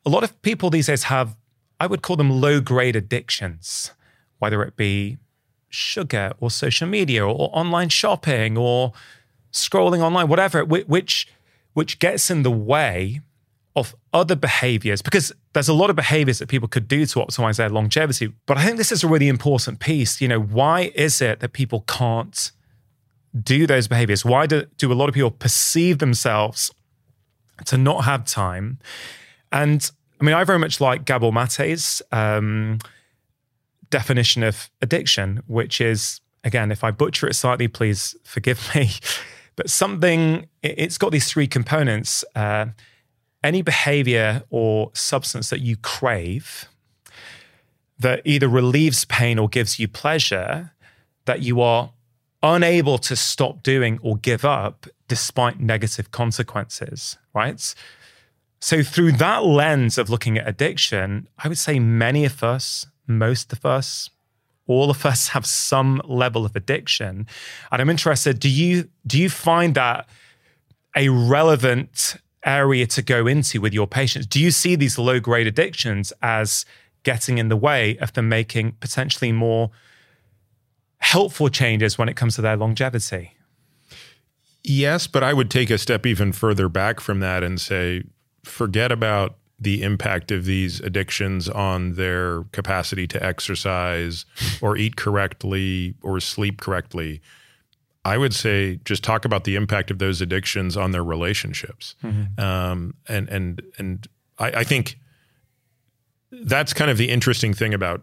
[0.06, 1.36] a lot of people these days have,
[1.80, 3.90] I would call them low grade addictions,
[4.38, 5.18] whether it be
[5.74, 8.92] sugar or social media or online shopping or
[9.52, 11.28] scrolling online, whatever, which
[11.74, 13.20] which gets in the way
[13.76, 17.56] of other behaviors because there's a lot of behaviors that people could do to optimize
[17.56, 18.32] their longevity.
[18.46, 20.20] But I think this is a really important piece.
[20.20, 22.52] You know, why is it that people can't
[23.42, 24.24] do those behaviors?
[24.24, 26.72] Why do, do a lot of people perceive themselves
[27.66, 28.78] to not have time?
[29.50, 29.90] And
[30.20, 32.78] I mean, I very much like Gabor Mate's um,
[33.90, 38.90] definition of addiction, which is, again, if I butcher it slightly, please forgive me.
[39.56, 42.24] But something, it's got these three components.
[42.34, 42.66] Uh,
[43.44, 46.68] any behavior or substance that you crave
[47.98, 50.72] that either relieves pain or gives you pleasure
[51.26, 51.92] that you are
[52.42, 57.74] unable to stop doing or give up despite negative consequences, right?
[58.60, 63.52] So, through that lens of looking at addiction, I would say many of us, most
[63.52, 64.10] of us,
[64.66, 67.26] all of us have some level of addiction.
[67.70, 70.08] And I'm interested, do you do you find that
[70.96, 74.26] a relevant area to go into with your patients?
[74.26, 76.64] Do you see these low grade addictions as
[77.02, 79.70] getting in the way of them making potentially more
[80.98, 83.36] helpful changes when it comes to their longevity?
[84.62, 88.04] Yes, but I would take a step even further back from that and say,
[88.44, 94.24] forget about the impact of these addictions on their capacity to exercise
[94.62, 97.20] or eat correctly or sleep correctly.
[98.04, 101.96] I would say just talk about the impact of those addictions on their relationships.
[102.02, 102.40] Mm-hmm.
[102.40, 104.06] Um, and and and
[104.38, 104.98] I, I think
[106.30, 108.02] that's kind of the interesting thing about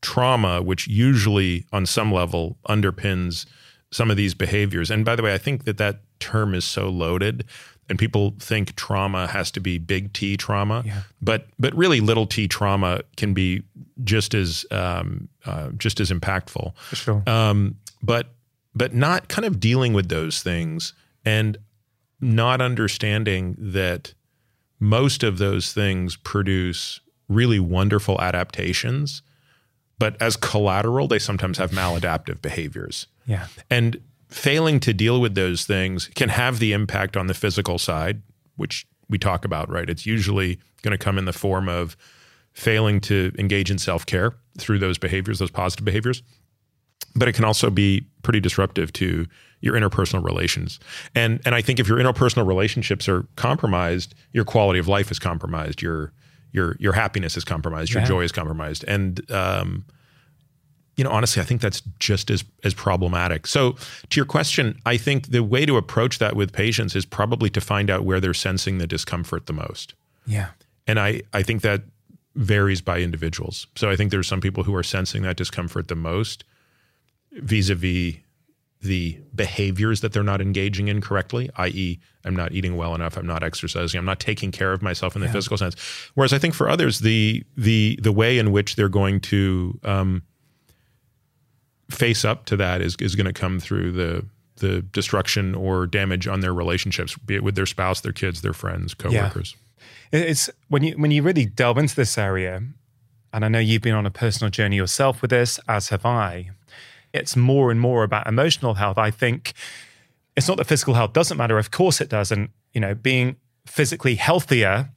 [0.00, 3.46] trauma, which usually on some level underpins
[3.90, 4.90] some of these behaviors.
[4.90, 7.44] And by the way, I think that that term is so loaded
[7.88, 11.02] and people think trauma has to be big T trauma, yeah.
[11.20, 13.62] but but really little T trauma can be
[14.04, 16.72] just as um, uh, just as impactful.
[16.92, 17.22] Sure.
[17.26, 18.28] Um, but
[18.74, 20.94] but not kind of dealing with those things
[21.24, 21.58] and
[22.20, 24.14] not understanding that
[24.78, 29.22] most of those things produce really wonderful adaptations,
[29.98, 33.06] but as collateral, they sometimes have maladaptive behaviors.
[33.26, 33.46] Yeah.
[33.70, 34.00] And
[34.32, 38.22] failing to deal with those things can have the impact on the physical side,
[38.56, 39.88] which we talk about, right?
[39.88, 41.96] It's usually going to come in the form of
[42.52, 46.22] failing to engage in self care through those behaviors, those positive behaviors.
[47.14, 49.26] But it can also be pretty disruptive to
[49.60, 50.80] your interpersonal relations.
[51.14, 55.18] And and I think if your interpersonal relationships are compromised, your quality of life is
[55.18, 55.82] compromised.
[55.82, 56.12] Your
[56.52, 57.92] your your happiness is compromised.
[57.92, 58.08] Your yeah.
[58.08, 58.84] joy is compromised.
[58.84, 59.84] And um,
[60.96, 63.46] you know, honestly, I think that's just as as problematic.
[63.46, 63.76] So,
[64.10, 67.60] to your question, I think the way to approach that with patients is probably to
[67.60, 69.94] find out where they're sensing the discomfort the most.
[70.26, 70.48] Yeah.
[70.86, 71.82] And I I think that
[72.34, 73.66] varies by individuals.
[73.76, 76.44] So I think there's some people who are sensing that discomfort the most
[77.32, 78.16] vis-a-vis
[78.82, 83.26] the behaviors that they're not engaging in correctly, i.e., I'm not eating well enough, I'm
[83.26, 85.32] not exercising, I'm not taking care of myself in the yeah.
[85.32, 85.76] physical sense.
[86.14, 90.22] Whereas I think for others, the the the way in which they're going to um,
[91.92, 94.24] face up to that is is going to come through the
[94.56, 98.52] the destruction or damage on their relationships, be it with their spouse, their kids, their
[98.52, 99.56] friends, coworkers.
[100.12, 100.20] Yeah.
[100.20, 102.62] It's when you when you really delve into this area,
[103.32, 106.50] and I know you've been on a personal journey yourself with this, as have I.
[107.12, 108.98] It's more and more about emotional health.
[108.98, 109.52] I think
[110.36, 111.58] it's not that physical health doesn't matter.
[111.58, 113.36] Of course it does, and you know, being
[113.66, 114.90] physically healthier,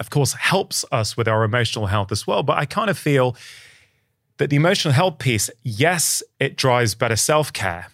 [0.00, 2.42] of course, helps us with our emotional health as well.
[2.42, 3.36] But I kind of feel
[4.42, 7.86] that the emotional health piece, yes, it drives better self care.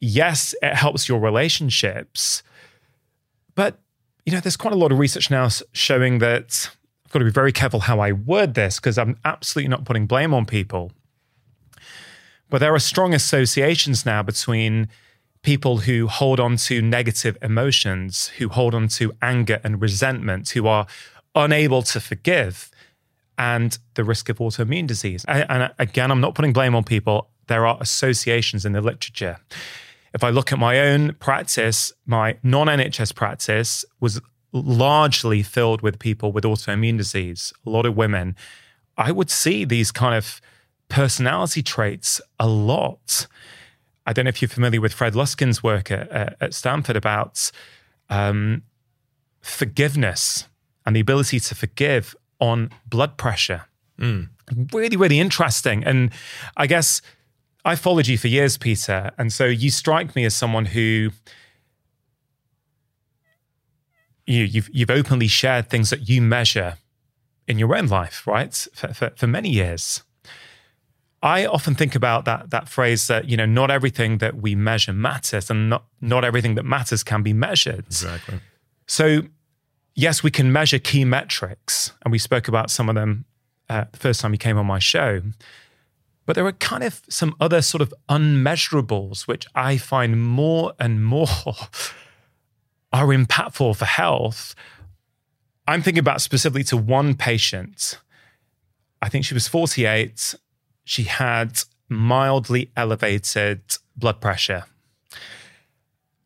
[0.00, 2.42] Yes, it helps your relationships.
[3.54, 3.78] But,
[4.26, 6.68] you know, there's quite a lot of research now showing that
[7.06, 10.08] I've got to be very careful how I word this because I'm absolutely not putting
[10.08, 10.90] blame on people.
[12.50, 14.88] But there are strong associations now between
[15.42, 20.66] people who hold on to negative emotions, who hold on to anger and resentment, who
[20.66, 20.88] are
[21.36, 22.68] unable to forgive
[23.38, 25.24] and the risk of autoimmune disease.
[25.26, 27.30] And again, I'm not putting blame on people.
[27.46, 29.38] There are associations in the literature.
[30.12, 34.20] If I look at my own practice, my non NHS practice was
[34.52, 38.34] largely filled with people with autoimmune disease, a lot of women.
[38.96, 40.40] I would see these kind of
[40.88, 43.26] personality traits a lot.
[44.06, 47.52] I don't know if you're familiar with Fred Luskin's work at, at Stanford about
[48.08, 48.62] um,
[49.42, 50.48] forgiveness
[50.86, 53.66] and the ability to forgive on blood pressure.
[53.98, 54.28] Mm.
[54.72, 55.84] Really, really interesting.
[55.84, 56.10] And
[56.56, 57.02] I guess
[57.64, 59.10] I followed you for years, Peter.
[59.18, 61.10] And so you strike me as someone who
[64.26, 66.78] you, you've, you've openly shared things that you measure
[67.46, 68.54] in your own life, right?
[68.74, 70.02] For, for, for many years.
[71.22, 74.92] I often think about that that phrase that you know not everything that we measure
[74.92, 77.86] matters, and not not everything that matters can be measured.
[77.86, 78.38] Exactly.
[78.86, 79.22] So,
[79.98, 83.24] yes, we can measure key metrics, and we spoke about some of them
[83.68, 85.20] uh, the first time you came on my show.
[86.24, 91.04] But there are kind of some other sort of unmeasurables which I find more and
[91.04, 91.26] more
[92.92, 94.54] are impactful for health.
[95.66, 97.98] I'm thinking about specifically to one patient.
[99.02, 100.34] I think she was 48.
[100.84, 103.62] She had mildly elevated
[103.96, 104.64] blood pressure.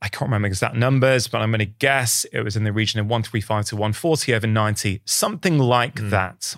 [0.02, 2.98] I can't remember exact numbers, but I'm going to guess it was in the region
[2.98, 6.10] of 135 to 140 over 90, something like mm.
[6.10, 6.56] that.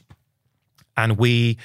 [0.96, 1.58] And we,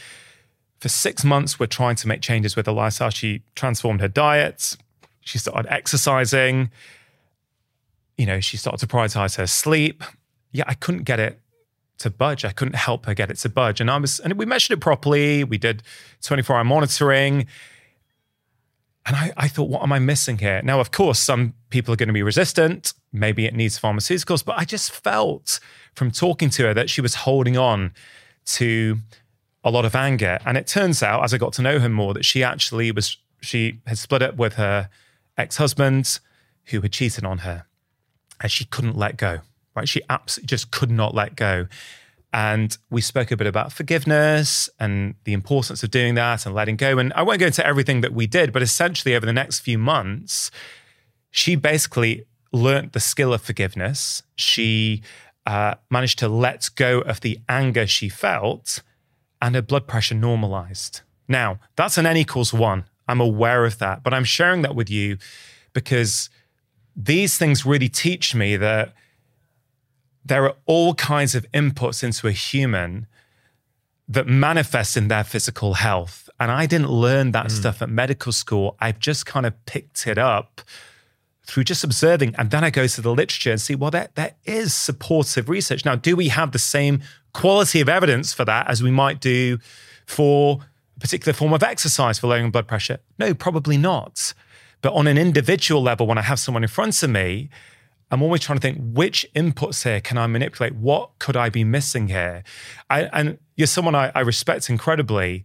[0.80, 3.11] for six months, were trying to make changes with her lifestyle.
[3.11, 4.76] She transformed her diet.
[5.22, 6.69] She started exercising.
[8.18, 10.03] You know, she started to prioritize her sleep.
[10.51, 11.39] Yeah, I couldn't get it
[11.99, 12.43] to budge.
[12.43, 13.80] I couldn't help her get it to budge.
[13.80, 15.45] And I was, and we measured it properly.
[15.45, 15.81] We did
[16.23, 17.47] 24 hour monitoring.
[19.10, 20.61] And I, I thought, what am I missing here?
[20.64, 22.94] Now, of course, some people are going to be resistant.
[23.11, 25.60] Maybe it needs pharmaceuticals, but I just felt
[25.95, 27.91] from talking to her that she was holding on
[28.45, 28.99] to
[29.64, 30.38] a lot of anger.
[30.45, 33.18] And it turns out, as I got to know her more, that she actually was,
[33.41, 34.91] she had split up with her
[35.40, 36.19] ex husband
[36.65, 37.65] who had cheated on her
[38.40, 39.40] and she couldn't let go,
[39.76, 39.90] right?
[39.90, 41.65] She absolutely just could not let go.
[42.31, 46.76] And we spoke a bit about forgiveness and the importance of doing that and letting
[46.76, 46.99] go.
[46.99, 49.80] And I won't go into everything that we did, but essentially over the next few
[49.80, 50.51] months,
[51.31, 54.22] she basically learnt the skill of forgiveness.
[54.35, 55.01] She
[55.45, 58.84] uh, managed to let go of the anger she felt,
[59.41, 61.01] and her blood pressure normalized.
[61.27, 62.85] Now, that's an N equals one.
[63.07, 65.18] I'm aware of that, but I'm sharing that with you
[65.73, 66.30] because
[66.95, 68.93] these things really teach me that
[70.30, 73.07] there are all kinds of inputs into a human
[74.07, 76.30] that manifest in their physical health.
[76.39, 77.51] And I didn't learn that mm.
[77.51, 78.76] stuff at medical school.
[78.80, 80.61] I've just kind of picked it up
[81.45, 82.35] through just observing.
[82.38, 85.84] And then I go to the literature and see, well, there, there is supportive research.
[85.84, 87.01] Now, do we have the same
[87.34, 89.57] quality of evidence for that as we might do
[90.06, 90.60] for
[90.95, 92.99] a particular form of exercise for lowering blood pressure?
[93.18, 94.34] No, probably not.
[94.81, 97.49] But on an individual level, when I have someone in front of me,
[98.11, 100.76] I'm always trying to think which inputs here can I manipulate?
[100.76, 102.44] What could I be missing here?
[102.90, 105.44] I, and you're someone I, I respect incredibly.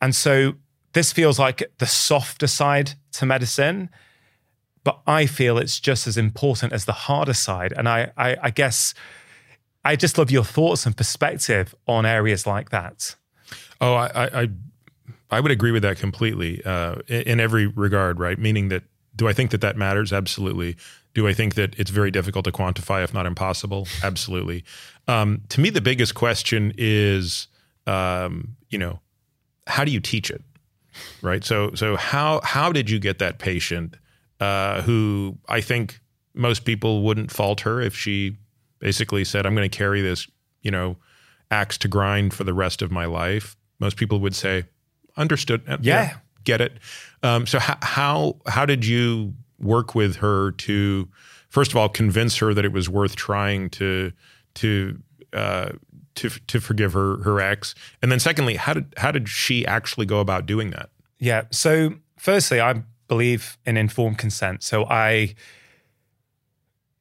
[0.00, 0.54] And so
[0.92, 3.90] this feels like the softer side to medicine
[4.86, 7.74] but I feel it's just as important as the harder side.
[7.76, 8.94] And I, I, I guess
[9.84, 13.16] I just love your thoughts and perspective on areas like that.
[13.80, 14.48] Oh, I, I,
[15.28, 18.38] I would agree with that completely uh, in, in every regard, right?
[18.38, 18.84] Meaning that
[19.16, 20.12] do I think that that matters?
[20.12, 20.76] Absolutely.
[21.16, 23.88] Do I think that it's very difficult to quantify, if not impossible?
[24.02, 24.64] Absolutely.
[25.08, 27.48] Um, to me, the biggest question is,
[27.86, 29.00] um, you know,
[29.66, 30.42] how do you teach it,
[31.22, 31.42] right?
[31.42, 33.96] So, so how how did you get that patient
[34.40, 36.00] uh, who I think
[36.34, 38.36] most people wouldn't fault her if she
[38.78, 40.28] basically said, I'm going to carry this,
[40.60, 40.98] you know,
[41.50, 43.56] axe to grind for the rest of my life.
[43.78, 44.64] Most people would say,
[45.16, 45.62] understood.
[45.66, 46.02] Uh, yeah.
[46.02, 46.74] yeah get it.
[47.22, 51.08] Um, so how, how, how did you work with her to,
[51.48, 54.12] first of all, convince her that it was worth trying to,
[54.54, 54.98] to,
[55.32, 55.70] uh,
[56.16, 57.74] to, to forgive her, her ex?
[58.02, 60.90] And then secondly, how did, how did she actually go about doing that?
[61.18, 61.44] Yeah.
[61.50, 64.62] So firstly, I'm believe in informed consent.
[64.62, 65.34] So I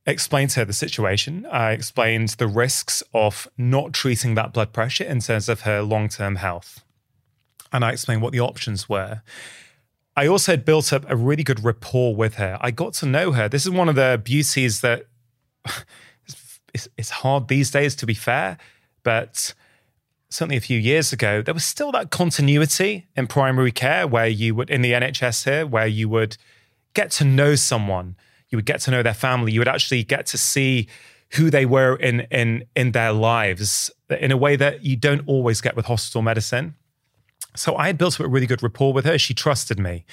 [0.05, 1.45] explained to her the situation.
[1.51, 6.09] I explained the risks of not treating that blood pressure in terms of her long
[6.09, 6.83] term health.
[7.71, 9.21] And I explained what the options were.
[10.15, 12.57] I also had built up a really good rapport with her.
[12.61, 13.49] I got to know her.
[13.49, 15.07] This is one of the beauties that
[16.73, 18.57] it's, hard these days, to be fair,
[19.03, 19.53] but
[20.29, 24.55] certainly a few years ago, there was still that continuity in primary care where you
[24.55, 26.37] would, in the NHS here, where you would
[26.93, 28.15] get to know someone,
[28.49, 30.87] you would get to know their family, you would actually get to see
[31.31, 35.61] who they were in in in their lives in a way that you don't always
[35.61, 36.75] get with hospital medicine.
[37.55, 39.17] So I had built up a really good rapport with her.
[39.17, 40.05] She trusted me.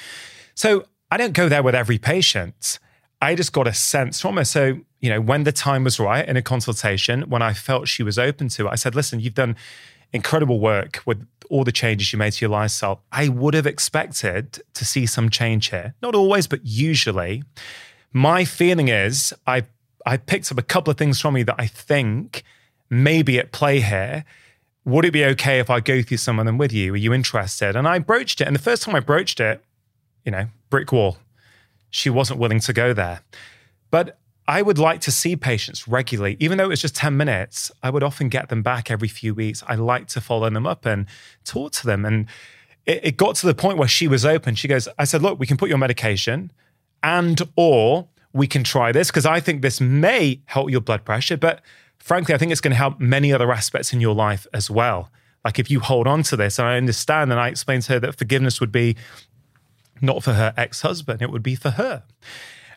[0.55, 2.79] So I don't go there with every patient.
[3.21, 4.45] I just got a sense from her.
[4.45, 8.03] So, you know, when the time was right in a consultation, when I felt she
[8.03, 9.57] was open to it, I said, listen, you've done
[10.13, 13.03] incredible work with all the changes you made to your lifestyle.
[13.13, 15.95] I would have expected to see some change here.
[16.03, 17.45] Not always, but usually.
[18.13, 19.65] My feeling is I
[20.05, 22.43] I picked up a couple of things from you that I think
[22.91, 24.25] maybe at play here.
[24.85, 26.95] Would it be okay if I go through some of them with you?
[26.95, 27.77] Are you interested?
[27.77, 28.47] And I broached it.
[28.47, 29.65] And the first time I broached it,
[30.25, 31.19] you know, brick wall.
[31.91, 33.21] She wasn't willing to go there.
[33.91, 34.19] But
[34.49, 37.71] I would like to see patients regularly, even though it was just 10 minutes.
[37.83, 39.63] I would often get them back every few weeks.
[39.69, 41.07] I like to follow them up and
[41.45, 42.05] talk to them.
[42.05, 42.27] And
[42.87, 44.55] it, it got to the point where she was open.
[44.57, 46.51] She goes, I said, look, we can put your medication
[47.03, 51.37] and or we can try this because I think this may help your blood pressure.
[51.37, 51.61] But
[52.03, 55.11] frankly, I think it's going to help many other aspects in your life as well.
[55.45, 58.01] Like if you hold on to this, and I understand, and I explained to her
[58.01, 58.97] that forgiveness would be
[60.01, 62.03] not for her ex husband, it would be for her.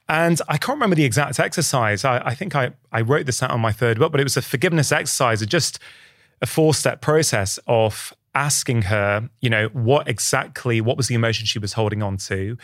[0.07, 2.05] And I can't remember the exact exercise.
[2.05, 4.37] I, I, think I, I wrote this out on my third book, but it was
[4.37, 5.79] a forgiveness exercise, just
[6.41, 11.47] a four step process of asking her, you know, what exactly, what was the emotion
[11.47, 12.57] she was holding on to?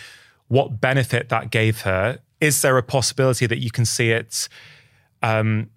[0.50, 2.20] What benefit that gave her?
[2.40, 4.48] Is there a possibility that you can see it
[5.24, 5.72] um,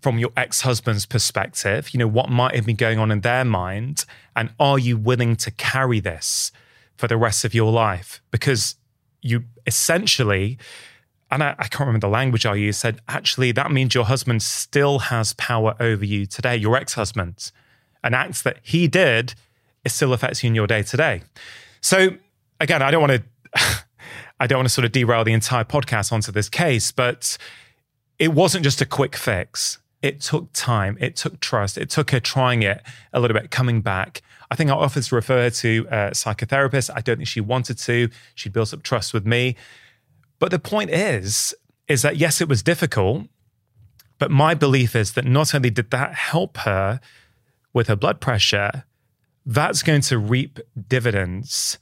[0.00, 1.90] from your ex husband's perspective?
[1.90, 4.04] You know, what might have been going on in their mind?
[4.36, 6.52] And are you willing to carry this
[6.96, 8.20] for the rest of your life?
[8.30, 8.76] Because
[9.22, 10.58] you essentially,
[11.30, 14.42] and I, I, can't remember the language I used, said, actually, that means your husband
[14.42, 17.50] still has power over you today, your ex husband.
[18.02, 19.34] An act that he did,
[19.84, 21.22] it still affects you in your day to day.
[21.80, 22.10] So,
[22.60, 23.22] again, I don't want
[23.54, 23.84] to.
[24.40, 27.36] I don't want to sort of derail the entire podcast onto this case, but
[28.18, 29.78] it wasn't just a quick fix.
[30.00, 30.96] It took time.
[31.00, 31.76] It took trust.
[31.76, 34.22] It took her trying it a little bit, coming back.
[34.50, 36.90] I think I offered to uh, refer her to a psychotherapist.
[36.94, 38.08] I don't think she wanted to.
[38.34, 39.56] She built up trust with me.
[40.38, 41.54] But the point is,
[41.88, 43.26] is that yes, it was difficult,
[44.18, 47.00] but my belief is that not only did that help her
[47.72, 48.84] with her blood pressure,
[49.44, 51.78] that's going to reap dividends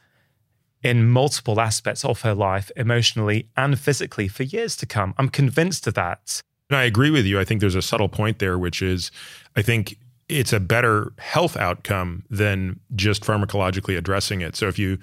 [0.82, 5.14] in multiple aspects of her life, emotionally and physically, for years to come.
[5.18, 6.42] I'm convinced of that.
[6.70, 7.38] And I agree with you.
[7.38, 9.10] I think there's a subtle point there, which is
[9.54, 9.98] I think
[10.28, 14.56] it's a better health outcome than just pharmacologically addressing it.
[14.56, 14.98] So if you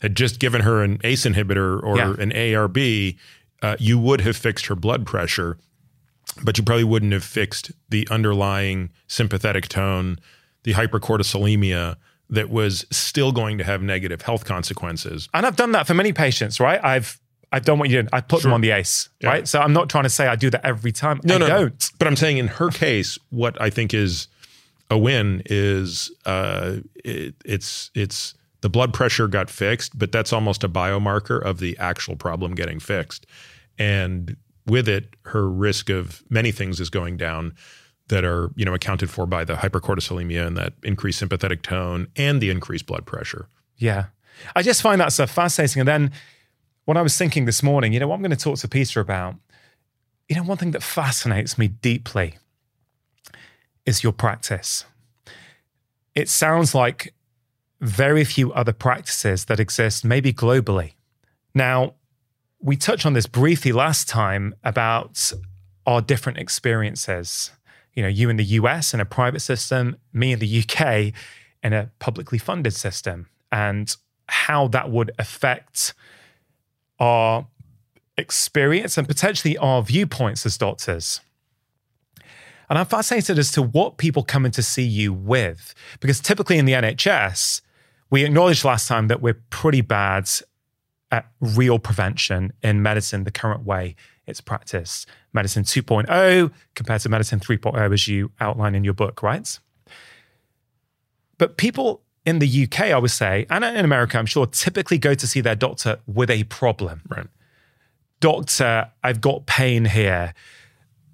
[0.00, 2.14] had just given her an ACE inhibitor or yeah.
[2.18, 3.16] an ARB,
[3.62, 5.58] uh, you would have fixed her blood pressure,
[6.42, 10.18] but you probably wouldn't have fixed the underlying sympathetic tone,
[10.64, 11.96] the hypercortisolemia
[12.30, 15.28] that was still going to have negative health consequences.
[15.34, 16.82] And I've done that for many patients, right?
[16.82, 17.19] I've
[17.52, 18.08] I've done what you did.
[18.12, 18.48] I put sure.
[18.48, 19.28] them on the ace, yeah.
[19.28, 19.48] right?
[19.48, 21.20] So I'm not trying to say I do that every time.
[21.24, 21.90] No, I no, don't.
[21.98, 24.28] But I'm saying in her case, what I think is
[24.90, 30.62] a win is uh, it, it's it's the blood pressure got fixed, but that's almost
[30.62, 33.26] a biomarker of the actual problem getting fixed,
[33.78, 34.36] and
[34.66, 37.54] with it, her risk of many things is going down
[38.08, 42.40] that are you know accounted for by the hypercortisolemia and that increased sympathetic tone and
[42.40, 43.48] the increased blood pressure.
[43.76, 44.06] Yeah,
[44.54, 46.12] I just find that so fascinating, and then
[46.84, 49.00] when I was thinking this morning, you know, what I'm going to talk to Peter
[49.00, 49.36] about,
[50.28, 52.36] you know, one thing that fascinates me deeply
[53.86, 54.84] is your practice.
[56.14, 57.14] It sounds like
[57.80, 60.92] very few other practices that exist, maybe globally.
[61.54, 61.94] Now,
[62.60, 65.32] we touched on this briefly last time about
[65.86, 67.50] our different experiences.
[67.94, 71.12] You know, you in the US in a private system, me in the UK
[71.62, 73.96] in a publicly funded system, and
[74.28, 75.94] how that would affect
[77.00, 77.46] our
[78.16, 81.20] experience and potentially our viewpoints as doctors.
[82.68, 86.58] And I'm fascinated as to what people come in to see you with, because typically
[86.58, 87.62] in the NHS,
[88.10, 90.30] we acknowledged last time that we're pretty bad
[91.10, 93.96] at real prevention in medicine the current way
[94.26, 95.08] it's practiced.
[95.32, 99.58] Medicine 2.0 compared to medicine 3.0, as you outline in your book, right?
[101.38, 105.14] But people in the UK, I would say, and in America, I'm sure, typically go
[105.14, 107.02] to see their doctor with a problem.
[107.08, 107.26] Right.
[108.20, 110.34] Doctor, I've got pain here.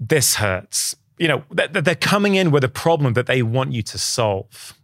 [0.00, 0.96] This hurts.
[1.18, 4.74] You know, they're coming in with a problem that they want you to solve.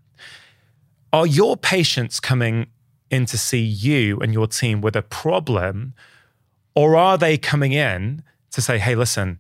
[1.13, 2.69] Are your patients coming
[3.11, 5.93] in to see you and your team with a problem?
[6.75, 8.23] Or are they coming in
[8.53, 9.39] to say, hey, listen,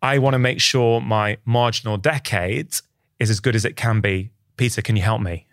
[0.00, 2.74] I want to make sure my marginal decade
[3.20, 4.30] is as good as it can be.
[4.56, 5.46] Peter, can you help me?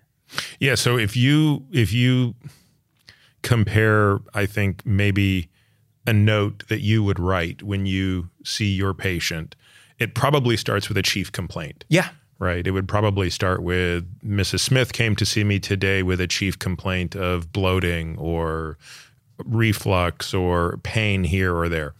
[0.60, 0.76] Yeah.
[0.76, 2.35] So if you if you
[3.41, 5.49] compare, I think maybe
[6.06, 9.56] a note that you would write when you see your patient,
[9.99, 11.85] it probably starts with a chief complaint.
[11.89, 12.10] Yeah.
[12.39, 12.65] Right.
[12.65, 14.61] It would probably start with Mrs.
[14.61, 18.77] Smith came to see me today with a chief complaint of bloating or
[19.43, 21.95] reflux or pain here or there.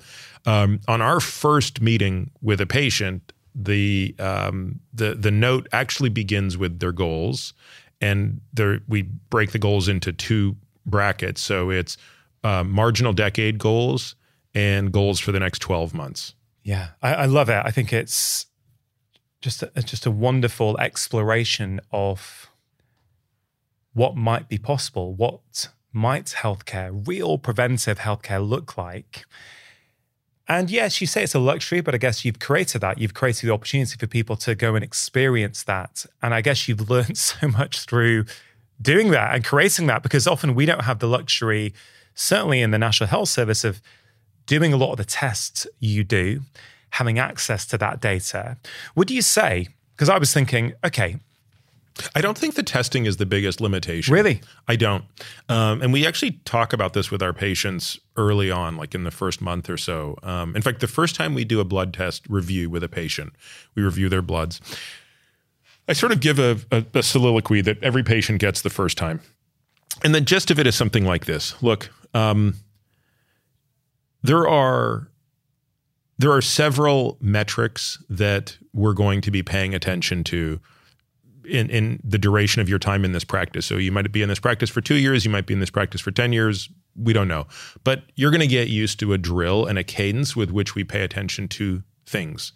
[0.46, 6.58] Um, on our first meeting with a patient, the um, the the note actually begins
[6.58, 7.54] with their goals,
[8.02, 10.56] and there we break the goals into two
[10.86, 11.42] brackets.
[11.42, 11.98] So it's
[12.44, 14.16] uh, marginal decade goals
[14.54, 16.34] and goals for the next 12 months.
[16.64, 17.62] Yeah, I, I love it.
[17.64, 18.46] I think it's
[19.42, 22.50] just a, just a wonderful exploration of
[23.94, 29.26] what might be possible, what might healthcare, real preventive healthcare look like.
[30.50, 32.98] And yes, you say it's a luxury, but I guess you've created that.
[32.98, 36.08] You've created the opportunity for people to go and experience that.
[36.24, 38.26] And I guess you've learned so much through
[38.82, 41.76] doing that and creating that because often we don't have the luxury,
[42.16, 43.80] certainly in the National Health Service, of
[44.48, 46.42] doing a lot of the tests you do,
[46.90, 48.58] having access to that data.
[48.96, 51.18] Would you say, because I was thinking, okay,
[52.16, 54.14] I don't think the testing is the biggest limitation.
[54.14, 54.42] Really?
[54.68, 55.06] I don't.
[55.48, 59.12] Um, and we actually talk about this with our patients early on, like in the
[59.12, 60.18] first month or so.
[60.24, 63.34] Um, in fact, the first time we do a blood test review with a patient,
[63.76, 64.62] we review their bloods.
[65.88, 69.22] I sort of give a, a, a soliloquy that every patient gets the first time.
[70.04, 72.56] And the gist of it is something like this Look, um,
[74.24, 75.08] there are
[76.18, 80.60] there are several metrics that we're going to be paying attention to
[81.50, 83.66] in, in the duration of your time in this practice.
[83.66, 85.70] So you might be in this practice for two years, you might be in this
[85.70, 86.70] practice for 10 years.
[86.96, 87.48] We don't know.
[87.84, 90.84] But you're going to get used to a drill and a cadence with which we
[90.84, 92.54] pay attention to things.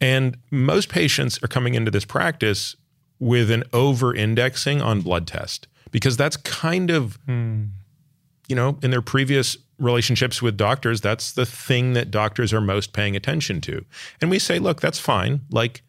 [0.00, 2.76] And most patients are coming into this practice
[3.18, 7.68] with an over indexing on blood test because that's kind of, mm.
[8.48, 12.92] you know, in their previous relationships with doctors, that's the thing that doctors are most
[12.92, 13.84] paying attention to.
[14.20, 15.42] And we say, look, that's fine.
[15.50, 15.82] Like,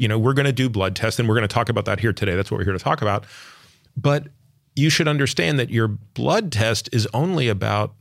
[0.00, 2.00] you know, we're going to do blood tests and we're going to talk about that
[2.00, 2.34] here today.
[2.34, 3.26] That's what we're here to talk about.
[3.94, 4.28] But
[4.74, 7.92] you should understand that your blood test is only about,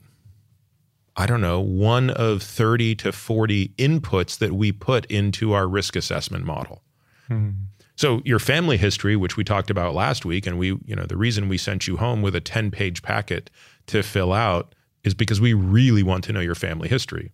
[1.18, 5.98] I don't know, one of 30 to 40 inputs that we put into our risk
[5.98, 6.84] assessment model.
[7.28, 7.50] Hmm.
[7.98, 11.18] So your family history, which we talked about last week, and we, you know, the
[11.18, 13.50] reason we sent you home with a 10 page packet
[13.88, 14.74] to fill out
[15.04, 17.34] is because we really want to know your family history.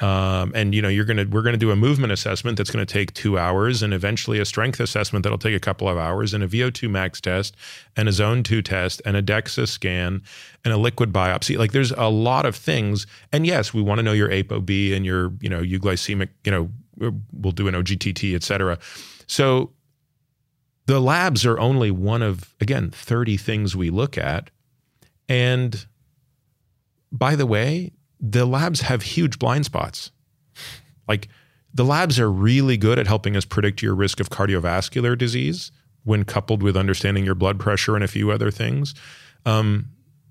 [0.00, 3.12] Um, and you know, you're gonna we're gonna do a movement assessment that's gonna take
[3.12, 6.48] two hours, and eventually a strength assessment that'll take a couple of hours, and a
[6.48, 7.56] VO2 max test,
[7.96, 10.22] and a zone two test, and a DEXA scan,
[10.64, 11.58] and a liquid biopsy.
[11.58, 13.06] Like there's a lot of things.
[13.32, 16.28] And yes, we want to know your ApoB and your you know euglycemic.
[16.44, 18.78] You know, we'll do an OGTT, et cetera.
[19.26, 19.72] So
[20.86, 24.50] the labs are only one of again 30 things we look at,
[25.28, 25.84] and
[27.12, 30.10] by the way, the labs have huge blind spots.
[31.08, 31.28] Like
[31.72, 35.72] the labs are really good at helping us predict your risk of cardiovascular disease
[36.04, 38.94] when coupled with understanding your blood pressure and a few other things.
[39.46, 39.88] Um,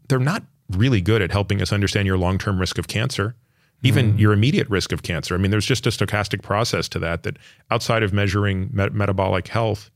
[0.07, 3.35] they're not really good at helping us understand your long term risk of cancer,
[3.83, 4.19] even mm.
[4.19, 5.35] your immediate risk of cancer.
[5.35, 7.37] I mean, there's just a stochastic process to that, that
[7.71, 9.89] outside of measuring met- metabolic health,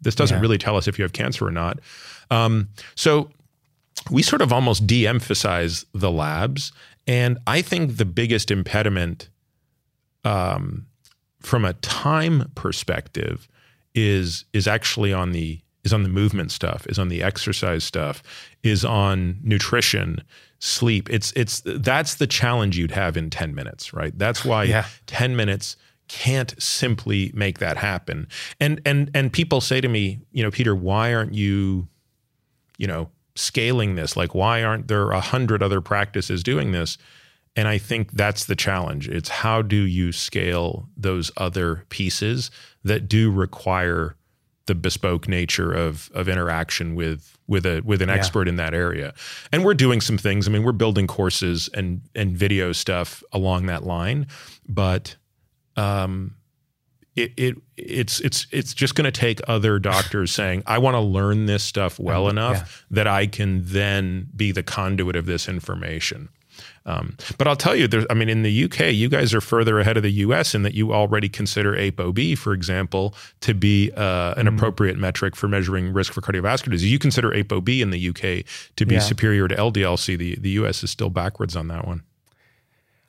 [0.00, 0.42] this doesn't yeah.
[0.42, 1.80] really tell us if you have cancer or not.
[2.30, 3.30] Um, so
[4.10, 6.72] we sort of almost de emphasize the labs.
[7.06, 9.30] And I think the biggest impediment
[10.24, 10.86] um,
[11.40, 13.48] from a time perspective
[13.94, 18.22] is is actually on the is on the movement stuff, is on the exercise stuff,
[18.62, 20.22] is on nutrition,
[20.58, 21.08] sleep.
[21.10, 24.16] It's it's that's the challenge you'd have in 10 minutes, right?
[24.16, 24.86] That's why yeah.
[25.06, 25.76] 10 minutes
[26.08, 28.28] can't simply make that happen.
[28.58, 31.88] And and and people say to me, you know, Peter, why aren't you,
[32.78, 34.16] you know, scaling this?
[34.16, 36.98] Like, why aren't there a hundred other practices doing this?
[37.56, 39.08] And I think that's the challenge.
[39.08, 42.50] It's how do you scale those other pieces
[42.84, 44.16] that do require
[44.66, 48.14] the bespoke nature of of interaction with with a with an yeah.
[48.14, 49.12] expert in that area.
[49.50, 50.46] And we're doing some things.
[50.46, 54.28] I mean, we're building courses and and video stuff along that line,
[54.68, 55.16] but
[55.76, 56.36] um,
[57.22, 61.00] it, it it's it's it's just going to take other doctors saying I want to
[61.00, 62.38] learn this stuff well mm-hmm.
[62.38, 62.96] enough yeah.
[62.96, 66.28] that I can then be the conduit of this information.
[66.86, 69.78] Um, but I'll tell you, there, I mean, in the UK, you guys are further
[69.78, 74.34] ahead of the US in that you already consider ApoB, for example, to be uh,
[74.36, 74.54] an mm.
[74.54, 76.90] appropriate metric for measuring risk for cardiovascular disease.
[76.90, 79.00] You consider ApoB in the UK to be yeah.
[79.00, 80.18] superior to LDLC.
[80.18, 82.02] The, the US is still backwards on that one.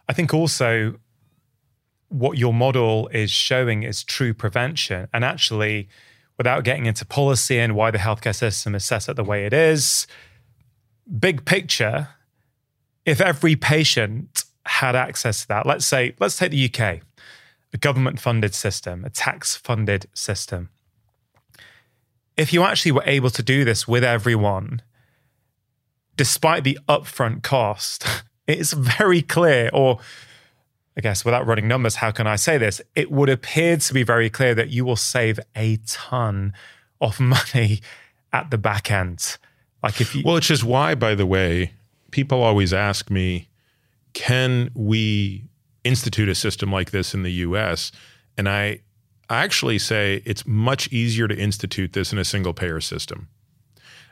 [0.09, 0.95] I think also
[2.11, 5.07] what your model is showing is true prevention.
[5.13, 5.87] And actually,
[6.37, 9.53] without getting into policy and why the healthcare system is set up the way it
[9.53, 10.07] is,
[11.19, 12.09] big picture,
[13.05, 16.99] if every patient had access to that, let's say, let's take the UK,
[17.73, 20.69] a government funded system, a tax funded system.
[22.35, 24.81] If you actually were able to do this with everyone,
[26.17, 28.05] despite the upfront cost,
[28.47, 29.99] it's very clear, or
[30.97, 32.81] I guess without running numbers, how can I say this?
[32.95, 36.53] It would appear to be very clear that you will save a ton
[36.99, 37.81] of money
[38.33, 39.37] at the back end.
[39.83, 41.73] Like if you Well, which is why, by the way,
[42.11, 43.47] people always ask me,
[44.13, 45.45] can we
[45.83, 47.91] institute a system like this in the US?
[48.37, 48.81] And I
[49.29, 53.29] I actually say it's much easier to institute this in a single payer system.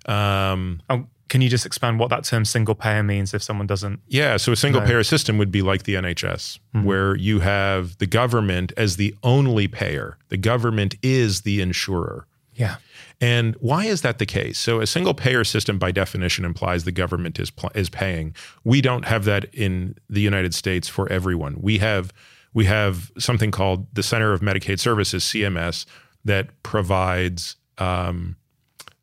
[0.05, 4.01] Um, oh, can you just expand what that term single payer means if someone doesn't?
[4.07, 4.87] Yeah, so a single no.
[4.87, 6.83] payer system would be like the NHS, mm-hmm.
[6.83, 10.17] where you have the government as the only payer.
[10.29, 12.25] The government is the insurer.
[12.55, 12.77] Yeah.
[13.21, 14.57] And why is that the case?
[14.57, 18.35] So a single payer system by definition implies the government is pl- is paying.
[18.63, 21.61] We don't have that in the United States for everyone.
[21.61, 22.11] We have
[22.53, 25.85] we have something called the Center of Medicaid Services (CMS)
[26.25, 28.35] that provides um,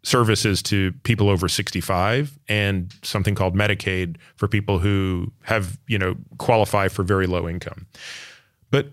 [0.06, 6.14] services to people over 65 and something called Medicaid for people who have, you know,
[6.38, 7.86] qualify for very low income.
[8.70, 8.92] But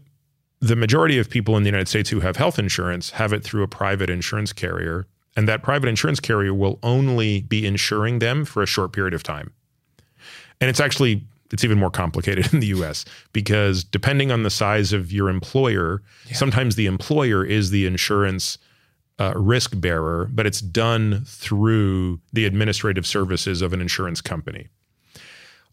[0.59, 3.61] the majority of people in the United States who have health insurance have it through
[3.61, 8.63] a private insurance carrier and that private insurance carrier will only be insuring them for
[8.63, 9.53] a short period of time.
[10.59, 14.93] And it's actually it's even more complicated in the US because depending on the size
[14.93, 16.33] of your employer, yeah.
[16.33, 18.57] sometimes the employer is the insurance
[19.19, 24.67] uh, risk bearer, but it's done through the administrative services of an insurance company.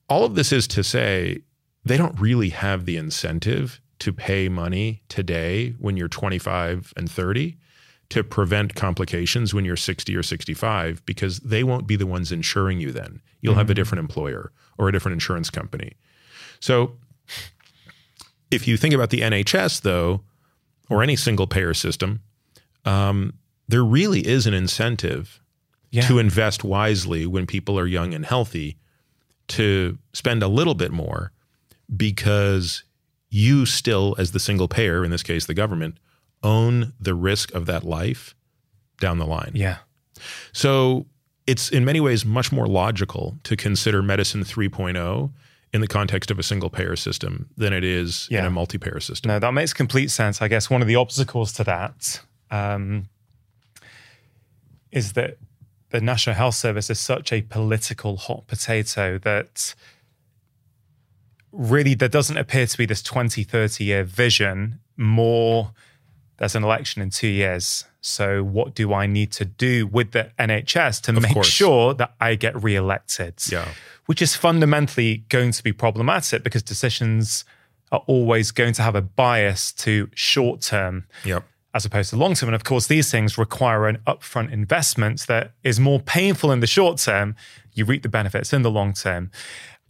[0.09, 1.43] All of this is to say
[1.85, 7.57] they don't really have the incentive to pay money today when you're 25 and 30
[8.11, 12.81] to prevent complications when you're 60 or 65 because they won't be the ones insuring
[12.81, 13.23] you then.
[13.41, 13.59] You'll mm-hmm.
[13.59, 13.77] have a mm-hmm.
[13.77, 15.93] different employer or a different insurance company.
[16.59, 16.97] So
[18.51, 20.23] if you think about the NHS, though,
[20.89, 22.21] or any single payer system,
[22.85, 23.35] um,
[23.69, 25.41] there really is an incentive
[25.91, 26.03] yeah.
[26.03, 28.77] to invest wisely when people are young and healthy
[29.49, 31.33] to spend a little bit more
[31.95, 32.85] because
[33.31, 35.99] you still, as the single payer, in this case, the government,
[36.43, 38.35] own the risk of that life
[39.01, 39.53] down the line.
[39.55, 39.79] Yeah.
[40.53, 41.07] So
[41.47, 45.31] it's in many ways much more logical to consider medicine 3.0
[45.73, 48.41] in the context of a single payer system than it is yeah.
[48.41, 49.31] in a multi payer system.
[49.31, 50.43] No, that makes complete sense.
[50.43, 52.21] I guess one of the obstacles to that
[52.51, 53.09] um,
[54.93, 55.39] is that
[55.91, 59.75] the National Health Service is such a political hot potato that
[61.53, 65.73] really there doesn't appear to be this 20, 30 year vision, more
[66.41, 67.85] there's an election in two years.
[68.01, 71.47] So, what do I need to do with the NHS to of make course.
[71.47, 73.35] sure that I get re-elected?
[73.53, 73.69] Yeah.
[74.07, 77.45] Which is fundamentally going to be problematic because decisions
[77.93, 81.45] are always going to have a bias to short term yep.
[81.73, 82.49] As opposed to long term.
[82.49, 86.67] And of course, these things require an upfront investment that is more painful in the
[86.67, 87.37] short term.
[87.75, 89.31] You reap the benefits in the long term.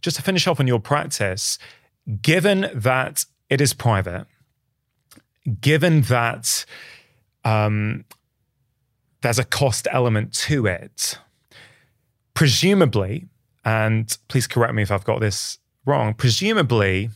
[0.01, 1.57] Just to finish off on your practice,
[2.21, 4.25] given that it is private,
[5.59, 6.65] given that
[7.43, 8.05] um,
[9.21, 11.19] there's a cost element to it,
[12.33, 13.27] presumably,
[13.65, 17.09] and please correct me if I've got this wrong, presumably,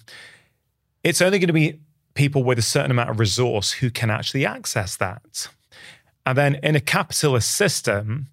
[1.04, 1.80] it's only going to be
[2.16, 5.48] people with a certain amount of resource who can actually access that.
[6.26, 8.28] And then in a capitalist system,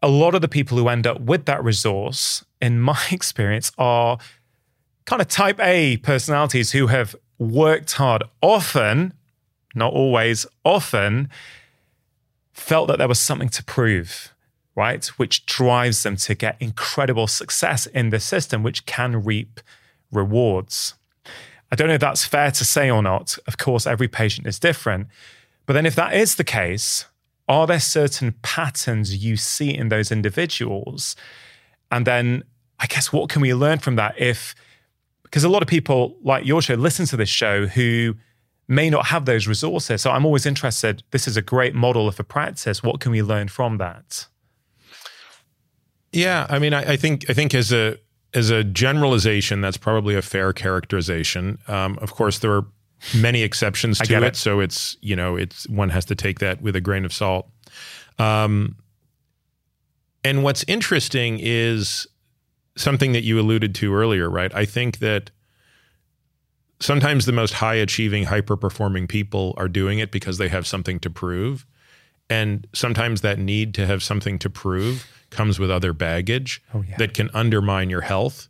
[0.00, 4.18] a lot of the people who end up with that resource, in my experience, are
[5.06, 9.14] kind of type A personalities who have worked hard, often,
[9.74, 11.28] not always, often,
[12.52, 14.34] felt that there was something to prove,
[14.74, 15.06] right?
[15.16, 19.60] Which drives them to get incredible success in the system, which can reap
[20.10, 20.94] rewards.
[21.70, 23.38] I don't know if that's fair to say or not.
[23.46, 25.08] Of course, every patient is different.
[25.66, 27.06] But then, if that is the case,
[27.46, 31.14] are there certain patterns you see in those individuals?
[31.90, 32.44] And then,
[32.78, 34.54] I guess, what can we learn from that if
[35.30, 38.14] because a lot of people like your show listen to this show who
[38.66, 40.02] may not have those resources.
[40.02, 41.02] So I'm always interested.
[41.10, 42.82] This is a great model of a practice.
[42.82, 44.26] What can we learn from that?
[46.12, 47.98] Yeah, I mean, I, I think I think as a
[48.34, 51.58] as a generalization, that's probably a fair characterization.
[51.66, 52.66] Um, of course, there are
[53.16, 56.60] many exceptions to it, it, so it's you know it's one has to take that
[56.60, 57.48] with a grain of salt.
[58.18, 58.76] Um,
[60.24, 62.06] and what's interesting is
[62.76, 64.54] something that you alluded to earlier, right?
[64.54, 65.30] I think that
[66.80, 70.98] sometimes the most high achieving, hyper performing people are doing it because they have something
[71.00, 71.66] to prove.
[72.30, 76.96] And sometimes that need to have something to prove comes with other baggage oh, yeah.
[76.96, 78.48] that can undermine your health,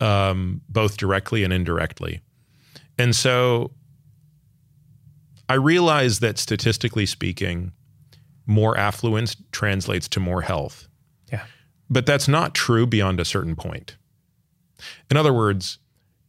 [0.00, 2.20] um, both directly and indirectly.
[2.98, 3.72] And so
[5.48, 7.72] I realize that statistically speaking,
[8.46, 10.88] more affluence translates to more health.
[11.30, 11.44] Yeah.
[11.90, 13.96] But that's not true beyond a certain point.
[15.10, 15.78] In other words,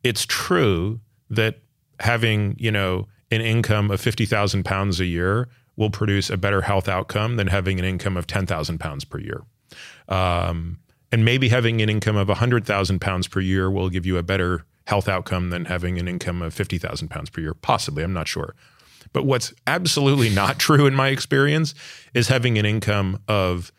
[0.03, 0.99] it's true
[1.29, 1.59] that
[1.99, 6.87] having, you know, an income of 50,000 pounds a year will produce a better health
[6.87, 9.43] outcome than having an income of 10,000 pounds per year.
[10.07, 10.79] Um,
[11.11, 14.65] and maybe having an income of 100,000 pounds per year will give you a better
[14.85, 17.53] health outcome than having an income of 50,000 pounds per year.
[17.53, 18.55] Possibly, I'm not sure.
[19.13, 21.73] But what's absolutely not true in my experience
[22.13, 23.71] is having an income of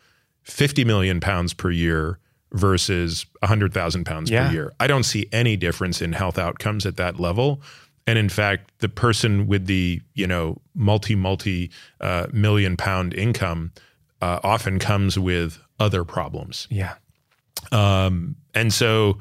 [0.43, 2.19] 50 million pounds per year
[2.51, 4.47] versus 100,000 pounds Yeah.
[4.47, 4.73] per year.
[4.79, 7.61] I don't see any difference in health outcomes at that level.
[8.07, 11.69] And in fact, the person with the, you know, multi, multi
[12.01, 13.71] uh, million pound income
[14.19, 16.67] uh, often comes with other problems.
[16.69, 16.95] Yeah.
[17.71, 19.19] Um, and so,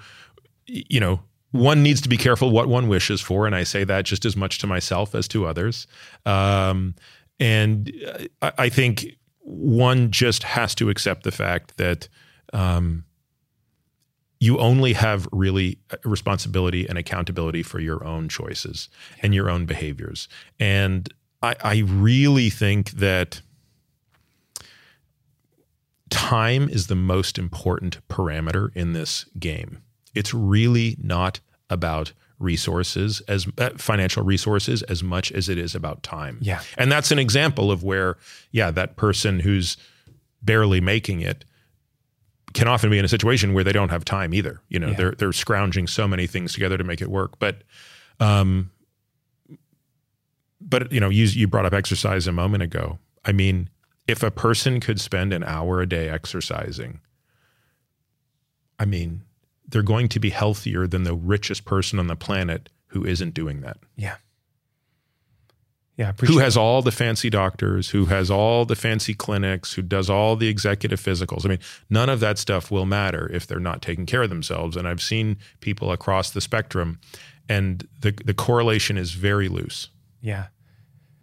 [0.67, 1.21] you know,
[1.53, 4.37] one needs to be careful what one wishes for, and I say that just as
[4.37, 5.87] much to myself as to others.
[6.27, 6.95] Um,
[7.41, 12.09] and uh, I, I think one just has to accept the fact that
[12.53, 13.05] um,
[14.41, 18.89] you only have really responsibility and accountability for your own choices
[19.23, 20.29] and your own behaviors.
[20.61, 21.13] And
[21.43, 23.41] I, I really think that
[26.11, 29.83] time is the most important parameter in this game.
[30.15, 31.41] It's really not
[31.71, 36.39] about resources as uh, financial resources as much as it is about time.
[36.41, 36.61] Yeah.
[36.77, 38.17] And that's an example of where
[38.53, 39.77] yeah, that person who's
[40.41, 41.45] barely making it
[42.55, 44.61] can often be in a situation where they don't have time either.
[44.69, 44.95] You know, Yeah.
[44.97, 47.39] they're they're scrounging so many things together to make it work.
[47.39, 47.63] But
[48.21, 48.71] um
[50.61, 52.99] but you know, you you brought up exercise a moment ago.
[53.25, 53.69] I mean,
[54.09, 57.01] if a person could spend an hour a day exercising,
[58.79, 59.23] I mean,
[59.69, 63.61] they're going to be healthier than the richest person on the planet who isn't doing
[63.61, 63.77] that.
[63.97, 64.17] Yeah.
[65.99, 66.13] Yeah.
[66.27, 70.37] Who has all the fancy doctors, who has all the fancy clinics, who does all
[70.37, 71.45] the executive physicals.
[71.45, 71.59] I mean,
[71.91, 74.77] none of that stuff will matter if they're not taking care of themselves.
[74.77, 77.01] And I've seen people across the spectrum,
[77.49, 79.91] and the, the correlation is very loose.
[80.23, 80.47] Yeah.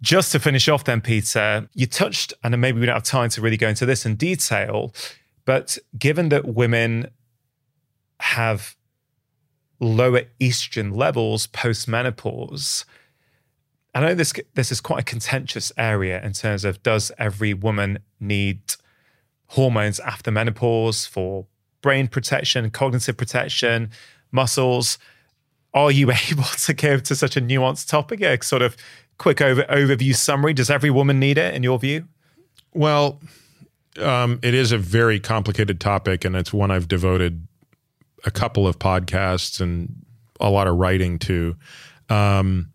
[0.02, 3.40] Just to finish off, then, Peter, you touched, and maybe we don't have time to
[3.40, 4.94] really go into this in detail,
[5.44, 7.08] but given that women
[8.20, 8.76] have
[9.80, 12.84] lower estrogen levels post menopause,
[13.94, 18.00] I know this this is quite a contentious area in terms of does every woman
[18.20, 18.60] need
[19.46, 21.46] hormones after menopause for
[21.80, 23.90] brain protection, cognitive protection,
[24.30, 24.98] muscles?
[25.72, 28.76] Are you able to give to such a nuanced topic a sort of
[29.18, 30.52] quick over, overview summary?
[30.52, 32.06] Does every woman need it in your view?
[32.74, 33.20] Well,
[34.00, 37.46] um, it is a very complicated topic, and it's one I've devoted
[38.24, 40.04] a couple of podcasts and
[40.40, 41.56] a lot of writing to.
[42.08, 42.70] Um,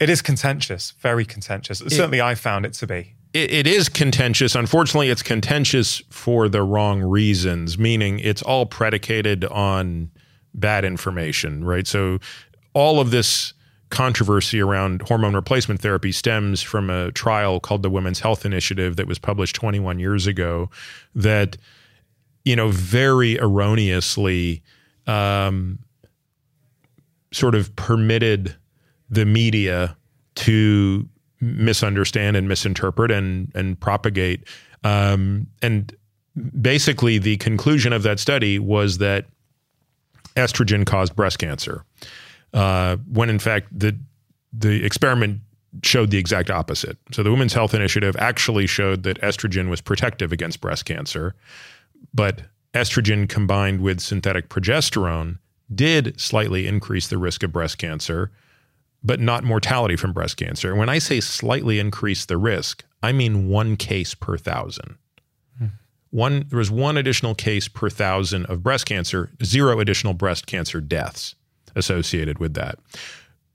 [0.00, 1.78] It is contentious, very contentious.
[1.80, 3.14] Certainly, I found it to be.
[3.34, 4.54] it, it is contentious.
[4.54, 10.10] Unfortunately, it's contentious for the wrong reasons, meaning it's all predicated on
[10.54, 11.86] bad information, right?
[11.86, 12.18] So,
[12.72, 13.52] all of this
[13.90, 19.06] controversy around hormone replacement therapy stems from a trial called the Women's Health Initiative that
[19.06, 20.70] was published 21 years ago
[21.14, 21.56] that,
[22.44, 24.62] you know, very erroneously
[25.06, 25.78] um,
[27.32, 28.56] sort of permitted
[29.08, 29.96] the media
[30.36, 31.08] to
[31.40, 34.44] misunderstand and misinterpret and and propagate.
[34.84, 35.94] Um, and
[36.60, 39.26] basically, the conclusion of that study was that
[40.36, 41.84] estrogen caused breast cancer,
[42.52, 43.96] uh, when in fact the
[44.52, 45.40] the experiment
[45.82, 46.98] showed the exact opposite.
[47.12, 51.34] So the Women's Health Initiative actually showed that estrogen was protective against breast cancer,
[52.12, 52.42] but
[52.74, 55.38] estrogen combined with synthetic progesterone
[55.72, 58.32] did slightly increase the risk of breast cancer,
[59.04, 60.70] but not mortality from breast cancer.
[60.70, 64.96] And when I say slightly increase the risk, I mean one case per thousand.
[66.12, 70.80] One there was one additional case per thousand of breast cancer, zero additional breast cancer
[70.80, 71.36] deaths
[71.74, 72.78] associated with that.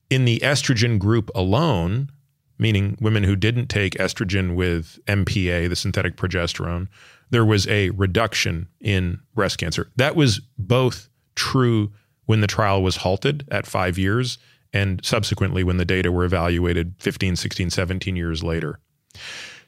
[0.09, 2.09] In the estrogen group alone,
[2.57, 6.87] meaning women who didn't take estrogen with MPA, the synthetic progesterone,
[7.29, 9.91] there was a reduction in breast cancer.
[9.95, 11.91] That was both true
[12.25, 14.37] when the trial was halted at five years
[14.73, 18.79] and subsequently when the data were evaluated 15, 16, 17 years later.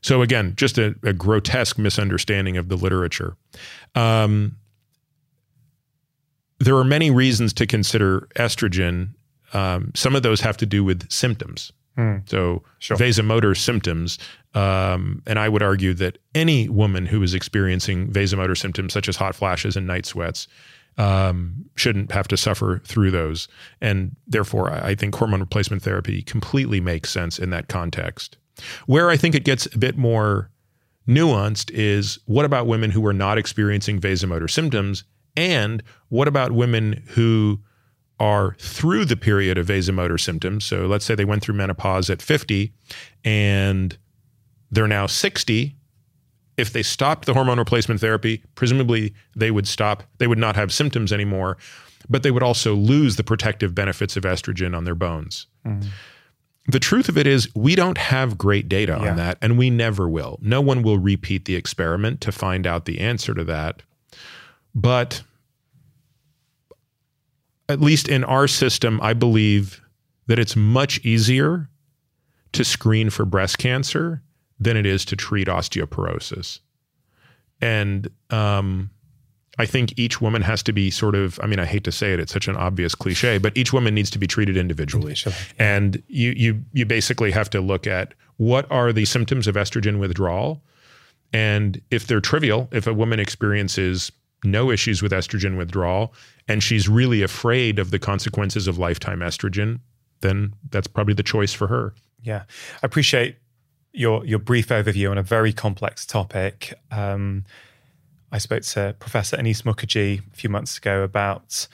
[0.01, 3.35] So, again, just a, a grotesque misunderstanding of the literature.
[3.95, 4.57] Um,
[6.59, 9.09] there are many reasons to consider estrogen.
[9.53, 11.71] Um, some of those have to do with symptoms.
[12.27, 12.95] So, Sure.
[12.95, 14.19] vasomotor symptoms.
[14.53, 19.15] Um, and I would argue that any woman who is experiencing vasomotor symptoms, such as
[19.15, 20.47] hot flashes and night sweats,
[20.99, 23.47] um, shouldn't have to suffer through those.
[23.81, 28.37] And therefore, I think hormone replacement therapy completely makes sense in that context.
[28.85, 30.49] Where I think it gets a bit more
[31.07, 35.03] nuanced is what about women who are not experiencing vasomotor symptoms?
[35.37, 37.59] And what about women who
[38.19, 40.65] are through the period of vasomotor symptoms?
[40.65, 42.73] So let's say they went through menopause at 50
[43.23, 43.95] and
[44.71, 45.75] they're now 60.
[46.57, 50.73] If they stopped the hormone replacement therapy, presumably they would stop, they would not have
[50.73, 51.57] symptoms anymore,
[52.09, 55.45] but they would also lose the protective benefits of estrogen on their bones.
[55.65, 55.85] Mm.
[56.69, 59.11] the truth of it is, we don't have great data Yeah.
[59.11, 60.37] on that, and we never will.
[60.41, 63.83] No one will repeat the experiment to find out the answer to that.
[64.77, 65.23] But
[67.67, 69.81] at least in our system, I believe
[70.27, 71.67] that it's much easier
[72.51, 74.21] to screen for breast cancer
[74.59, 76.59] than it is to treat osteoporosis.
[77.59, 78.91] And um,
[79.57, 82.13] I think each woman has to be sort of, I mean, I hate to say
[82.13, 85.13] it, it's such an obvious cliche, but each woman needs to be treated individually.
[85.13, 89.55] Individually, And you, you, you basically have to look at what are the symptoms of
[89.55, 90.61] estrogen withdrawal.
[91.33, 94.11] And if they're trivial, if a woman experiences
[94.43, 96.13] no issues with estrogen withdrawal
[96.47, 99.79] and she's really afraid of the consequences of lifetime estrogen,
[100.21, 101.93] then that's probably the choice for her.
[102.21, 102.43] Yeah,
[102.81, 103.37] I appreciate
[103.93, 106.73] your your brief overview on a very complex topic.
[106.91, 107.45] Um,
[108.31, 111.67] I spoke to Professor Annice Mukherjee a few months ago about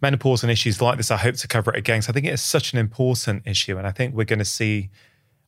[0.00, 1.10] menopause and issues like this.
[1.10, 2.02] I hope to cover it again.
[2.02, 4.44] So I think it is such an important issue, and I think we're going to
[4.44, 4.90] see.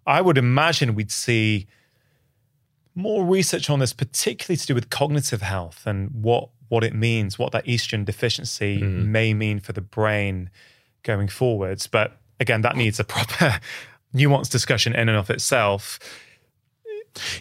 [0.07, 1.67] I would imagine we'd see
[2.95, 7.39] more research on this, particularly to do with cognitive health and what what it means,
[7.39, 10.51] what that estrogen deficiency may mean for the brain
[11.03, 11.87] going forwards.
[11.87, 13.61] But again, that needs a proper
[14.15, 15.99] nuanced discussion in and of itself.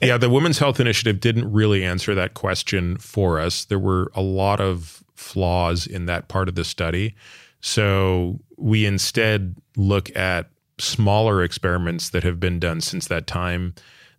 [0.02, 3.66] Yeah, the Women's Health Initiative didn't really answer that question for us.
[3.66, 7.16] There were a lot of flaws in that part of the study.
[7.62, 13.74] So we instead look at smaller experiments that have been done since that time,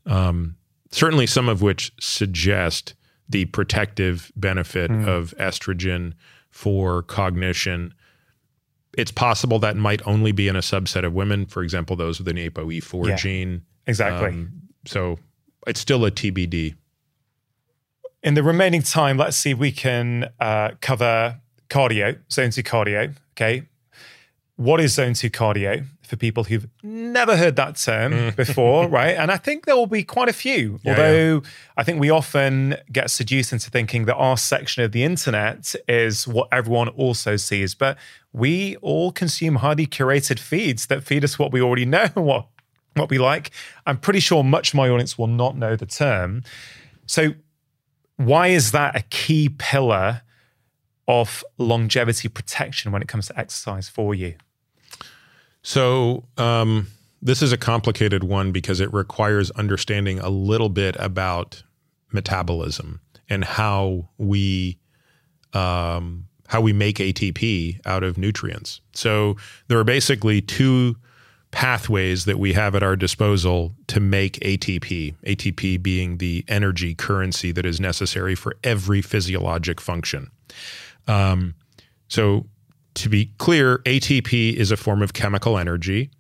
[0.05, 0.57] um,
[0.91, 2.95] certainly some of which suggest
[3.29, 6.13] the protective benefit of estrogen
[6.51, 7.93] for cognition.
[8.97, 12.29] It's possible that might only be in a subset of women, for example, those with
[12.29, 13.17] an ApoE4 Yeah.
[13.17, 13.63] gene.
[13.87, 14.29] Exactly.
[14.29, 14.53] Um,
[14.87, 15.19] so
[15.67, 16.75] it's still a TBD.
[18.23, 23.15] in the remaining time, let's see if we can uh, cover cardio, zone two cardio.
[23.35, 23.63] Okay.
[24.57, 28.37] What is zone two cardio for people who've never heard that term mm.
[28.45, 29.17] before, right?
[29.17, 30.79] And I think there will be quite a few.
[30.83, 31.43] Yeah, Although
[31.77, 36.27] I think we often get seduced into thinking that our section of the internet is
[36.27, 37.75] what everyone also sees.
[37.75, 37.99] But
[38.33, 42.47] we all consume highly curated feeds that feed us what we already know, what
[42.95, 43.51] what we like.
[43.85, 46.43] I'm pretty sure much of my audience will not know the term.
[47.05, 47.35] So
[48.17, 50.23] why is that a key pillar
[51.07, 54.35] of longevity protection when it comes to exercise for you?
[55.67, 56.87] So um,
[57.21, 61.65] this is a complicated one because it requires understanding a little bit about
[62.13, 64.79] metabolism and how we
[65.55, 68.81] um, how we make ATP out of nutrients.
[68.93, 70.95] So there are basically two
[71.51, 75.17] pathways that we have at our disposal to make ATP.
[75.27, 80.31] ATP being the energy currency that is necessary for every physiologic function.
[81.09, 81.57] Um,
[82.07, 82.47] so
[82.97, 86.11] to be clear, ATP is a form of chemical energy,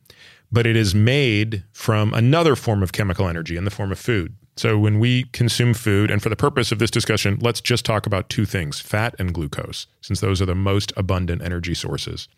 [0.53, 4.35] but it is made from another form of chemical energy in the form of food.
[4.57, 8.07] So when we consume food, and for the purpose of this discussion, let's just talk
[8.07, 12.29] about two things fat and glucose, since those are the most abundant energy sources.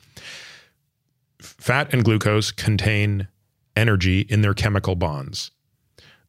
[1.40, 3.28] Fat and glucose contain
[3.76, 5.52] energy in their chemical bonds.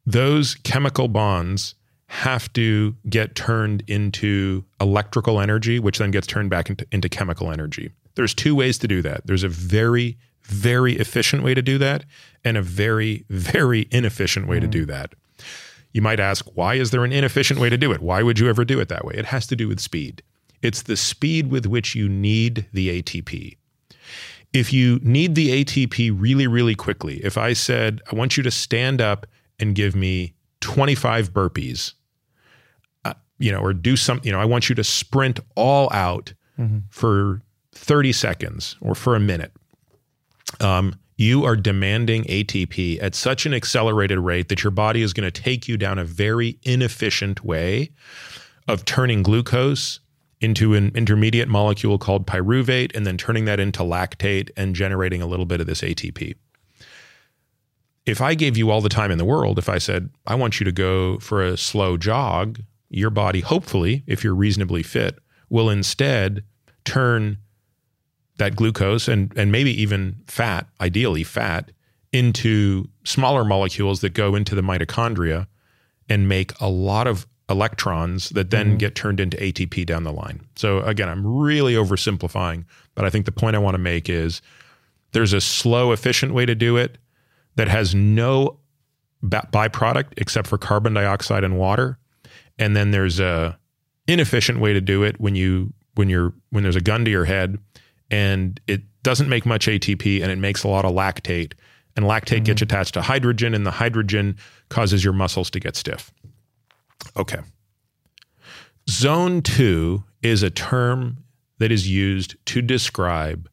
[0.06, 1.74] Those chemical bonds
[2.10, 7.52] have to get turned into electrical energy, which then gets turned back into, into chemical
[7.52, 7.92] energy.
[8.16, 9.28] There's two ways to do that.
[9.28, 12.06] There's a very, very efficient way to do that,
[12.44, 14.88] and a very, very inefficient way to do mm.
[14.88, 15.14] that.
[15.94, 18.02] You might ask, why is there an inefficient way to do it?
[18.02, 19.14] Why would you ever do it that way?
[19.16, 20.24] It has to do with speed.
[20.64, 23.56] It's the speed with which you need the ATP.
[24.52, 28.52] If you need the ATP really, really quickly, if I said, I want you to
[28.52, 29.28] stand up
[29.60, 31.94] and give me 25 burpees,
[33.40, 36.34] you know, or do something, you know, I want you to sprint all out
[36.90, 37.42] for
[37.74, 39.54] 30 seconds or for a minute.
[40.60, 45.30] Um, you are demanding ATP at such an accelerated rate that your body is going
[45.30, 47.92] to take you down a very inefficient way
[48.68, 50.00] of turning glucose
[50.42, 55.26] into an intermediate molecule called pyruvate and then turning that into lactate and generating a
[55.26, 56.36] little bit of this ATP.
[58.06, 60.60] If I gave you all the time in the world, if I said, I want
[60.60, 65.70] you to go for a slow jog, your body, hopefully, if you're reasonably fit, will
[65.70, 66.44] instead
[66.86, 67.38] turn
[68.38, 71.72] that glucose and, and maybe even fat, ideally fat,
[72.12, 75.48] into smaller molecules that go into the mitochondria
[76.08, 78.78] and make a lot of electrons that then mm-hmm.
[78.78, 80.42] get turned into ATP down the line.
[80.56, 84.42] So again, I'm really oversimplifying, but I think the point I want to make is
[85.12, 86.98] there's a slow, efficient way to do it
[87.56, 88.60] that has no
[89.24, 91.98] byproduct except for carbon dioxide and water.
[92.60, 93.58] And then there's a
[94.08, 97.26] inefficient way to do it when you when you're when there's a gun to your
[97.26, 97.58] head
[98.12, 101.54] and it doesn't make much ATP and it makes a lot of lactate
[102.00, 102.64] And lactate gets mm-hmm.
[102.64, 104.38] attached to hydrogen, and the hydrogen
[104.70, 106.14] causes your muscles to get stiff.
[107.18, 107.40] Okay.
[108.90, 111.18] Zone two is a term
[111.58, 113.50] that is used to describe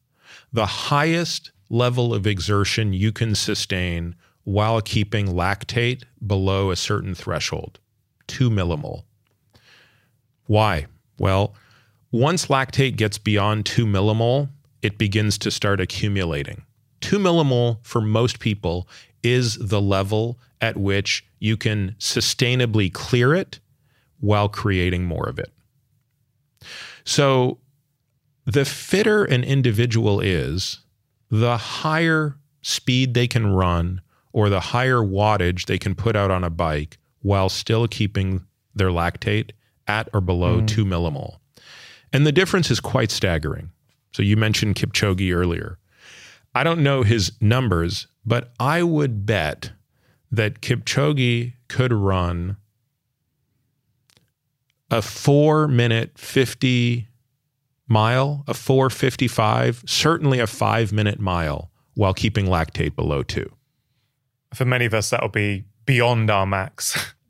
[0.53, 4.15] the highest level of exertion you can sustain
[4.45, 7.79] while keeping lactate below a certain threshold,
[8.27, 9.03] two millimole.
[10.45, 10.87] Why?
[11.19, 11.53] Well,
[12.11, 14.49] once lactate gets beyond two millimole,
[14.81, 16.63] it begins to start accumulating.
[17.01, 18.87] Two millimole for most people
[19.23, 23.59] is the level at which you can sustainably clear it
[24.19, 25.51] while creating more of it.
[27.03, 27.59] So,
[28.45, 30.79] the fitter an individual is,
[31.29, 34.01] the higher speed they can run
[34.31, 38.45] or the higher wattage they can put out on a bike while still keeping
[38.75, 39.51] their lactate
[39.87, 40.67] at or below mm.
[40.67, 41.37] two millimole.
[42.13, 43.71] And the difference is quite staggering.
[44.13, 45.77] So you mentioned Kipchoge earlier.
[46.55, 49.71] I don't know his numbers, but I would bet
[50.31, 52.57] that Kipchoge could run
[54.89, 57.07] a four minute 50
[57.87, 63.51] mile, a 455, certainly a five minute mile while keeping lactate below two.
[64.53, 67.13] For many of us, that'll be beyond our max.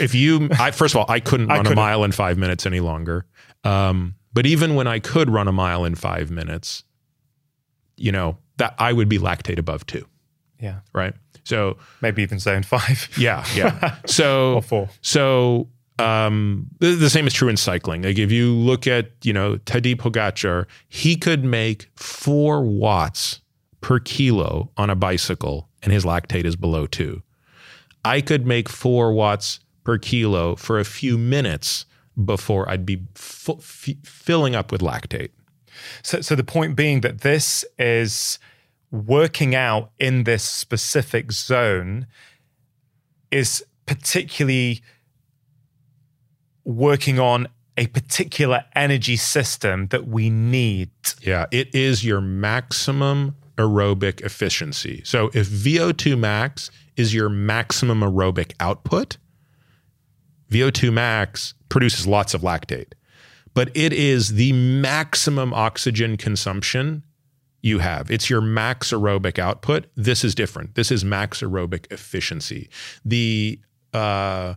[0.00, 2.80] If you, I, first of all, I couldn't run a mile in five minutes any
[2.80, 3.26] longer.
[3.62, 6.82] Um, but even when I could run a mile in five minutes,
[7.98, 10.06] you know, that I would be lactate above two,
[10.58, 10.80] yeah.
[10.94, 11.12] right?
[11.44, 13.10] So Maybe even zone five.
[13.18, 13.96] yeah, yeah.
[14.06, 14.88] So Or four.
[15.02, 15.68] So
[15.98, 18.02] um, the, the same is true in cycling.
[18.02, 23.40] Like if you look at you know Tadej Pogacar, he could make four watts
[23.80, 27.22] per kilo on a bicycle, and his lactate is below two.
[28.04, 31.86] I could make four watts per kilo for a few minutes
[32.24, 35.30] before I'd be fu- f- filling up with lactate.
[36.02, 38.38] So, so the point being that this is
[38.90, 42.06] working out in this specific zone
[43.30, 44.82] is particularly
[46.64, 50.90] working on a particular energy system that we need.
[51.22, 55.02] Yeah, it is your maximum aerobic efficiency.
[55.04, 59.16] So if VO2 max is your maximum aerobic output,
[60.50, 62.92] VO2 max produces lots of lactate,
[63.54, 67.02] but it is the maximum oxygen consumption
[67.62, 68.10] you have.
[68.10, 69.86] It's your max aerobic output.
[69.96, 70.74] This is different.
[70.74, 72.70] This is max aerobic efficiency.
[73.04, 73.60] The
[73.92, 74.54] uh,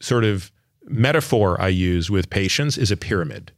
[0.00, 0.50] sort of
[0.84, 3.52] metaphor I use with patients is a pyramid.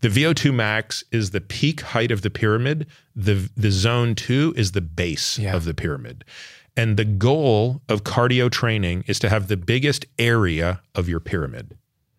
[0.00, 2.86] The VO2 max is the peak height of the pyramid.
[3.14, 5.54] The, the zone two is the base Yeah.
[5.54, 6.24] of the pyramid.
[6.76, 11.76] And the goal of cardio training is to have the biggest area of your pyramid.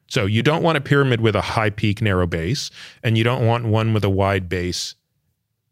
[0.08, 2.70] So you don't want a pyramid with a high peak, narrow base,
[3.02, 4.96] and you don't want one with a wide base,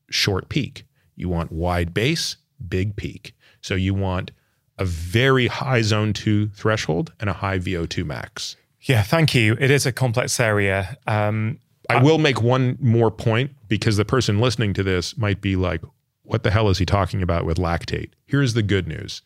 [0.09, 0.85] short peak.
[1.15, 2.37] You want wide base,
[2.67, 3.35] big peak.
[3.61, 4.31] So you want
[4.77, 8.55] a very high zone two threshold and a high VO2 max.
[8.83, 9.57] Yeah, thank you.
[9.59, 10.97] It is a complex area.
[11.05, 11.59] Um,
[11.89, 15.81] I will make one more point because the person listening to this might be like,
[16.23, 18.11] what the hell is he talking about with lactate?
[18.27, 19.23] Here's the good news.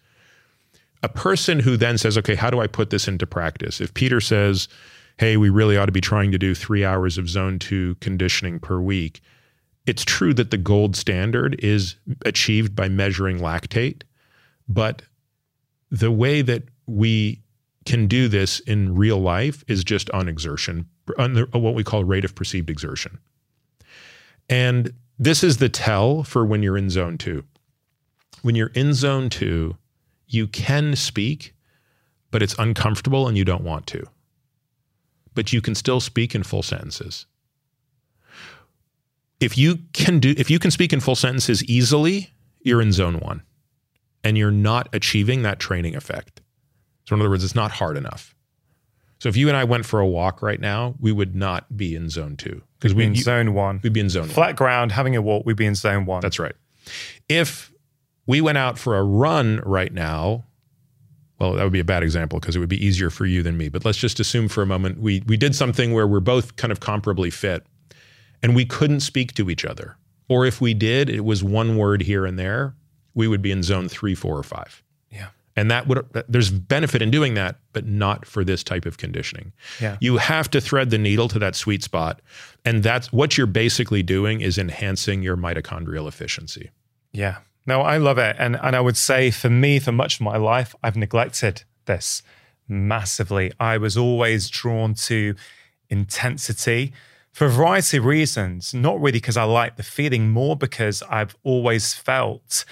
[1.03, 3.81] A person who then says, okay, how do I put this into practice?
[3.81, 4.69] If Peter says,
[5.17, 8.59] hey, we really ought to be trying to do three hours of zone two conditioning
[8.59, 9.19] per week,
[9.85, 14.03] it's true that the gold standard is achieved by measuring lactate,
[14.69, 15.01] but
[15.91, 17.42] the way that we
[17.85, 20.87] can do this in real life is just on exertion,
[21.17, 23.19] on the, what we call rate of perceived exertion.
[24.49, 27.43] And this is the tell for when you're in zone two.
[28.41, 29.77] When you're in zone two,
[30.27, 31.53] you can speak,
[32.31, 34.05] but it's uncomfortable and you don't want to.
[35.33, 37.25] But you can still speak in full sentences.
[39.39, 42.31] If you can do if you can speak in full sentences easily,
[42.61, 43.41] you're in zone 1
[44.23, 46.41] and you're not achieving that training effect.
[47.05, 48.35] So in other words, it's not hard enough.
[49.19, 51.95] So if you and I went for a walk right now, we would not be
[51.95, 53.79] in zone 2 because we're we in zone one.
[53.81, 54.29] we'd be in zone 1.
[54.31, 56.19] Flat ground, having a walk, we'd be in zone one.
[56.19, 56.55] That's right.
[57.29, 57.71] If
[58.25, 60.43] we went out for a run right now,
[61.39, 63.57] well, that would be a bad example because it would be easier for you than
[63.57, 63.69] me.
[63.69, 66.71] But let's just assume for a moment we we did something where we're both kind
[66.71, 67.65] of comparably fit
[68.41, 69.95] and we couldn't speak to each other.
[70.27, 72.75] Or if we did, it was one word here and there,
[73.13, 74.82] we would be in zone three, four, or five.
[75.55, 79.53] And that would there's benefit in doing that, but not for this type of conditioning.
[79.79, 79.97] Yeah.
[80.01, 82.21] You have to thread the needle to that sweet spot.
[82.65, 86.71] And that's what you're basically doing is enhancing your mitochondrial efficiency.
[87.11, 87.39] Yeah.
[87.65, 88.35] No, I love it.
[88.39, 92.23] And and I would say for me, for much of my life, I've neglected this
[92.67, 93.51] massively.
[93.59, 95.35] I was always drawn to
[95.89, 96.93] intensity
[97.31, 98.73] for a variety of reasons.
[98.73, 102.65] Not really because I like the feeling, more because I've always felt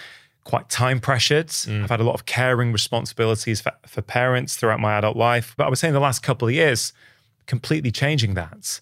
[0.43, 1.47] quite time pressured.
[1.47, 1.83] Mm.
[1.83, 5.53] I've had a lot of caring responsibilities for, for parents throughout my adult life.
[5.57, 6.93] But I would say in the last couple of years,
[7.45, 8.79] completely changing that.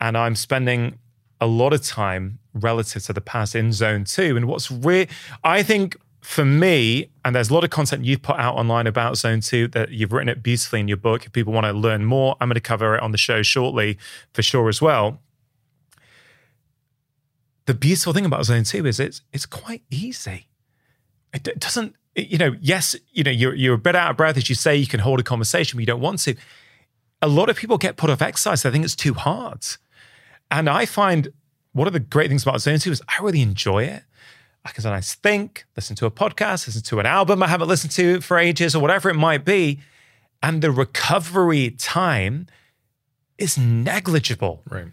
[0.00, 0.98] And I'm spending
[1.40, 4.36] a lot of time relative to the past in zone two.
[4.36, 5.06] And what's real,
[5.44, 9.16] I think for me, and there's a lot of content you've put out online about
[9.16, 11.24] zone two that you've written it beautifully in your book.
[11.24, 13.96] If people want to learn more, I'm going to cover it on the show shortly
[14.32, 15.20] for sure as well.
[17.66, 20.48] The beautiful thing about zone two is it's it's quite easy.
[21.36, 24.48] It, doesn't, you know, yes, you know, you're you're a bit out of breath as
[24.48, 26.34] you say, you can hold a conversation, but you don't want to.
[27.22, 28.62] A lot of people get put off exercise.
[28.62, 29.64] They think it's too hard.
[30.50, 31.28] And I find
[31.72, 34.02] one of the great things about Zone 2 is I really enjoy it.
[34.64, 37.92] I can sometimes think, listen to a podcast, listen to an album I haven't listened
[37.92, 39.80] to for ages or whatever it might be.
[40.42, 42.46] And the recovery time
[43.38, 44.62] is negligible.
[44.68, 44.86] Right.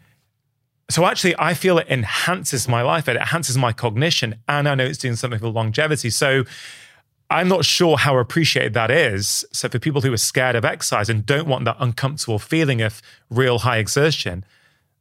[0.90, 3.08] So actually, I feel it enhances my life.
[3.08, 6.10] It enhances my cognition, and I know it's doing something for longevity.
[6.10, 6.44] So
[7.30, 9.46] I'm not sure how appreciated that is.
[9.52, 13.02] So for people who are scared of exercise and don't want that uncomfortable feeling of
[13.30, 14.46] real high exertion,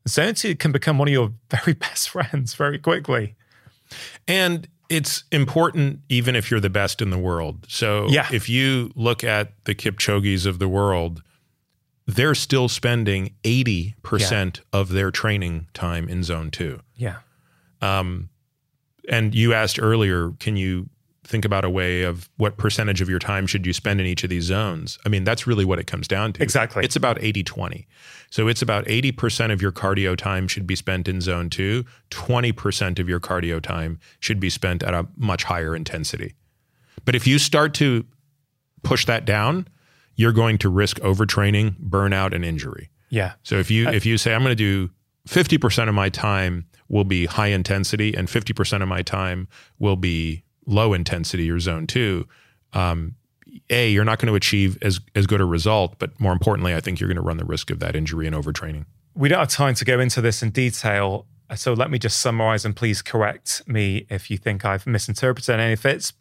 [0.08, 3.34] Zone 2 can become one of your very best friends very quickly.
[4.26, 7.66] And it's important even if you're the best in the world.
[7.68, 8.28] So Yeah.
[8.32, 11.22] if you look at the Kipchoges of the world,
[12.14, 16.80] they're still spending 80% of their training time in zone two.
[16.96, 17.18] Yeah.
[17.80, 18.28] Um,
[19.08, 20.88] and you asked earlier, can you
[21.24, 24.24] think about a way of what percentage of your time should you spend in each
[24.24, 24.98] of these zones?
[25.06, 26.42] I mean, that's really what it comes down to.
[26.42, 26.84] Exactly.
[26.84, 27.86] It's about 80 20.
[28.30, 32.98] So it's about 80% of your cardio time should be spent in zone two, 20%
[32.98, 36.34] of your cardio time should be spent at a much higher intensity.
[37.04, 38.04] But if you start to
[38.82, 39.68] push that down,
[40.22, 42.90] you're going to risk overtraining, burnout, and injury.
[43.10, 43.32] Yeah.
[43.42, 44.90] So if you if you say I'm going to do
[45.28, 50.44] 50% of my time will be high intensity and 50% of my time will be
[50.64, 52.26] low intensity or zone 2,
[52.72, 53.16] um,
[53.68, 56.80] a you're not going to achieve as as good a result, but more importantly, I
[56.80, 58.86] think you're going to run the risk of that injury and overtraining.
[59.14, 61.26] We don't have time to go into this in detail.
[61.56, 65.74] So let me just summarize and please correct me if you think I've misinterpreted any
[65.74, 66.12] of it.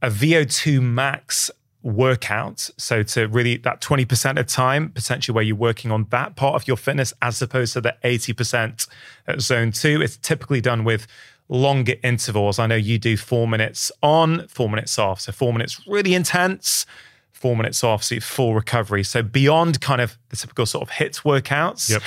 [0.00, 1.50] A VO2 max
[1.82, 2.70] workout.
[2.76, 6.66] So to really that 20% of time, potentially where you're working on that part of
[6.66, 8.88] your fitness as opposed to the 80%
[9.26, 10.00] at zone two.
[10.02, 11.06] It's typically done with
[11.48, 12.58] longer intervals.
[12.58, 15.20] I know you do four minutes on, four minutes off.
[15.20, 16.84] So four minutes really intense,
[17.32, 19.04] four minutes off, so full recovery.
[19.04, 21.90] So beyond kind of the typical sort of HIIT workouts.
[21.90, 22.02] Yep.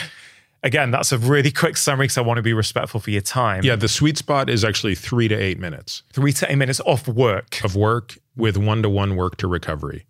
[0.63, 3.63] Again, that's a really quick summary because I want to be respectful for your time.
[3.63, 7.07] Yeah, the sweet spot is actually 3 to 8 minutes Three to eight minutes off
[7.07, 7.63] work.
[7.63, 10.05] of work with one-to-one work to recovery.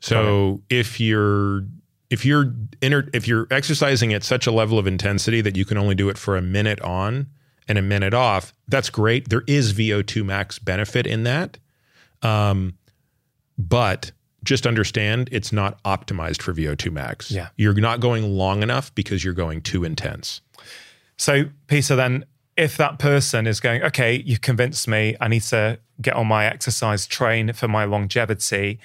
[0.00, 1.64] So if you're
[2.10, 5.78] if you're inter- if you're exercising at such a level of intensity that you can
[5.78, 7.28] only do it for a minute on
[7.66, 9.30] and a minute off, that's great.
[9.30, 11.58] There is VO2 max benefit in that.
[12.22, 12.74] Um,
[13.56, 14.12] but
[14.42, 17.30] just understand it's not optimized for VO2 max.
[17.30, 17.48] Yeah.
[17.56, 20.42] You're not going long enough because you're going too intense.
[21.16, 22.24] So, Peter, then
[22.56, 26.46] if that person is going, okay, you convinced me, I need to get on my
[26.46, 28.78] exercise train for my longevity,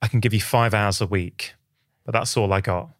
[0.00, 1.54] I can give you five hours a week,
[2.04, 2.90] but that's all I got.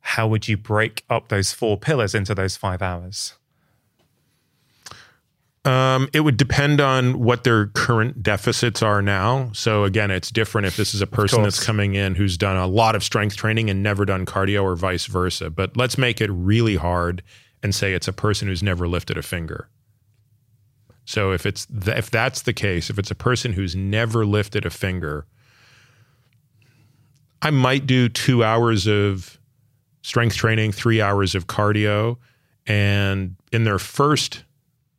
[0.00, 3.34] How would you break up those four pillars into those five hours?
[5.64, 9.50] Um, it would depend on what their current deficits are now.
[9.52, 12.68] So again, it's different if this is a person that's coming in who's done a
[12.68, 15.50] lot of strength training and never done cardio or vice versa.
[15.50, 17.24] But let's make it really hard
[17.66, 19.68] and say it's a person who's never lifted a finger.
[21.04, 24.64] So if it's th- if that's the case, if it's a person who's never lifted
[24.64, 25.26] a finger,
[27.42, 29.40] I might do 2 hours of
[30.02, 32.18] strength training, 3 hours of cardio
[32.68, 34.44] and in their first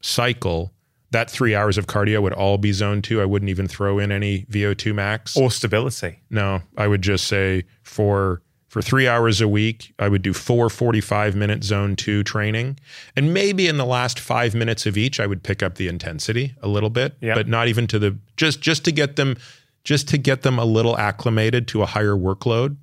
[0.02, 0.74] cycle,
[1.12, 3.22] that three hours of cardio would all be zone two.
[3.22, 5.38] I wouldn't even throw in any VO2 max.
[5.38, 6.22] Or stability?
[6.30, 10.70] no, I would just say for for three hours a week, I would do four
[10.70, 12.78] 45 minute zone two training.
[13.16, 16.54] And maybe in the last five minutes of each, I would pick up the intensity
[16.62, 17.34] a little bit, Yeah.
[17.36, 19.38] but not even to the just just to get them
[19.84, 22.76] just to get them a little acclimated to a higher workload.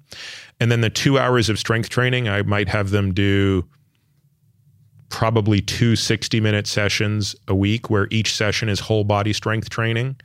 [0.59, 3.67] And then the two hours of strength training, I might have them do
[5.11, 10.17] probably two 60 minute sessions a week where each session is whole body strength training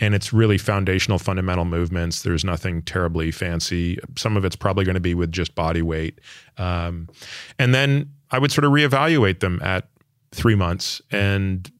[0.00, 2.22] and it's really foundational fundamental movements.
[2.22, 3.98] There's nothing terribly fancy.
[4.16, 6.20] Some of it's probably going to be with just body weight.
[6.58, 7.08] Um,
[7.58, 9.88] and then i would sort of reevaluate them at
[10.32, 11.00] three months.
[11.10, 11.70] And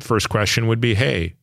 [0.00, 1.34] first question would be hey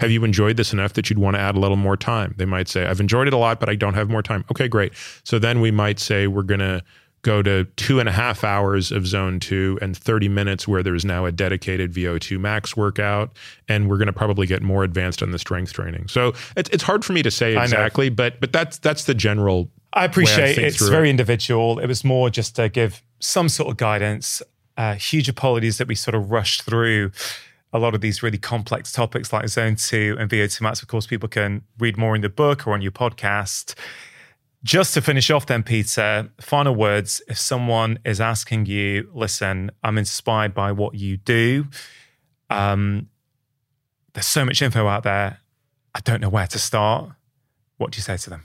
[0.00, 2.34] have you enjoyed this enough that you'd want to add a little more time?
[2.36, 4.44] They might say i've enjoyed it a lot but i don't have more time.
[4.50, 4.92] Okay great.
[5.22, 6.82] So then we might say we're going to
[7.24, 11.04] go to two and a half hours of zone two and 30 minutes where there's
[11.04, 13.32] now a dedicated VO2 max workout.
[13.68, 16.06] And we're going to probably get more advanced on the strength training.
[16.08, 19.68] So it's, it's hard for me to say exactly, but but that's that's the general.
[19.92, 21.10] I appreciate I it's very it.
[21.10, 21.78] individual.
[21.78, 24.42] It was more just to give some sort of guidance.
[24.76, 27.12] Uh, huge apologies that we sort of rushed through
[27.72, 30.82] a lot of these really complex topics like zone two and VO2 max.
[30.82, 33.74] Of course, people can read more in the book or on your podcast.
[34.64, 37.20] Just to finish off, then, Peter, final words.
[37.28, 41.66] If someone is asking you, listen, I'm inspired by what you do,
[42.48, 43.08] um,
[44.14, 45.38] there's so much info out there.
[45.94, 47.10] I don't know where to start.
[47.76, 48.44] What do you say to them?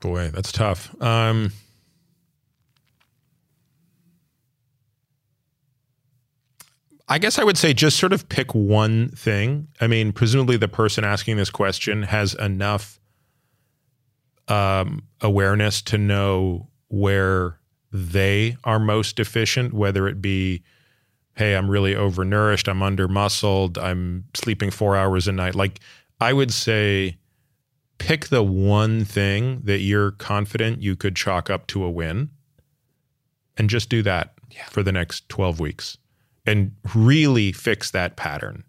[0.00, 0.94] Boy, that's tough.
[1.02, 1.52] Um,
[7.06, 9.68] I guess I would say just sort of pick one thing.
[9.80, 12.97] I mean, presumably the person asking this question has enough
[14.48, 17.58] um, awareness to know where
[17.92, 20.62] they are most deficient, whether it be,
[21.34, 25.54] hey, I'm really overnourished, I'm under muscled, I'm sleeping four hours a night.
[25.54, 25.80] Like,
[26.20, 27.16] I would say,
[27.98, 32.30] pick the one thing that you're confident you could chalk up to a win
[33.56, 34.64] and just do that yeah.
[34.66, 35.98] for the next 12 weeks
[36.46, 38.64] and really fix that pattern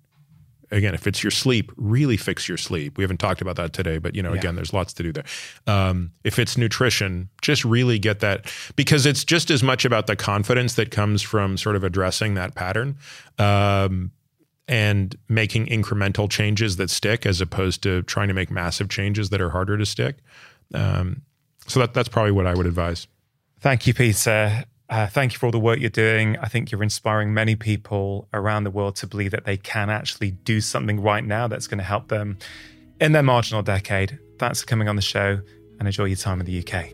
[0.72, 2.98] again, if it's your sleep, really fix your sleep.
[2.98, 4.40] We haven't talked about that today, but you know, yeah.
[4.40, 5.26] again, there's lots to do there.
[5.68, 10.16] Um, if it's nutrition, just really get that because it's just as much about the
[10.16, 12.98] confidence that comes from sort of addressing that pattern.
[13.38, 14.12] Um,
[14.68, 19.42] and making incremental changes that stick as opposed to trying to make massive changes that
[19.42, 20.18] are harder to stick.
[20.76, 21.24] Um,
[21.66, 23.08] so that, that's probably what I would advise.
[23.62, 24.66] Thank you, Peter.
[24.90, 26.36] Uh, thank you for all the work you're doing.
[26.40, 30.32] I think you're inspiring many people around the world to believe that they can actually
[30.32, 32.40] do something right now that's going to help them
[33.00, 34.18] in their marginal decade.
[34.40, 35.42] Thanks for coming on the show
[35.78, 36.90] and enjoy your time in the UK.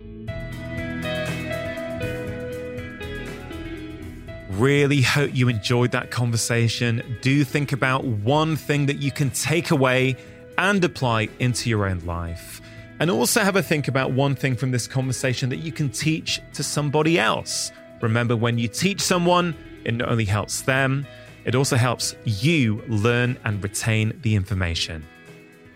[4.50, 7.18] Really hope you enjoyed that conversation.
[7.22, 10.18] Do think about one thing that you can take away
[10.58, 12.62] and apply into your own life.
[13.00, 16.42] And also have a think about one thing from this conversation that you can teach
[16.54, 17.72] to somebody else.
[18.06, 21.08] Remember, when you teach someone, it not only helps them,
[21.44, 25.04] it also helps you learn and retain the information.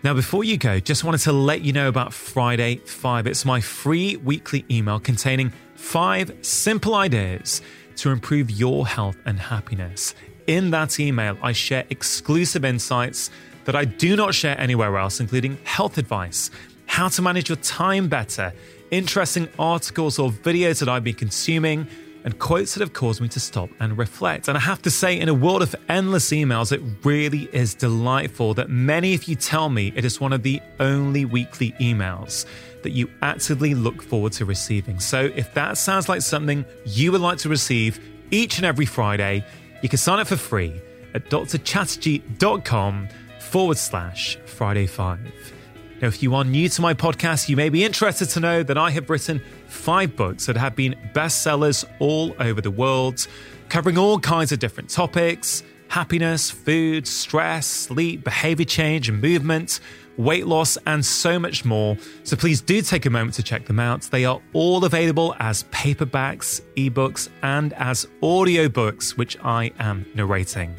[0.04, 3.26] Now, before you go, just wanted to let you know about Friday 5.
[3.26, 7.62] It's my free weekly email containing five simple ideas
[7.96, 10.14] to improve your health and happiness.
[10.46, 13.30] In that email, I share exclusive insights
[13.64, 16.52] that I do not share anywhere else, including health advice,
[16.86, 18.52] how to manage your time better,
[18.92, 21.88] interesting articles or videos that I've been consuming
[22.24, 24.48] and quotes that have caused me to stop and reflect.
[24.48, 28.54] And I have to say, in a world of endless emails, it really is delightful
[28.54, 32.46] that many of you tell me it is one of the only weekly emails
[32.82, 35.00] that you actively look forward to receiving.
[35.00, 39.44] So if that sounds like something you would like to receive each and every Friday,
[39.82, 40.80] you can sign up for free
[41.14, 43.08] at drchatterjee.com
[43.40, 45.59] forward slash Friday 5.
[46.00, 48.78] Now, if you are new to my podcast, you may be interested to know that
[48.78, 53.26] I have written five books that have been bestsellers all over the world,
[53.68, 59.80] covering all kinds of different topics happiness, food, stress, sleep, behavior change and movement,
[60.16, 61.96] weight loss, and so much more.
[62.22, 64.02] So please do take a moment to check them out.
[64.02, 70.76] They are all available as paperbacks, ebooks, and as audiobooks, which I am narrating.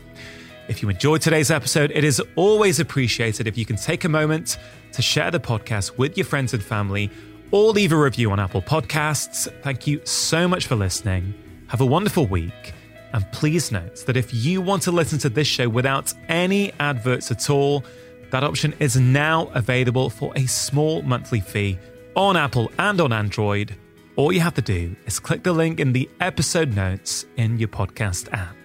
[0.69, 4.58] If you enjoyed today's episode, it is always appreciated if you can take a moment
[4.94, 7.10] to share the podcast with your friends and family
[7.52, 9.52] or leave a review on Apple Podcasts.
[9.61, 11.34] Thank you so much for listening.
[11.68, 12.74] Have a wonderful week.
[13.14, 17.30] And please note that if you want to listen to this show without any adverts
[17.32, 17.84] at all,
[18.30, 21.78] that option is now available for a small monthly fee
[22.16, 23.76] on Apple and on Android.
[24.16, 27.70] All you have to do is click the link in the episode notes in your
[27.70, 28.56] podcast app.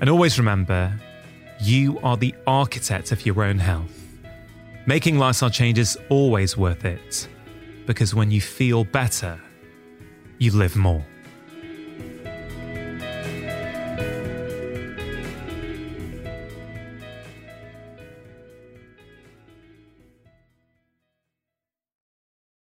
[0.00, 0.98] And always remember,
[1.60, 4.01] you are the architect of your own health.
[4.84, 7.28] Making lifestyle changes always worth it
[7.86, 9.40] because when you feel better,
[10.38, 11.06] you live more.